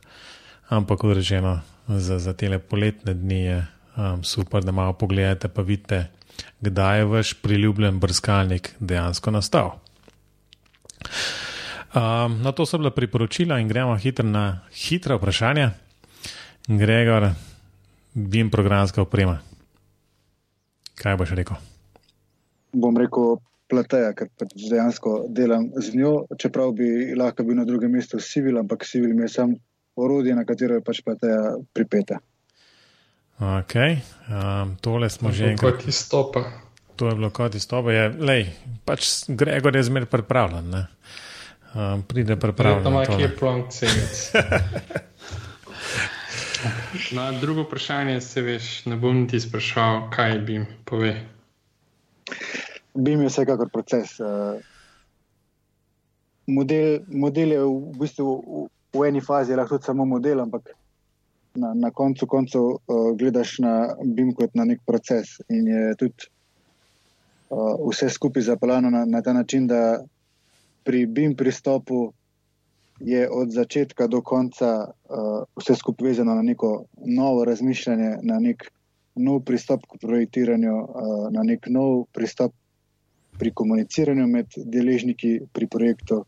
Ampak, 0.73 1.05
kot 1.05 1.17
rečeno, 1.17 1.61
za, 1.89 2.19
za 2.19 2.33
te 2.33 2.49
poletne 2.59 3.15
dni 3.15 3.41
je 3.45 3.59
um, 3.97 4.25
super, 4.25 4.65
da 4.65 4.73
malo 4.73 4.93
pogledate, 4.93 5.49
pa 5.49 5.63
vidite, 5.63 6.09
kdaj 6.61 6.99
je 6.99 7.05
vaš 7.05 7.35
priljubljen 7.45 8.01
brskalnik 8.01 8.73
dejansko 8.81 9.31
nastal. 9.31 9.77
Um, 11.95 12.41
na 12.43 12.53
to 12.53 12.67
so 12.67 12.79
bila 12.79 12.91
priporočila 12.91 13.61
in 13.61 13.69
gremo 13.69 13.97
hitro 13.97 14.27
na 14.27 14.61
hitre 14.73 15.15
vprašanja. 15.15 15.71
Gregor, 16.67 17.31
bim 18.15 18.51
programska 18.51 19.03
oprema. 19.03 19.39
Kaj 21.01 21.17
boš 21.21 21.35
rekel? 21.39 21.59
Bom 22.73 22.97
rekel 22.99 23.39
plateja, 23.71 24.13
ker 24.17 24.29
pač 24.39 24.55
dejansko 24.57 25.25
delam 25.35 25.71
z 25.77 25.95
njo, 25.99 26.15
čeprav 26.39 26.75
bi 26.79 27.15
lahko 27.17 27.47
bil 27.47 27.59
na 27.59 27.65
drugem 27.69 27.95
mestu 27.95 28.21
civil, 28.23 28.59
ampak 28.61 28.85
civil 28.87 29.15
mi 29.17 29.25
je 29.27 29.33
sam 29.37 29.55
orodje, 29.97 30.35
na 30.37 30.45
katero 30.45 30.79
je 30.79 30.85
pač 30.85 31.01
plateja 31.07 31.57
pripeta. 31.73 32.21
Ok, 33.41 33.75
um, 34.31 34.77
tole 34.81 35.11
smo 35.11 35.33
že 35.35 35.55
enkrat. 35.55 35.81
Kot 35.81 35.89
izstopa. 35.91 36.45
To 36.95 37.11
je 37.11 37.17
bilo 37.19 37.31
kot 37.35 37.55
izstopa. 37.59 37.91
Je, 37.91 38.05
lej, 38.23 38.45
pač 38.87 39.27
Gregor 39.29 39.75
je 39.75 39.83
zmer 39.91 40.07
pripravljen. 40.07 40.71
Um, 41.75 42.05
pride 42.07 42.39
pripravljen. 42.39 42.87
Tam 42.87 43.19
je 43.19 43.31
plonk 43.35 43.75
cenec. 43.75 44.31
Na 47.13 47.33
drugo 47.33 47.63
vprašanje 47.63 48.21
se 48.21 48.43
veš, 48.43 48.85
ne 48.87 48.97
bom 48.97 49.29
ti 49.29 49.41
sprašal, 49.41 50.11
kaj 50.11 50.39
bi 50.39 50.53
jim 50.53 50.67
povedal. 50.85 51.23
BIM 52.95 53.21
je 53.21 53.29
vsekakor 53.29 53.69
proces. 53.73 54.21
Uh, 54.21 54.61
model, 56.47 57.01
model 57.09 57.53
je 57.53 57.61
v 57.65 57.99
bistvu 58.01 58.37
v, 58.39 58.65
v 58.95 59.09
eni 59.09 59.21
fazi 59.21 59.57
lahko 59.59 59.81
samo 59.83 60.05
model, 60.05 60.41
ampak 60.41 60.71
na, 61.55 61.75
na 61.75 61.91
koncu 61.91 62.27
koncev 62.27 62.63
uh, 62.63 63.11
gledaš 63.19 63.59
na 63.59 63.95
BIM 64.05 64.33
kot 64.35 64.55
na 64.55 64.65
nek 64.65 64.81
proces. 64.87 65.41
In 65.49 65.69
je 65.69 65.95
tudi 65.99 66.31
uh, 67.51 67.75
vse 67.91 68.11
skupaj 68.11 68.47
zapeljano 68.47 68.91
na, 68.91 69.05
na 69.05 69.23
ta 69.23 69.33
način, 69.33 69.67
da 69.67 70.01
pri 70.85 71.07
BIM 71.07 71.37
pristopu 71.37 72.13
je 73.01 73.31
od 73.31 73.51
začetka 73.51 74.07
do 74.07 74.21
konca 74.23 74.87
uh, 74.87 75.43
vse 75.57 75.75
skupaj 75.75 76.09
vezano 76.09 76.35
na 76.35 76.43
neko 76.43 76.85
novo 77.07 77.45
razmišljanje, 77.45 78.17
na 78.23 78.39
nek 78.41 78.71
nov 79.15 79.41
pristop 79.45 79.87
k 79.87 79.99
projektiranju, 80.01 80.75
uh, 80.75 81.33
na 81.33 81.43
nek 81.43 81.67
nov 81.71 82.07
pristop 82.13 82.53
pri 83.39 83.51
komuniciranju 83.51 84.27
med 84.27 84.47
deležniki 84.57 85.41
pri 85.53 85.67
projektu 85.67 86.25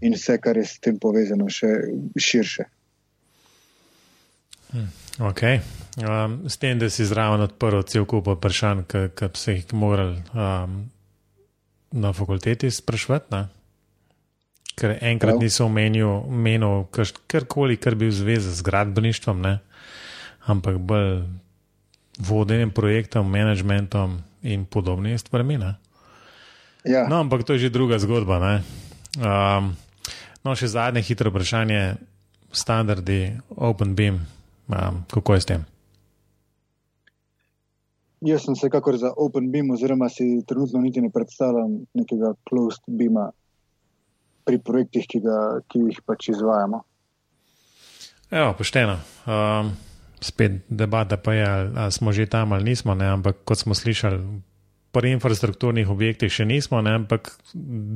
in 0.00 0.14
vse, 0.16 0.38
kar 0.40 0.56
je 0.56 0.64
s 0.64 0.80
tem 0.80 0.98
povezano, 0.98 1.48
še 1.48 1.68
širše. 2.16 2.64
Hmm, 4.70 4.88
ok. 5.26 5.42
Um, 6.00 6.36
s 6.48 6.56
tem, 6.56 6.78
da 6.78 6.90
si 6.90 7.04
zraven 7.06 7.42
odprl 7.44 7.82
cel 7.86 8.06
kup 8.08 8.30
vprašanj, 8.30 8.84
ki 8.88 9.30
bi 9.30 9.38
se 9.38 9.56
jih 9.58 9.72
morali 9.74 10.22
um, 10.32 10.82
na 11.92 12.12
fakulteti 12.16 12.70
sprašvati. 12.70 13.42
Ker 14.80 14.96
enkrat 15.04 15.36
ja. 15.36 15.42
nisem 15.44 15.68
omenil 15.68 16.86
karkoli, 17.28 17.76
kar 17.76 17.98
bi 18.00 18.08
v 18.08 18.16
zvezi 18.16 18.54
z 18.56 18.64
gradbeništvom, 18.64 19.42
ne? 19.44 19.58
ampak 20.48 20.80
bolj 20.80 21.28
vodenjem 22.16 22.72
projektov, 22.72 23.28
managementom 23.28 24.18
in 24.42 24.64
podobnimi 24.64 25.18
stvarmi. 25.18 25.60
Ja. 26.84 27.04
No, 27.08 27.20
ampak 27.20 27.44
to 27.44 27.52
je 27.52 27.68
že 27.68 27.70
druga 27.70 28.00
zgodba. 28.00 28.64
Um, 29.20 29.76
no, 30.44 30.56
še 30.56 30.72
zadnje 30.72 31.04
hitro 31.04 31.28
vprašanje, 31.28 32.00
standardi 32.52 33.36
OpenBeam, 33.52 34.24
um, 34.72 35.04
kako 35.12 35.36
je 35.36 35.40
s 35.40 35.46
tem? 35.48 35.62
Jaz 38.20 38.44
sem 38.44 38.56
vsekakor 38.56 38.96
za 39.00 39.12
OpenBeam, 39.16 39.72
oziroma 39.72 40.08
si 40.12 40.44
trenutno 40.44 40.80
niti 40.80 41.00
ne 41.00 41.08
predstavljam 41.12 41.84
nekega 41.96 42.34
closed 42.48 42.84
beama 42.88 43.30
pri 44.44 44.58
projektih, 44.58 45.06
ki, 45.06 45.20
ga, 45.24 45.38
ki 45.68 45.86
jih 45.88 46.00
pač 46.06 46.30
izvajamo. 46.34 46.82
Ja, 48.30 48.52
pošteno. 48.54 48.98
Um, 49.26 49.72
spet 50.20 50.62
debata 50.68 51.16
pa 51.16 51.34
je, 51.34 51.48
ali 51.74 51.92
smo 51.92 52.12
že 52.12 52.26
tam 52.30 52.52
ali 52.52 52.64
nismo, 52.64 52.94
ne? 52.94 53.08
ampak 53.10 53.42
kot 53.44 53.58
smo 53.58 53.74
slišali, 53.74 54.20
pri 54.90 55.14
infrastrukturnih 55.14 55.90
objektih 55.90 56.32
še 56.32 56.44
nismo, 56.44 56.82
ne, 56.82 56.96
ampak 57.02 57.30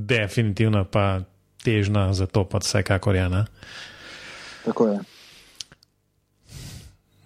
definitivno 0.06 0.84
pa 0.86 1.26
težna 1.64 2.12
za 2.14 2.26
to, 2.30 2.44
pa 2.46 2.62
vsekakor 2.62 3.16
je. 3.18 3.26
Ne. 3.28 3.42
Tako 4.64 4.88
je. 4.92 4.98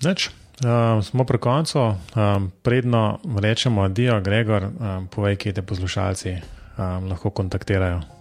Neč, 0.07 0.31
um, 0.63 1.03
smo 1.03 1.27
pri 1.29 1.41
koncu, 1.43 1.85
um, 1.85 2.51
predno 2.63 3.19
rečemo, 3.43 3.85
adijo, 3.85 4.21
Gregor, 4.25 4.71
um, 4.71 5.09
povej, 5.13 5.37
kje 5.37 5.59
te 5.59 5.67
poslušalci 5.67 6.39
um, 6.39 7.11
lahko 7.11 7.35
kontaktirajo. 7.35 8.18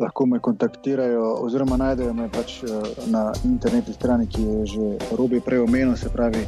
Lahko 0.00 0.26
me 0.26 0.38
kontaktirajo, 0.40 1.24
oziroma 1.44 1.76
najdejo 1.76 2.12
me 2.16 2.28
pač 2.32 2.62
na 3.12 3.32
internetni 3.44 3.94
strani, 3.94 4.26
ki 4.26 4.42
je 4.42 4.66
že 4.66 5.16
robi 5.18 5.40
prej 5.44 5.60
omenil, 5.66 5.96
se 5.96 6.08
pravi 6.08 6.46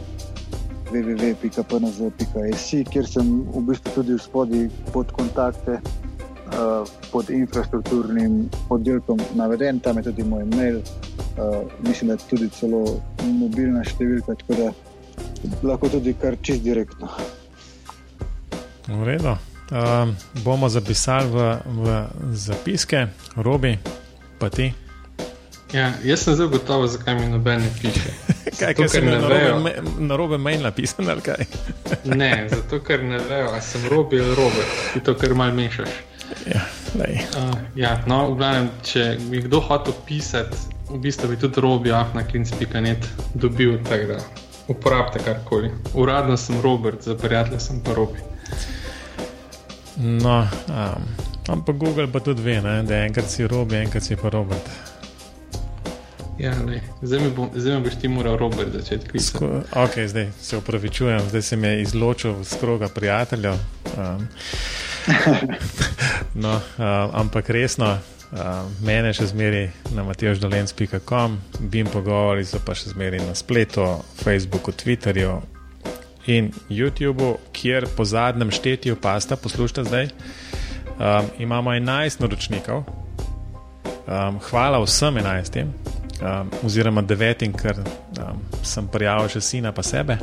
www.pnz.js, 0.92 2.68
kjer 2.92 3.06
sem 3.08 3.28
v 3.52 3.64
bistvu 3.68 3.92
tudi 3.94 4.16
v 4.16 4.20
spodnji 4.20 4.62
pod 4.92 5.12
kontakte, 5.12 5.80
uh, 5.80 6.88
pod 7.12 7.30
infrastrukturnim 7.30 8.48
oddelkom 8.68 9.20
naveden, 9.34 9.80
tam 9.80 9.96
je 9.96 10.08
tudi 10.10 10.24
moj 10.24 10.44
mail, 10.56 10.80
uh, 10.80 11.62
mislim, 11.84 12.08
da 12.08 12.16
je 12.16 12.28
tudi 12.32 12.50
celo 12.56 12.84
mobilna 13.24 13.84
številka, 13.84 14.36
tako 14.42 14.60
da 14.60 14.72
lahko 15.62 15.92
tudi 15.92 16.16
kar 16.16 16.36
čist 16.40 16.64
direktno. 16.64 17.08
V 18.88 19.04
redu. 19.06 19.51
Um, 19.72 20.16
bomo 20.44 20.68
zapisali 20.68 21.32
v, 21.32 21.56
v 21.64 22.04
zapiske, 22.36 23.06
robi, 23.40 23.78
pa 24.38 24.52
ti. 24.52 24.68
Ja, 25.72 25.92
jaz 26.04 26.26
sem 26.28 26.36
zelo 26.36 26.52
gotov, 26.52 26.84
zakaj 26.92 27.14
mi 27.16 27.30
noben 27.32 27.64
ne 27.64 27.70
piše. 27.80 28.12
kaj, 28.60 28.74
zato, 28.76 28.88
ker 28.92 29.04
ne 29.04 29.16
vejo. 29.16 29.54
Na 29.98 30.16
robe 30.20 30.36
mail 30.38 30.60
napisan 30.60 31.08
ali 31.08 31.24
kaj? 31.24 31.46
ne, 32.20 32.48
zato 32.52 32.82
ker 32.84 33.00
ne 33.00 33.16
vejo, 33.28 33.48
ali 33.48 33.62
sem 33.64 33.86
robi 33.88 34.20
ali 34.20 34.34
robe, 34.36 34.66
ti 34.92 35.00
to 35.00 35.14
kar 35.16 35.32
mal 35.34 35.56
mešaš. 35.56 35.88
Ja, 36.52 36.66
uh, 37.00 37.56
ja, 37.76 37.94
no, 38.06 38.26
v 38.34 38.36
glavnem, 38.36 38.68
če 38.84 39.06
bi 39.30 39.40
kdo 39.46 39.62
hotel 39.64 39.96
pisati, 40.04 40.56
v 40.92 41.00
bistvu 41.00 41.32
bi 41.32 41.40
tudi 41.40 41.64
robi 41.64 41.96
na 42.12 42.26
klinc.net 42.28 43.08
dobil, 43.34 43.78
tako 43.88 44.12
da 44.12 44.20
uporabite 44.68 45.24
karkoli. 45.24 45.72
Uradno 45.94 46.36
sem 46.36 46.60
Robert, 46.60 47.02
za 47.02 47.16
prijatelje 47.16 47.60
sem 47.60 47.80
pa 47.80 47.96
robi. 47.96 48.20
No, 49.96 50.48
um, 50.68 51.02
ampak 51.48 51.76
Google 51.76 52.08
pa 52.08 52.20
tudi 52.20 52.42
ve, 52.42 52.60
ne, 52.62 52.82
da 52.82 53.04
enkrat 53.04 53.30
si 53.30 53.46
robi, 53.46 53.76
enkrat 53.76 54.02
si 54.02 54.16
pa 54.16 54.28
Robert. 54.28 54.70
Ja, 56.38 56.54
zdaj, 57.02 57.20
mi 57.20 57.30
bo, 57.30 57.50
zdaj 57.54 57.76
mi 57.76 57.84
boš 57.84 57.98
ti 58.00 58.08
moral 58.08 58.36
Robert 58.36 58.72
začeti 58.72 59.08
pisati. 59.12 59.44
Okay, 59.72 60.06
zdaj 60.06 60.30
se 60.40 60.56
upravičujem, 60.56 61.28
zdaj 61.28 61.42
se 61.42 61.56
mi 61.56 61.68
je 61.68 61.82
izločil 61.82 62.44
z 62.44 62.56
kroga 62.60 62.88
prijateljev. 62.88 63.54
Um, 63.98 64.28
no, 66.44 66.54
um, 66.54 67.10
ampak 67.12 67.50
resno, 67.50 67.98
Uh, 68.32 68.64
mene 68.80 69.10
še 69.12 69.26
zmeri 69.28 69.66
na 69.92 70.06
mateoždolens.com, 70.08 71.34
bim 71.68 71.88
pogovori 71.92 72.46
so 72.48 72.62
pa 72.64 72.72
še 72.72 72.94
zmeri 72.94 73.18
na 73.20 73.34
spletu, 73.36 73.84
Facebooku, 74.22 74.72
Twitterju 74.72 75.34
in 76.26 76.52
YouTubu, 76.70 77.36
kjer 77.52 77.86
po 77.96 78.04
zadnjem 78.04 78.50
štetju 78.50 78.96
pasta, 78.96 79.36
poslušajte 79.36 79.84
zdaj, 79.84 80.04
um, 80.04 81.26
imamo 81.38 81.70
11 81.70 82.20
naročnikov. 82.20 82.84
Um, 84.06 84.38
hvala 84.50 84.82
vsem 84.82 85.14
11, 85.14 85.64
um, 85.64 86.50
oziroma 86.64 87.02
9, 87.02 87.52
ker 87.62 87.78
um, 87.78 88.42
sem 88.62 88.88
prijavil 88.88 89.28
še 89.28 89.40
sina 89.40 89.72
pa 89.72 89.82
sebe. 89.82 90.18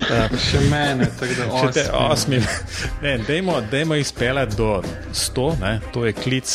Uh, 0.00 0.32
še 0.40 0.60
mene, 0.70 1.08
tako 1.20 1.36
da 1.36 1.48
še 1.60 1.72
te 1.76 1.86
osmi. 1.92 2.40
Ne, 3.04 3.18
dejmo, 3.26 3.60
dejmo 3.70 3.96
izpeljati 4.00 4.56
do 4.56 4.82
100, 5.12 5.48
ne, 5.60 5.74
to 5.92 6.06
je 6.06 6.12
klic 6.16 6.54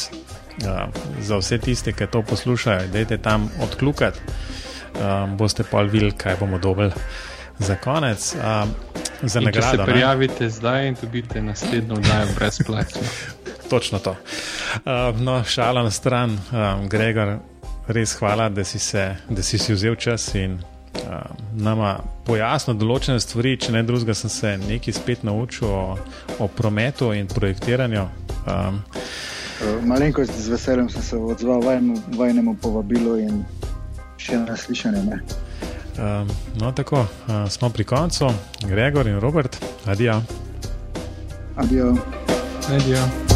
uh, 0.65 0.89
za 1.21 1.37
vse 1.41 1.61
tiste, 1.61 1.93
ki 1.93 2.09
to 2.11 2.21
poslušajo, 2.21 2.89
da 2.93 3.05
je 3.05 3.21
tam 3.21 3.49
odklukati, 3.61 4.21
um, 4.97 5.37
boste 5.37 5.65
pa 5.69 5.85
videli, 5.85 6.13
kaj 6.17 6.37
bomo 6.41 6.61
dobili 6.61 6.93
za 7.59 7.75
konec. 7.75 8.35
Um, 8.35 8.73
za 9.21 9.39
in 9.39 9.45
nagrado. 9.45 9.71
Če 9.71 9.77
se 9.77 9.91
prijavite 9.91 10.43
ne? 10.43 10.49
zdaj 10.49 10.87
in 10.87 10.95
dobite 11.01 11.41
naslednjo 11.41 11.95
oddajo 11.95 12.27
brezplačno. 12.35 13.01
Točno 13.69 13.99
to. 13.99 14.11
Uh, 14.11 15.21
no, 15.21 15.43
šala 15.43 15.83
na 15.83 15.91
stran, 15.91 16.31
um, 16.31 16.89
Gregor, 16.89 17.37
res 17.87 18.13
hvala, 18.13 18.49
da 18.49 18.63
si, 18.63 18.79
se, 18.79 19.15
da 19.29 19.43
si 19.43 19.57
si 19.57 19.73
vzel 19.73 19.95
čas 19.95 20.35
in 20.35 20.53
uh, 20.53 21.13
nama 21.53 21.97
pojasnil 22.25 22.77
določene 22.77 23.19
stvari. 23.19 23.57
Če 23.57 23.73
ne 23.73 23.83
drugega, 23.83 24.13
sem 24.13 24.29
se 24.29 24.57
nekaj 24.67 24.93
spet 24.93 25.23
naučil 25.23 25.67
o, 25.69 25.97
o 26.39 26.47
prometu 26.47 27.13
in 27.13 27.27
projektiranju. 27.27 28.05
Um, 28.45 28.81
malenkost 29.87 30.33
z 30.37 30.51
veseljem 30.53 30.89
sem 30.89 31.01
se 31.01 31.17
odzval 31.17 31.63
vajnemu 32.17 32.57
povabilu 32.61 33.17
in 33.23 33.45
še 34.17 34.37
na 34.43 34.57
slišanje. 34.57 35.21
Um, 35.97 36.27
no, 36.59 36.71
tako 36.71 36.99
uh, 36.99 37.49
smo 37.49 37.69
pri 37.69 37.83
koncu, 37.83 38.27
Gregor 38.67 39.07
in 39.07 39.19
Robert, 39.19 39.57
adijo. 39.85 40.21
Adijo. 41.55 41.95
adijo. 42.69 43.34